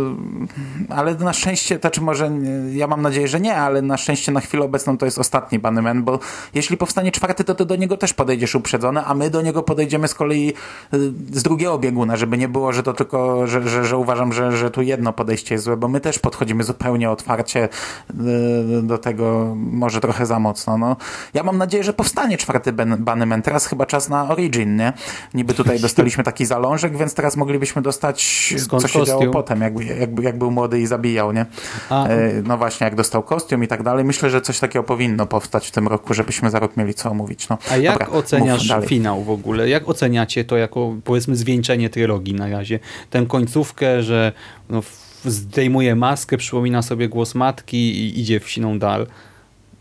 ale 0.89 1.15
na 1.15 1.33
szczęście, 1.33 1.79
to 1.79 1.91
czy 1.91 2.01
może, 2.01 2.29
nie, 2.29 2.77
ja 2.77 2.87
mam 2.87 3.01
nadzieję, 3.01 3.27
że 3.27 3.39
nie, 3.39 3.55
ale 3.55 3.81
na 3.81 3.97
szczęście 3.97 4.31
na 4.31 4.39
chwilę 4.39 4.65
obecną 4.65 4.97
to 4.97 5.05
jest 5.05 5.17
ostatni 5.17 5.59
Bunnyman, 5.59 6.03
bo 6.03 6.19
jeśli 6.53 6.77
powstanie 6.77 7.11
czwarty, 7.11 7.43
to 7.43 7.55
ty 7.55 7.65
do 7.65 7.75
niego 7.75 7.97
też 7.97 8.13
podejdziesz 8.13 8.55
uprzedzony, 8.55 9.05
a 9.05 9.13
my 9.13 9.29
do 9.29 9.41
niego 9.41 9.63
podejdziemy 9.63 10.07
z 10.07 10.13
kolei 10.13 10.53
y, 10.93 10.97
z 11.31 11.43
drugiego 11.43 11.79
bieguna, 11.79 12.17
żeby 12.17 12.37
nie 12.37 12.47
było, 12.47 12.73
że 12.73 12.83
to 12.83 12.93
tylko, 12.93 13.47
że, 13.47 13.69
że, 13.69 13.85
że 13.85 13.97
uważam, 13.97 14.33
że, 14.33 14.57
że 14.57 14.71
tu 14.71 14.81
jedno 14.81 15.13
podejście 15.13 15.55
jest 15.55 15.65
złe, 15.65 15.77
bo 15.77 15.87
my 15.87 15.99
też 15.99 16.19
podchodzimy 16.19 16.63
zupełnie 16.63 17.09
otwarcie 17.09 17.69
y, 18.09 18.81
do 18.83 18.97
tego, 18.97 19.55
może 19.55 20.01
trochę 20.01 20.25
za 20.25 20.39
mocno, 20.39 20.77
no. 20.77 20.95
Ja 21.33 21.43
mam 21.43 21.57
nadzieję, 21.57 21.83
że 21.83 21.93
powstanie 21.93 22.37
czwarty 22.37 22.73
Bunnyman, 22.73 23.41
teraz 23.41 23.65
chyba 23.65 23.85
czas 23.85 24.09
na 24.09 24.29
Origin, 24.29 24.75
nie? 24.75 24.93
Niby 25.33 25.53
tutaj 25.53 25.79
dostaliśmy 25.79 26.23
taki 26.23 26.45
zalążek, 26.45 26.97
więc 26.97 27.12
teraz 27.13 27.37
moglibyśmy 27.37 27.81
dostać, 27.81 28.53
Skąd 28.57 28.81
co 28.81 28.87
się 28.87 28.99
kostium? 28.99 29.19
działo 29.21 29.33
potem, 29.33 29.61
jakby, 29.61 29.85
jakby, 29.85 30.23
jak 30.23 30.37
był 30.37 30.51
młody 30.51 30.79
i 30.79 30.87
zabijał, 30.87 31.31
nie? 31.31 31.45
A- 31.89 32.07
E, 32.07 32.41
no 32.45 32.57
właśnie, 32.57 32.85
jak 32.85 32.95
dostał 32.95 33.23
kostium 33.23 33.63
i 33.63 33.67
tak 33.67 33.83
dalej. 33.83 34.05
Myślę, 34.05 34.29
że 34.29 34.41
coś 34.41 34.59
takiego 34.59 34.83
powinno 34.83 35.25
powstać 35.25 35.67
w 35.67 35.71
tym 35.71 35.87
roku, 35.87 36.13
żebyśmy 36.13 36.49
za 36.49 36.59
rok 36.59 36.77
mieli 36.77 36.93
co 36.93 37.11
omówić. 37.11 37.49
No, 37.49 37.57
A 37.71 37.77
jak 37.77 37.99
dobra, 37.99 38.17
oceniasz 38.17 38.71
finał 38.85 39.23
w 39.23 39.29
ogóle? 39.29 39.69
Jak 39.69 39.89
oceniacie 39.89 40.45
to 40.45 40.57
jako 40.57 40.95
powiedzmy 41.03 41.35
zwieńczenie 41.35 41.89
trylogii 41.89 42.33
na 42.33 42.49
razie? 42.49 42.79
Tę 43.09 43.25
końcówkę, 43.25 44.03
że 44.03 44.31
no, 44.69 44.83
zdejmuje 45.25 45.95
maskę, 45.95 46.37
przypomina 46.37 46.81
sobie 46.81 47.09
głos 47.09 47.35
matki 47.35 47.77
i 47.77 48.19
idzie 48.19 48.39
w 48.39 48.49
siną 48.49 48.79
dal. 48.79 49.07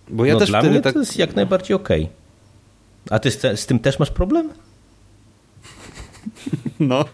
Bo 0.08 0.24
ja 0.24 0.34
no, 0.34 0.40
też 0.40 0.48
dla 0.48 0.58
wtedy 0.58 0.72
mnie 0.72 0.82
tak... 0.82 0.92
to 0.94 1.00
jest 1.00 1.18
jak 1.18 1.36
najbardziej 1.36 1.76
okej. 1.76 2.08
A 3.10 3.18
ty 3.18 3.30
z, 3.30 3.38
te, 3.38 3.56
z 3.56 3.66
tym 3.66 3.78
też 3.78 3.98
masz 3.98 4.10
problem? 4.10 4.50
No, 6.80 7.04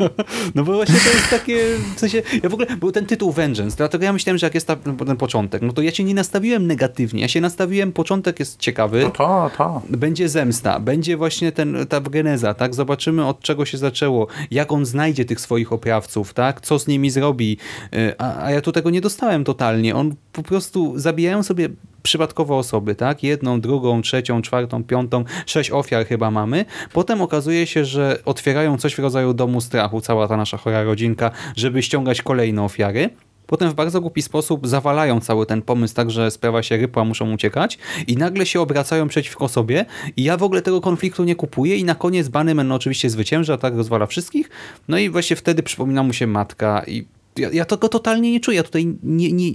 no 0.55 0.65
bo 0.65 0.73
właśnie 0.73 0.95
to 0.95 1.11
jest 1.11 1.31
takie, 1.31 1.65
w 1.97 2.01
sensie, 2.01 2.23
ja 2.43 2.49
w 2.49 2.55
ogóle, 2.55 2.77
był 2.77 2.93
ten 2.93 3.07
tytuł 3.07 3.33
Vengeance, 3.33 3.77
dlatego 3.77 4.05
ja 4.05 4.13
myślałem, 4.13 4.39
że 4.39 4.47
jak 4.47 4.55
jest 4.55 4.67
ta, 4.67 4.77
ten 4.77 5.17
początek, 5.17 5.63
no 5.63 5.73
to 5.73 5.83
ja 5.83 5.91
się 5.91 6.05
nie 6.05 6.15
nastawiłem 6.15 6.67
negatywnie, 6.67 7.23
ja 7.23 7.29
się 7.29 7.41
nastawiłem, 7.41 7.93
początek 7.93 8.39
jest 8.41 8.59
ciekawy, 8.59 9.03
No 9.03 9.11
to, 9.11 9.51
to. 9.59 9.83
będzie 9.89 10.29
zemsta, 10.29 10.81
będzie 10.81 11.17
właśnie 11.17 11.53
ten, 11.53 11.77
ta 11.89 12.01
geneza, 12.01 12.55
tak? 12.55 12.75
Zobaczymy 12.75 13.27
od 13.27 13.41
czego 13.41 13.65
się 13.65 13.79
zaczęło, 13.79 14.27
jak 14.51 14.73
on 14.73 14.87
znajdzie 14.87 15.25
tych 15.25 15.41
swoich 15.41 15.73
oprawców, 15.73 16.35
tak? 16.35 16.61
Co 16.61 16.79
z 16.79 16.87
nimi 16.87 17.11
zrobi. 17.11 17.57
Y, 17.95 18.15
A, 18.19 18.45
a 18.45 18.51
ja 18.51 18.61
tu 18.61 18.73
tego 18.73 18.91
nie 18.91 19.01
dostałem 19.01 19.45
totalnie. 19.45 19.95
On 19.95 20.15
po 20.33 20.43
prostu 20.43 20.93
zabijają 20.99 21.43
sobie 21.43 21.69
przypadkowe 22.09 22.55
osoby, 22.55 22.95
tak? 22.95 23.23
Jedną, 23.23 23.61
drugą, 23.61 24.03
trzecią, 24.03 24.43
czwartą, 24.43 24.85
piątą, 24.85 25.25
sześć 25.47 25.71
ofiar 25.71 26.07
chyba 26.07 26.31
mamy. 26.31 26.65
Potem 26.93 27.21
okazuje 27.21 27.67
się, 27.67 27.85
że 27.85 28.19
otwierają 28.25 28.79
coś 28.79 28.95
w 28.95 28.99
rodzaju 28.99 29.35
domu 29.35 29.61
strachu, 29.61 30.01
cała 30.01 30.29
ta 30.29 30.37
nasza 30.37 30.57
chora 30.57 30.83
rodzinka, 30.83 31.31
żeby 31.57 31.83
ściągać 31.83 32.23
kolejne 32.23 32.63
ofiary. 32.63 33.11
Potem 33.47 33.71
w 33.71 33.75
bardzo 33.75 34.01
głupi 34.01 34.23
sposób 34.23 34.67
zawalają 34.67 35.21
cały 35.21 35.47
ten 35.47 35.63
pomysł 35.63 35.95
tak, 35.95 36.11
że 36.11 36.31
sprawa 36.31 36.63
się 36.63 36.77
rypła, 36.77 37.05
muszą 37.05 37.33
uciekać 37.33 37.79
i 38.07 38.17
nagle 38.17 38.47
się 38.47 38.61
obracają 38.61 39.09
przeciwko 39.09 39.49
sobie 39.49 39.85
i 40.17 40.25
ja 40.25 40.37
w 40.37 40.43
ogóle 40.43 40.63
tego 40.63 40.81
konfliktu 40.81 41.25
nie 41.25 41.35
kupuję 41.35 41.77
i 41.77 41.85
na 41.85 41.95
koniec 41.95 42.29
Bunnyman 42.29 42.69
no, 42.69 42.75
oczywiście 42.75 43.11
zwycięża, 43.11 43.59
tak, 43.59 43.77
rozwala 43.77 44.07
wszystkich. 44.07 44.51
No 44.89 44.99
i 44.99 45.11
właśnie 45.11 45.37
wtedy 45.37 45.63
przypomina 45.63 46.03
mu 46.03 46.13
się 46.13 46.27
matka 46.27 46.83
i 46.87 47.05
ja, 47.37 47.49
ja 47.53 47.65
tego 47.65 47.89
totalnie 47.89 48.33
nie 48.33 48.41
czuję, 48.41 48.57
ja 48.57 48.63
tutaj 48.63 48.95
nie, 49.03 49.33
nie 49.33 49.53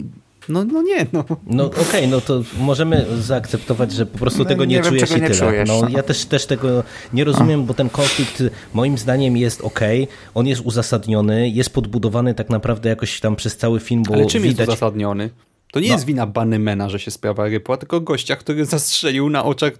no, 0.49 0.63
no 0.63 0.81
nie, 0.81 1.05
no. 1.13 1.25
No 1.47 1.65
okej, 1.65 2.07
no 2.07 2.21
to 2.21 2.41
możemy 2.59 3.05
zaakceptować, 3.21 3.91
że 3.91 4.05
po 4.05 4.17
prostu 4.17 4.39
No, 4.39 4.45
tego 4.45 4.65
nie, 4.65 4.75
nie 4.75 4.81
czujesz 4.83 5.11
i 5.11 5.13
tyle. 5.13 5.29
czujesz, 5.35 5.67
no, 5.69 5.81
no. 5.81 5.89
ja 5.89 6.03
też, 6.03 6.25
też 6.25 6.45
tego 6.45 6.83
nie 7.13 7.23
rozumiem, 7.23 7.65
bo 7.65 7.73
ten 7.73 7.89
konflikt 7.89 8.43
moim 8.73 8.97
zdaniem 8.97 9.37
jest 9.37 9.61
okej, 9.61 10.07
on 10.33 10.47
jest 10.47 10.61
uzasadniony, 10.61 11.49
jest 11.49 11.69
podbudowany 11.73 12.33
tak 12.33 12.49
naprawdę 12.49 12.89
jakoś 12.89 13.19
tam 13.19 13.35
przez 13.35 13.57
cały 13.57 13.79
film, 13.79 14.03
bo 14.07 14.13
Ale 14.13 14.25
czym 14.25 14.43
widać... 14.43 14.57
jest 14.59 14.69
uzasadniony? 14.69 15.29
To 15.71 15.79
nie 15.79 15.87
No. 15.87 15.93
jest 15.93 16.05
wina 16.05 16.27
Bunnymana, 16.27 16.89
że 16.89 16.99
się 16.99 17.11
sprawa 17.11 17.47
rypła, 17.47 17.77
tylko 17.77 18.01
gościa, 18.01 18.35
który 18.35 18.65
zastrzelił 18.65 19.29
na 19.29 19.43
oczach 19.45 19.73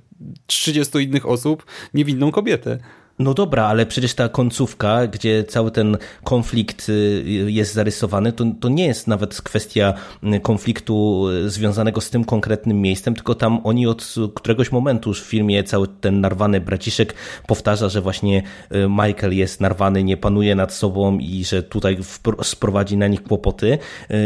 30 0.45 0.97
innych 0.97 1.26
osób 1.30 1.66
niewinną 1.93 2.32
kobietę. 2.32 2.78
No 3.20 3.34
dobra, 3.34 3.66
ale 3.66 3.86
przecież 3.86 4.14
ta 4.14 4.30
końcówka, 4.30 5.07
gdzie 5.07 5.43
cały 5.43 5.72
ten 5.72 5.97
konflikt 6.24 6.89
y, 6.89 7.24
jest 7.47 7.74
zarysowany, 7.74 8.32
to, 8.32 8.45
to 8.59 8.70
nie 8.70 8.86
jest 8.86 9.07
nawet 9.07 9.41
kwestia 9.41 9.93
y, 10.24 10.39
konfliktu 10.39 11.28
y, 11.30 11.49
związanego 11.49 12.01
z 12.01 12.09
tym 12.09 12.26
konkretnym 12.26 12.82
miejscem, 12.82 13.16
tylko 13.16 13.36
tam 13.36 13.61
oni 13.64 13.88
od 13.88 14.16
któregoś 14.34 14.72
momentu 14.72 15.09
już 15.09 15.22
w 15.22 15.26
filmie 15.26 15.64
cały 15.64 15.88
ten 15.88 16.22
narwany 16.22 16.61
braciszek 16.61 17.14
powtarza, 17.47 17.89
że 17.89 18.01
właśnie 18.01 18.43
Michael 18.89 19.38
jest 19.38 19.61
narwany, 19.61 20.03
nie 20.03 20.18
panuje 20.18 20.55
nad 20.55 20.74
sobą 20.74 21.18
i 21.18 21.43
że 21.43 21.64
tutaj 21.64 21.97
sprowadzi 22.43 22.97
na 22.97 23.07
nich 23.07 23.24
kłopoty, 23.24 23.78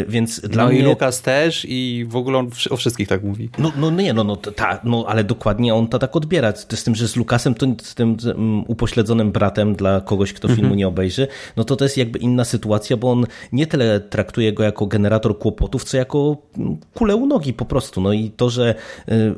więc 0.08 0.40
dla 0.40 0.64
no 0.64 0.70
mnie... 0.70 0.80
i 0.80 0.84
Lukas 0.84 1.22
też 1.22 1.66
i 1.70 2.06
w 2.10 2.16
ogóle 2.16 2.38
on 2.38 2.50
o 2.70 2.78
wszystkich 2.78 3.08
tak 3.08 3.24
mówi. 3.24 3.50
No, 3.58 3.72
no 3.78 3.92
nie, 3.92 4.14
no, 4.14 4.24
no, 4.24 4.36
ta, 4.36 4.80
no 4.84 5.06
ale 5.08 5.24
dokładnie 5.24 5.76
on 5.76 5.88
to 5.88 6.00
tak 6.00 6.16
odbiera. 6.16 6.56
Z 6.56 6.80
z 6.80 6.84
tym, 6.84 6.96
że 6.96 7.08
z 7.08 7.16
Lukasem, 7.16 7.56
to, 7.56 7.66
z 7.84 7.96
tym 7.96 8.18
mm, 8.26 8.64
upośledzonym 8.78 9.32
bratem 9.32 9.76
dla 9.76 10.02
kogoś, 10.02 10.34
kto 10.34 10.48
filmu 10.48 10.76
nie 10.76 10.88
obejrzy, 10.88 11.28
no 11.56 11.64
to 11.64 11.76
to 11.76 11.86
jest 11.86 11.98
jakby 11.98 12.20
inna 12.20 12.46
sytuacja, 12.46 12.98
bo 12.98 13.12
on 13.12 13.26
nie 13.52 13.68
tyle 13.68 14.00
traktuje 14.00 14.54
go 14.54 14.64
jako 14.64 14.86
generator 14.86 15.40
kłopotów, 15.40 15.84
co 15.84 15.98
jako 15.98 16.38
mm, 16.58 16.78
kulę 16.94 17.16
u 17.16 17.26
nogi 17.26 17.54
po 17.54 17.66
prostu. 17.66 18.02
No 18.02 18.14
i 18.14 18.30
to, 18.30 18.50
że 18.50 18.76
y, 19.10 19.34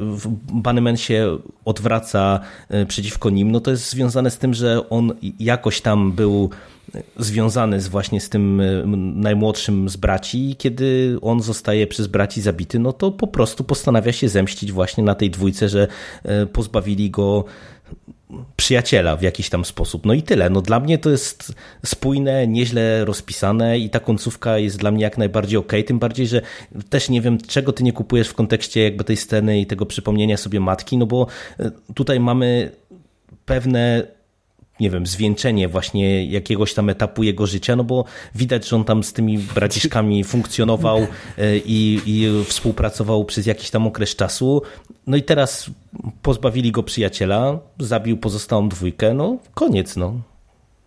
Bunnyman 0.54 0.98
się 0.98 1.38
odwraca 1.66 2.40
y, 2.74 2.86
przeciwko 2.86 3.30
nim, 3.30 3.52
no 3.52 3.60
to 3.60 3.72
jest 3.72 3.90
związane 3.90 4.32
z 4.32 4.38
tym, 4.38 4.54
że 4.54 4.90
on 4.90 5.14
jakoś 5.40 5.82
tam 5.82 6.12
był 6.12 6.50
związany 7.18 7.82
z 7.82 7.88
właśnie 7.88 8.22
z 8.22 8.30
tym 8.30 8.62
y, 8.62 8.84
najmłodszym 9.16 9.90
z 9.90 9.98
braci 9.98 10.50
i 10.50 10.56
kiedy 10.56 11.18
on 11.22 11.42
zostaje 11.42 11.88
przez 11.88 12.08
braci 12.08 12.42
zabity, 12.42 12.80
no 12.80 12.94
to 12.94 13.12
po 13.12 13.28
prostu 13.28 13.64
postanawia 13.64 14.12
się 14.12 14.30
zemścić 14.30 14.72
właśnie 14.72 15.04
na 15.04 15.16
tej 15.16 15.30
dwójce, 15.30 15.70
że 15.70 15.88
y, 16.44 16.46
pozbawili 16.46 17.12
go 17.12 17.46
przyjaciela 18.56 19.16
w 19.18 19.22
jakiś 19.22 19.50
tam 19.50 19.66
sposób. 19.66 20.06
No 20.06 20.14
i 20.14 20.24
tyle. 20.24 20.50
No 20.50 20.62
dla 20.62 20.80
mnie 20.80 20.98
to 20.98 21.10
jest 21.10 21.54
spójne, 21.86 22.48
nieźle 22.48 23.06
rozpisane 23.06 23.80
i 23.80 23.90
ta 23.90 24.00
końcówka 24.00 24.58
jest 24.58 24.78
dla 24.78 24.92
mnie 24.92 25.04
jak 25.04 25.18
najbardziej 25.18 25.58
okej, 25.58 25.84
tym 25.84 26.00
bardziej, 26.00 26.28
że 26.28 26.42
też 26.90 27.10
nie 27.10 27.22
wiem, 27.22 27.38
czego 27.38 27.74
ty 27.74 27.84
nie 27.84 27.94
kupujesz 27.94 28.30
w 28.30 28.34
kontekście 28.34 28.84
jakby 28.84 29.04
tej 29.04 29.18
sceny 29.18 29.60
i 29.60 29.66
tego 29.66 29.86
przypomnienia 29.86 30.38
sobie 30.38 30.60
matki, 30.60 30.98
no 30.98 31.06
bo 31.06 31.28
y, 31.60 31.72
tutaj 31.94 32.20
mamy 32.20 32.72
pewne 33.46 34.04
nie 34.80 34.90
wiem, 34.90 35.08
zwieńczenie 35.08 35.68
właśnie 35.68 36.26
jakiegoś 36.26 36.74
tam 36.74 36.90
etapu 36.90 37.24
jego 37.24 37.48
życia, 37.48 37.76
no 37.76 37.84
bo 37.84 38.06
widać, 38.36 38.68
że 38.68 38.76
on 38.76 38.84
tam 38.84 39.04
z 39.04 39.14
tymi 39.14 39.38
braciszkami 39.38 40.24
funkcjonował 40.24 41.08
e, 41.38 41.58
i, 41.58 42.02
i 42.06 42.44
współpracował 42.46 43.26
przez 43.26 43.46
jakiś 43.46 43.70
tam 43.70 43.88
okres 43.88 44.16
czasu. 44.16 44.62
No 45.08 45.18
i 45.18 45.24
teraz 45.24 45.70
pozbawili 46.22 46.72
go 46.72 46.84
przyjaciela, 46.84 47.59
zabił 47.80 48.17
pozostałą 48.17 48.70
dwójkę, 48.70 49.13
no 49.13 49.38
koniec, 49.53 49.95
no. 49.95 50.13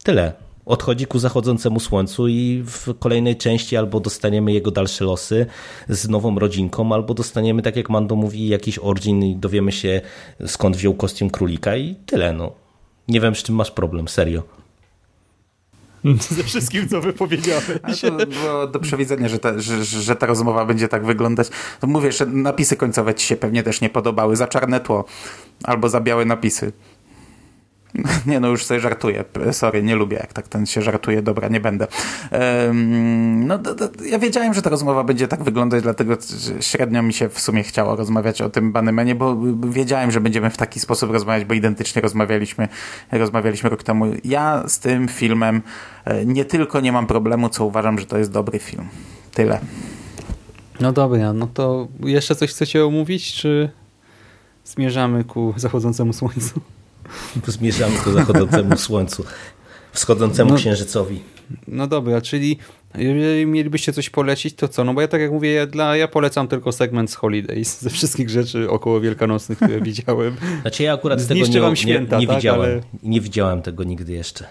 Tyle. 0.03 0.33
Odchodzi 0.67 1.07
ku 1.07 1.19
zachodzącemu 1.19 1.81
słońcu 1.81 2.29
i 2.29 2.63
w 2.67 2.99
kolejnej 2.99 3.37
części 3.37 3.77
albo 3.77 4.01
dostaniemy 4.01 4.53
jego 4.53 4.71
dalsze 4.71 5.05
losy 5.05 5.47
z 5.89 6.09
nową 6.09 6.39
rodzinką, 6.39 6.93
albo 6.93 7.15
dostaniemy, 7.15 7.63
tak 7.63 7.77
jak 7.77 7.91
Mando 7.91 8.17
mówi, 8.17 8.49
jakiś 8.49 8.79
origin 8.79 9.25
i 9.25 9.37
dowiemy 9.37 9.73
się 9.73 10.01
skąd 10.47 10.77
wziął 10.77 10.95
kostium 10.95 11.31
królika 11.31 11.77
i 11.77 11.95
tyle, 12.07 12.33
no. 12.33 12.53
Nie 13.09 13.21
wiem, 13.21 13.35
z 13.35 13.43
czym 13.43 13.55
masz 13.55 13.71
problem, 13.71 14.09
serio. 14.09 14.43
Ze 16.37 16.43
wszystkim, 16.43 16.89
co 16.89 17.01
wypowiedziałeś. 17.01 18.05
Ale 18.05 18.27
to 18.27 18.33
było 18.33 18.67
do 18.67 18.81
przewidzenia, 18.81 19.29
że 19.29 19.39
ta, 19.39 19.59
że, 19.59 19.85
że 19.85 20.17
ta 20.17 20.27
rozmowa 20.27 20.65
będzie 20.65 20.89
tak 20.89 21.05
wyglądać. 21.05 21.49
Mówię, 21.83 22.13
że 22.13 22.27
napisy 22.27 22.77
końcowe 22.77 23.15
ci 23.15 23.27
się 23.27 23.37
pewnie 23.37 23.63
też 23.63 23.81
nie 23.81 23.91
podobały. 23.91 24.37
Za 24.37 24.47
czarne 24.47 24.81
tło 24.81 25.05
albo 25.65 25.89
za 25.89 26.01
białe 26.01 26.25
napisy. 26.25 26.73
Nie, 28.27 28.41
no 28.41 28.49
już 28.49 28.65
sobie 28.65 28.81
żartuję. 28.81 29.25
Sorry, 29.53 29.83
nie 29.83 29.97
lubię, 29.97 30.17
jak 30.17 30.33
tak 30.33 30.49
ten 30.49 30.67
się 30.67 30.83
żartuje. 30.83 31.23
Dobra, 31.23 31.49
nie 31.49 31.61
będę. 31.61 31.87
No, 33.35 33.59
ja 34.07 34.19
wiedziałem, 34.19 34.55
że 34.55 34.63
ta 34.63 34.71
rozmowa 34.71 35.05
będzie 35.05 35.29
tak 35.29 35.43
wyglądać, 35.43 35.83
dlatego 35.83 36.17
średnio 36.61 37.03
mi 37.03 37.13
się 37.13 37.29
w 37.29 37.41
sumie 37.41 37.63
chciało 37.63 37.97
rozmawiać 37.97 38.43
o 38.43 38.51
tym 38.51 38.73
Banymenie, 38.73 39.15
bo 39.15 39.37
wiedziałem, 39.69 40.11
że 40.11 40.21
będziemy 40.21 40.51
w 40.51 40.57
taki 40.57 40.81
sposób 40.81 41.11
rozmawiać, 41.11 41.45
bo 41.45 41.55
identycznie 41.55 42.03
rozmawialiśmy, 42.03 42.69
rozmawialiśmy 43.13 43.71
rok 43.71 43.83
temu. 43.83 44.07
Ja 44.25 44.65
z 44.67 44.79
tym 44.79 45.09
filmem 45.09 45.63
e, 46.05 46.27
nie 46.27 46.45
tylko 46.45 46.81
nie 46.81 46.93
mam 46.93 47.07
problemu, 47.07 47.49
co 47.49 47.65
uważam, 47.65 47.99
że 47.99 48.07
to 48.07 48.19
jest 48.19 48.33
dobry 48.33 48.59
film. 48.59 48.89
Tyle. 49.35 49.61
No 50.81 50.93
dobra, 50.93 51.33
no 51.33 51.49
to 51.55 51.89
jeszcze 52.01 52.37
coś 52.37 52.51
chcecie 52.51 52.87
omówić, 52.87 53.33
czy 53.33 53.71
zmierzamy 54.65 55.25
ku 55.25 55.55
zachodzącemu 55.57 56.13
słońcu? 56.13 56.61
Zmierzamy 57.47 57.97
ku 57.97 58.13
zachodzącemu 58.13 58.77
słońcu, 58.77 59.25
wschodzącemu 59.93 60.51
No. 60.51 60.57
księżycowi. 60.57 61.21
No 61.69 61.87
dobra, 61.87 62.21
czyli 62.21 62.59
jeżeli 62.95 63.47
mielibyście 63.47 63.93
coś 63.93 64.11
polecić, 64.11 64.55
to 64.55 64.69
co? 64.69 64.85
No 64.85 64.95
bo 64.95 65.01
ja 65.01 65.09
tak 65.09 65.21
jak 65.21 65.31
mówię, 65.33 65.53
ja, 65.53 65.67
dla, 65.67 65.97
ja 65.97 66.09
polecam 66.09 66.49
tylko 66.49 66.73
segment 66.73 67.11
z 67.11 67.15
Holidays, 67.15 67.81
ze 67.81 67.91
wszystkich 67.91 68.31
rzeczy 68.31 68.71
około 68.71 69.01
wielkanocnych, 69.01 69.59
które 69.59 69.81
widziałem. 69.81 70.37
Znaczy 70.63 70.83
ja 70.83 70.95
akurat 70.95 71.19
tego 71.29 71.35
Zniszczy 71.35 71.55
nie, 71.55 71.61
wam 71.61 71.77
święta, 71.77 72.17
nie, 72.17 72.21
nie 72.21 72.27
tak? 72.27 72.37
widziałem. 72.37 72.61
Ale- 72.71 72.81
Nie 73.03 73.21
widziałem 73.21 73.63
tego 73.63 73.85
nigdy 73.85 74.13
jeszcze. 74.13 74.47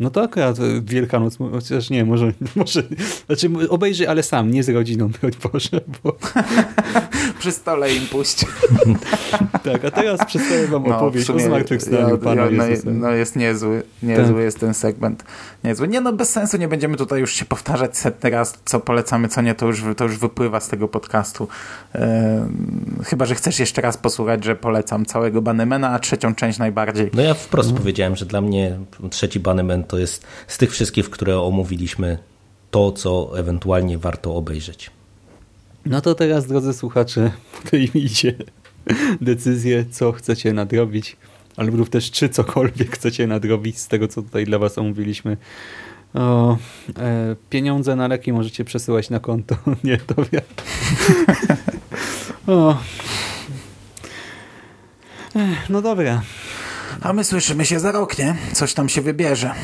No 0.00 0.10
to 0.10 0.22
akurat 0.22 0.56
Wielkanoc, 0.84 1.36
chociaż 1.52 1.90
nie, 1.90 2.04
może, 2.04 2.32
może 2.56 2.82
znaczy 3.26 3.50
obejrzyj, 3.68 4.06
ale 4.06 4.22
sam, 4.22 4.50
nie 4.50 4.62
z 4.62 4.68
rodziną, 4.68 5.08
broń 5.20 5.32
Boże, 5.52 5.80
bo 6.04 6.16
Przy 7.38 7.52
stole 7.52 7.94
im 7.94 8.06
puść. 8.06 8.46
tak, 9.64 9.84
a 9.84 9.90
teraz 9.90 10.20
przedstawię 10.26 10.66
wam 10.66 10.82
No, 10.88 10.96
opowieść 10.96 11.26
sumie 11.26 11.44
o 11.44 11.46
zmartwychwstaniu 11.46 12.08
ja- 12.08 12.16
Pana 12.16 12.42
ja- 12.44 12.50
no, 12.50 12.66
Jezusa. 12.66 12.90
no 12.90 13.10
jest 13.10 13.36
niezły, 13.36 13.82
niezły 14.02 14.34
Tak. 14.34 14.44
jest 14.44 14.60
ten 14.60 14.74
segment. 14.74 15.24
Niezły. 15.64 15.88
Nie 15.88 16.00
no, 16.00 16.12
bez 16.12 16.30
sensu, 16.30 16.56
nie 16.56 16.68
będziemy 16.68 16.96
tutaj 16.96 17.20
już 17.20 17.32
się 17.32 17.44
powtarzać 17.44 17.96
setny 17.96 18.30
raz, 18.30 18.58
co 18.64 18.80
polecamy, 18.80 19.28
co 19.28 19.42
nie, 19.42 19.54
to 19.54 19.66
już, 19.66 19.82
to 19.96 20.04
już 20.04 20.18
wypływa 20.18 20.60
z 20.60 20.68
tego 20.68 20.88
podcastu. 20.88 21.48
Ehm, 21.92 23.02
chyba, 23.04 23.26
że 23.26 23.34
chcesz 23.34 23.58
jeszcze 23.58 23.82
raz 23.82 23.96
posłuchać, 23.96 24.44
że 24.44 24.56
polecam 24.56 25.06
całego 25.06 25.42
Bannemana, 25.42 25.90
a 25.90 25.98
trzecią 25.98 26.34
część 26.34 26.58
najbardziej. 26.58 27.10
No 27.14 27.22
ja 27.22 27.34
wprost 27.34 27.72
powiedziałem, 27.72 28.16
że 28.16 28.26
dla 28.26 28.40
mnie 28.40 28.78
trzeci 29.10 29.40
Bannerman 29.40 29.84
to 29.84 29.98
jest 29.98 30.26
z 30.48 30.58
tych 30.58 30.70
wszystkich, 30.70 31.10
które 31.10 31.40
omówiliśmy, 31.40 32.18
to, 32.70 32.92
co 32.92 33.38
ewentualnie 33.38 33.98
warto 33.98 34.34
obejrzeć. 34.34 34.90
No 35.86 36.00
to 36.00 36.14
teraz, 36.14 36.46
drodzy 36.46 36.72
słuchacze, 36.72 37.30
podejmijcie 37.62 38.34
decyzję, 39.20 39.84
co 39.90 40.12
chcecie 40.12 40.52
nadrobić, 40.52 41.16
ale 41.58 41.70
lub 41.70 41.88
też 41.88 42.10
czy 42.10 42.28
cokolwiek 42.28 42.90
chcecie 42.94 43.26
nadrobić 43.26 43.78
z 43.78 43.88
tego, 43.88 44.08
co 44.08 44.22
tutaj 44.22 44.44
dla 44.44 44.58
was 44.58 44.78
omówiliśmy. 44.78 45.36
O, 46.14 46.56
e, 46.98 47.36
pieniądze 47.50 47.96
na 47.96 48.08
leki 48.08 48.32
możecie 48.32 48.64
przesyłać 48.64 49.10
na 49.10 49.20
konto. 49.20 49.56
Nie, 49.84 49.96
to 49.96 50.14
wiem. 50.32 50.42
o. 52.46 52.78
Ech, 55.36 55.70
No 55.70 55.82
dobra. 55.82 56.22
A 57.00 57.12
my 57.12 57.24
słyszymy 57.24 57.66
się 57.66 57.80
za 57.80 57.92
rok, 57.92 58.18
nie? 58.18 58.36
Coś 58.52 58.74
tam 58.74 58.88
się 58.88 59.00
wybierze. 59.00 59.54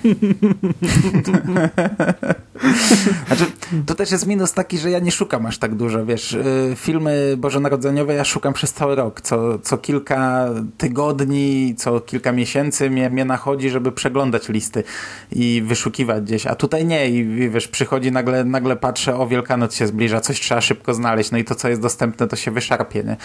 znaczy, 3.26 3.44
to 3.86 3.94
też 3.94 4.10
jest 4.10 4.26
minus 4.26 4.52
taki, 4.52 4.78
że 4.78 4.90
ja 4.90 4.98
nie 4.98 5.10
szukam 5.10 5.46
aż 5.46 5.58
tak 5.58 5.74
dużo, 5.74 6.06
wiesz, 6.06 6.32
y, 6.32 6.72
filmy 6.76 7.34
bożonarodzeniowe 7.36 8.14
ja 8.14 8.24
szukam 8.24 8.52
przez 8.52 8.72
cały 8.72 8.94
rok, 8.94 9.20
co, 9.20 9.58
co 9.58 9.78
kilka 9.78 10.48
tygodni, 10.78 11.74
co 11.78 12.00
kilka 12.00 12.32
miesięcy 12.32 12.90
mnie, 12.90 13.10
mnie 13.10 13.24
nachodzi, 13.24 13.70
żeby 13.70 13.92
przeglądać 13.92 14.48
listy 14.48 14.84
i 15.32 15.62
wyszukiwać 15.66 16.24
gdzieś, 16.24 16.46
a 16.46 16.54
tutaj 16.54 16.86
nie. 16.86 17.10
I 17.10 17.20
i 17.20 17.50
wiesz, 17.50 17.68
przychodzi 17.68 18.12
nagle, 18.12 18.44
nagle 18.44 18.76
patrzę, 18.76 19.16
o 19.16 19.26
Wielkanoc 19.26 19.74
się 19.74 19.86
zbliża, 19.86 20.20
coś 20.20 20.40
trzeba 20.40 20.60
szybko 20.60 20.94
znaleźć, 20.94 21.30
no 21.30 21.38
i 21.38 21.44
to, 21.44 21.54
co 21.54 21.68
jest 21.68 21.80
dostępne, 21.80 22.28
to 22.28 22.36
się 22.36 22.50
wyszarpie, 22.50 23.04
nie? 23.04 23.16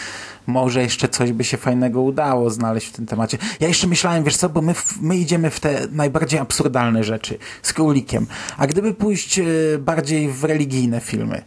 Może 0.48 0.82
jeszcze 0.82 1.08
coś 1.08 1.32
by 1.32 1.44
się 1.44 1.58
fajnego 1.58 2.02
udało 2.02 2.50
znaleźć 2.50 2.88
w 2.88 2.92
tym 2.92 3.06
temacie. 3.06 3.38
Ja 3.60 3.68
jeszcze 3.68 3.88
myślałem, 3.88 4.24
wiesz 4.24 4.38
co, 4.38 4.50
bo 4.50 4.62
my, 4.62 4.74
my 5.02 5.18
idziemy 5.18 5.50
w 5.50 5.60
te 5.60 5.88
najbardziej 5.92 6.40
absurdalne 6.40 6.65
rzeczy 7.04 7.38
z 7.62 7.74
królikiem, 7.74 8.28
a 8.58 8.68
gdyby 8.68 8.94
pójść 8.94 9.40
e, 9.40 9.44
bardziej 9.80 10.32
w 10.32 10.44
religijne 10.44 11.00
filmy 11.00 11.42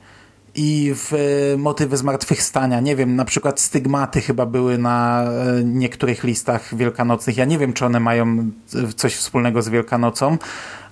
i 0.54 0.92
w 0.94 1.14
e, 1.14 1.56
motywy 1.56 1.96
zmartwychwstania, 1.96 2.80
nie 2.80 2.96
wiem, 2.96 3.16
na 3.16 3.24
przykład 3.24 3.60
stygmaty 3.60 4.20
chyba 4.20 4.46
były 4.46 4.78
na 4.78 5.24
e, 5.24 5.64
niektórych 5.64 6.24
listach 6.24 6.76
wielkanocnych, 6.76 7.36
ja 7.36 7.44
nie 7.44 7.58
wiem, 7.58 7.72
czy 7.72 7.86
one 7.86 8.00
mają 8.00 8.50
coś 8.96 9.14
wspólnego 9.14 9.62
z 9.62 9.68
Wielkanocą, 9.68 10.38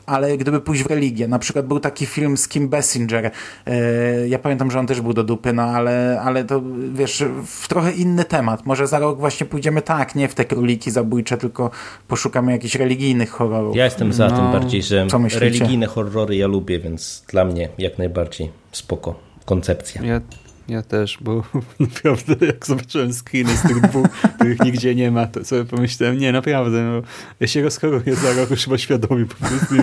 ale 0.07 0.39
gdyby 0.39 0.61
pójść 0.61 0.83
w 0.83 0.87
religię, 0.87 1.29
na 1.29 1.39
przykład 1.39 1.67
był 1.67 1.81
taki 1.81 2.07
film 2.07 2.37
z 2.37 2.49
Kim 2.49 2.69
Basinger, 2.69 3.31
e, 3.67 4.29
ja 4.29 4.39
pamiętam, 4.39 4.71
że 4.71 4.79
on 4.79 4.87
też 4.87 5.01
był 5.01 5.13
do 5.13 5.25
dupy, 5.25 5.53
no 5.53 5.63
ale, 5.63 6.21
ale 6.25 6.45
to 6.45 6.63
wiesz, 6.93 7.25
w 7.47 7.69
trochę 7.69 7.93
inny 7.93 8.25
temat. 8.25 8.67
Może 8.67 8.87
za 8.87 8.99
rok 8.99 9.19
właśnie 9.19 9.47
pójdziemy 9.47 9.83
tak, 9.83 10.15
nie 10.15 10.29
w 10.29 10.35
te 10.35 10.45
króliki 10.45 10.91
zabójcze, 10.91 11.37
tylko 11.37 11.71
poszukamy 12.09 12.53
jakichś 12.53 12.75
religijnych 12.75 13.31
horrorów. 13.31 13.77
Ja 13.77 13.85
jestem 13.85 14.13
za 14.13 14.29
No, 14.29 14.37
tym 14.37 14.53
bardziej, 14.53 14.83
że 14.83 15.07
religijne 15.35 15.87
horrory 15.87 16.37
ja 16.37 16.47
lubię, 16.47 16.79
więc 16.79 17.25
dla 17.29 17.45
mnie 17.45 17.69
jak 17.79 17.99
najbardziej 17.99 18.51
spoko 18.73 19.15
koncepcja. 19.45 20.03
Ja, 20.03 20.21
ja 20.69 20.83
też, 20.83 21.19
bo 21.21 21.43
naprawdę 21.81 22.47
jak 22.47 22.67
zobaczyłem 22.67 23.13
screeny 23.13 23.57
z 23.57 23.63
tych 23.63 23.81
dwóch, 23.81 24.07
których 24.35 24.61
nigdzie 24.61 24.95
nie 24.95 25.11
ma, 25.11 25.27
to 25.27 25.45
sobie 25.45 25.65
pomyślałem, 25.65 26.19
nie, 26.19 26.33
naprawdę, 26.33 26.83
no, 26.83 27.03
ja 27.41 27.47
się 27.47 27.63
rozchoruję 27.63 28.17
za 28.17 28.33
rok 28.33 28.51
już 28.51 28.65
chyba 28.65 28.79
świadomie, 28.79 29.27
po 29.27 29.35
prostu 29.35 29.75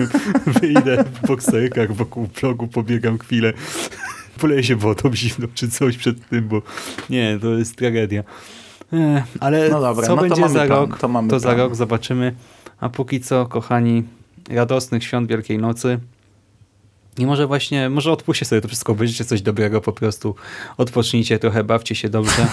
wyjdę 0.46 1.04
w 1.04 1.26
bokserkach 1.26 1.92
wokół 1.92 2.28
blogu, 2.40 2.66
pobiegam 2.66 3.18
chwilę, 3.18 3.52
poleję 4.40 4.64
się 4.64 4.76
wodą 4.76 5.14
zimną 5.14 5.48
czy 5.54 5.70
coś 5.70 5.96
przed 5.96 6.28
tym, 6.28 6.48
bo 6.48 6.62
nie, 7.10 7.38
to 7.42 7.54
jest 7.54 7.76
tragedia. 7.76 8.24
Eh, 8.92 9.24
Ale 9.40 9.68
No 9.68 9.80
dobra, 9.80 10.06
co 10.06 10.16
no 10.16 10.22
to 10.22 10.28
będzie 10.28 10.48
za 10.48 10.66
plan, 10.66 10.68
rok, 10.68 10.98
to 10.98 11.08
mamy 11.08 11.40
za 11.40 11.54
rok 11.54 11.74
zobaczymy. 11.74 12.34
A 12.80 12.88
póki 12.88 13.20
co, 13.20 13.46
kochani, 13.46 14.02
radosnych 14.50 15.04
świąt 15.04 15.28
Wielkiej 15.28 15.58
Nocy. 15.58 15.98
I 17.18 17.26
może 17.26 17.46
właśnie, 17.46 17.90
może 17.90 18.12
odpuśćcie 18.12 18.44
sobie 18.44 18.60
to 18.60 18.68
wszystko, 18.68 18.92
obejrzyjcie 18.92 19.24
coś 19.24 19.42
dobrego, 19.42 19.80
po 19.80 19.92
prostu 19.92 20.34
odpocznijcie 20.76 21.38
trochę, 21.38 21.64
bawcie 21.64 21.94
się 21.94 22.08
dobrze. 22.08 22.46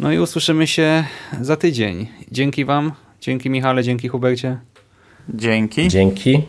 No 0.00 0.12
i 0.12 0.18
usłyszymy 0.18 0.66
się 0.66 1.04
za 1.40 1.56
tydzień. 1.56 2.06
Dzięki 2.32 2.64
wam, 2.64 2.92
dzięki 3.20 3.50
Michale, 3.50 3.82
dzięki 3.82 4.08
Hubercie. 4.08 4.58
Dzięki. 5.28 5.88
Dzięki. 5.88 6.42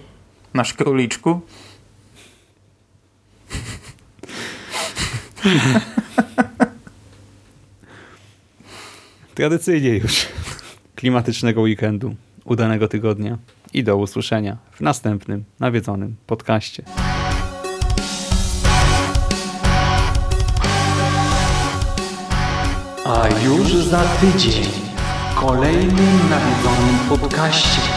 Nasz 0.53 0.73
króliczku. 0.73 1.41
Tradycyjnie 9.35 9.89
już 9.89 10.25
klimatycznego 10.95 11.61
weekendu, 11.61 12.15
udanego 12.45 12.87
tygodnia 12.87 13.37
i 13.75 13.83
do 13.83 13.97
usłyszenia 13.97 14.57
w 14.71 14.81
następnym 14.81 15.43
nawiedzonym 15.59 16.15
podcaście. 16.27 16.83
A 23.05 23.27
już 23.45 23.75
za 23.75 24.01
tydzień 24.01 24.63
w 25.31 25.35
kolejnym 25.39 26.29
nawiedzonym 26.29 26.99
podcaście. 27.09 27.94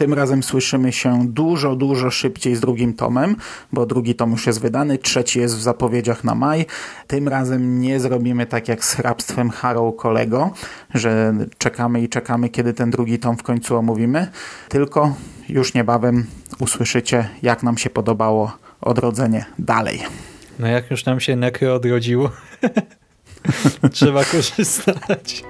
Tym 0.00 0.14
razem 0.14 0.42
słyszymy 0.42 0.92
się 0.92 1.26
dużo, 1.28 1.76
dużo 1.76 2.10
szybciej 2.10 2.56
z 2.56 2.60
drugim 2.60 2.94
tomem, 2.94 3.36
bo 3.72 3.86
drugi 3.86 4.14
tom 4.14 4.30
już 4.30 4.46
jest 4.46 4.60
wydany, 4.60 4.98
trzeci 4.98 5.38
jest 5.38 5.56
w 5.56 5.60
zapowiedziach 5.60 6.24
na 6.24 6.34
maj. 6.34 6.66
Tym 7.06 7.28
razem 7.28 7.80
nie 7.80 8.00
zrobimy 8.00 8.46
tak 8.46 8.68
jak 8.68 8.84
z 8.84 8.94
hrabstwem 8.94 9.50
Harrow 9.50 9.96
Kolego, 9.96 10.50
że 10.94 11.34
czekamy 11.58 12.02
i 12.02 12.08
czekamy, 12.08 12.48
kiedy 12.48 12.72
ten 12.72 12.90
drugi 12.90 13.18
tom 13.18 13.36
w 13.36 13.42
końcu 13.42 13.76
omówimy, 13.76 14.26
tylko 14.68 15.14
już 15.48 15.74
niebawem 15.74 16.26
usłyszycie, 16.58 17.28
jak 17.42 17.62
nam 17.62 17.78
się 17.78 17.90
podobało 17.90 18.52
odrodzenie 18.80 19.44
dalej. 19.58 20.02
No 20.58 20.66
jak 20.66 20.90
już 20.90 21.04
nam 21.04 21.20
się 21.20 21.36
nekry 21.36 21.72
odrodziło, 21.72 22.30
trzeba 23.92 24.24
korzystać. 24.24 25.44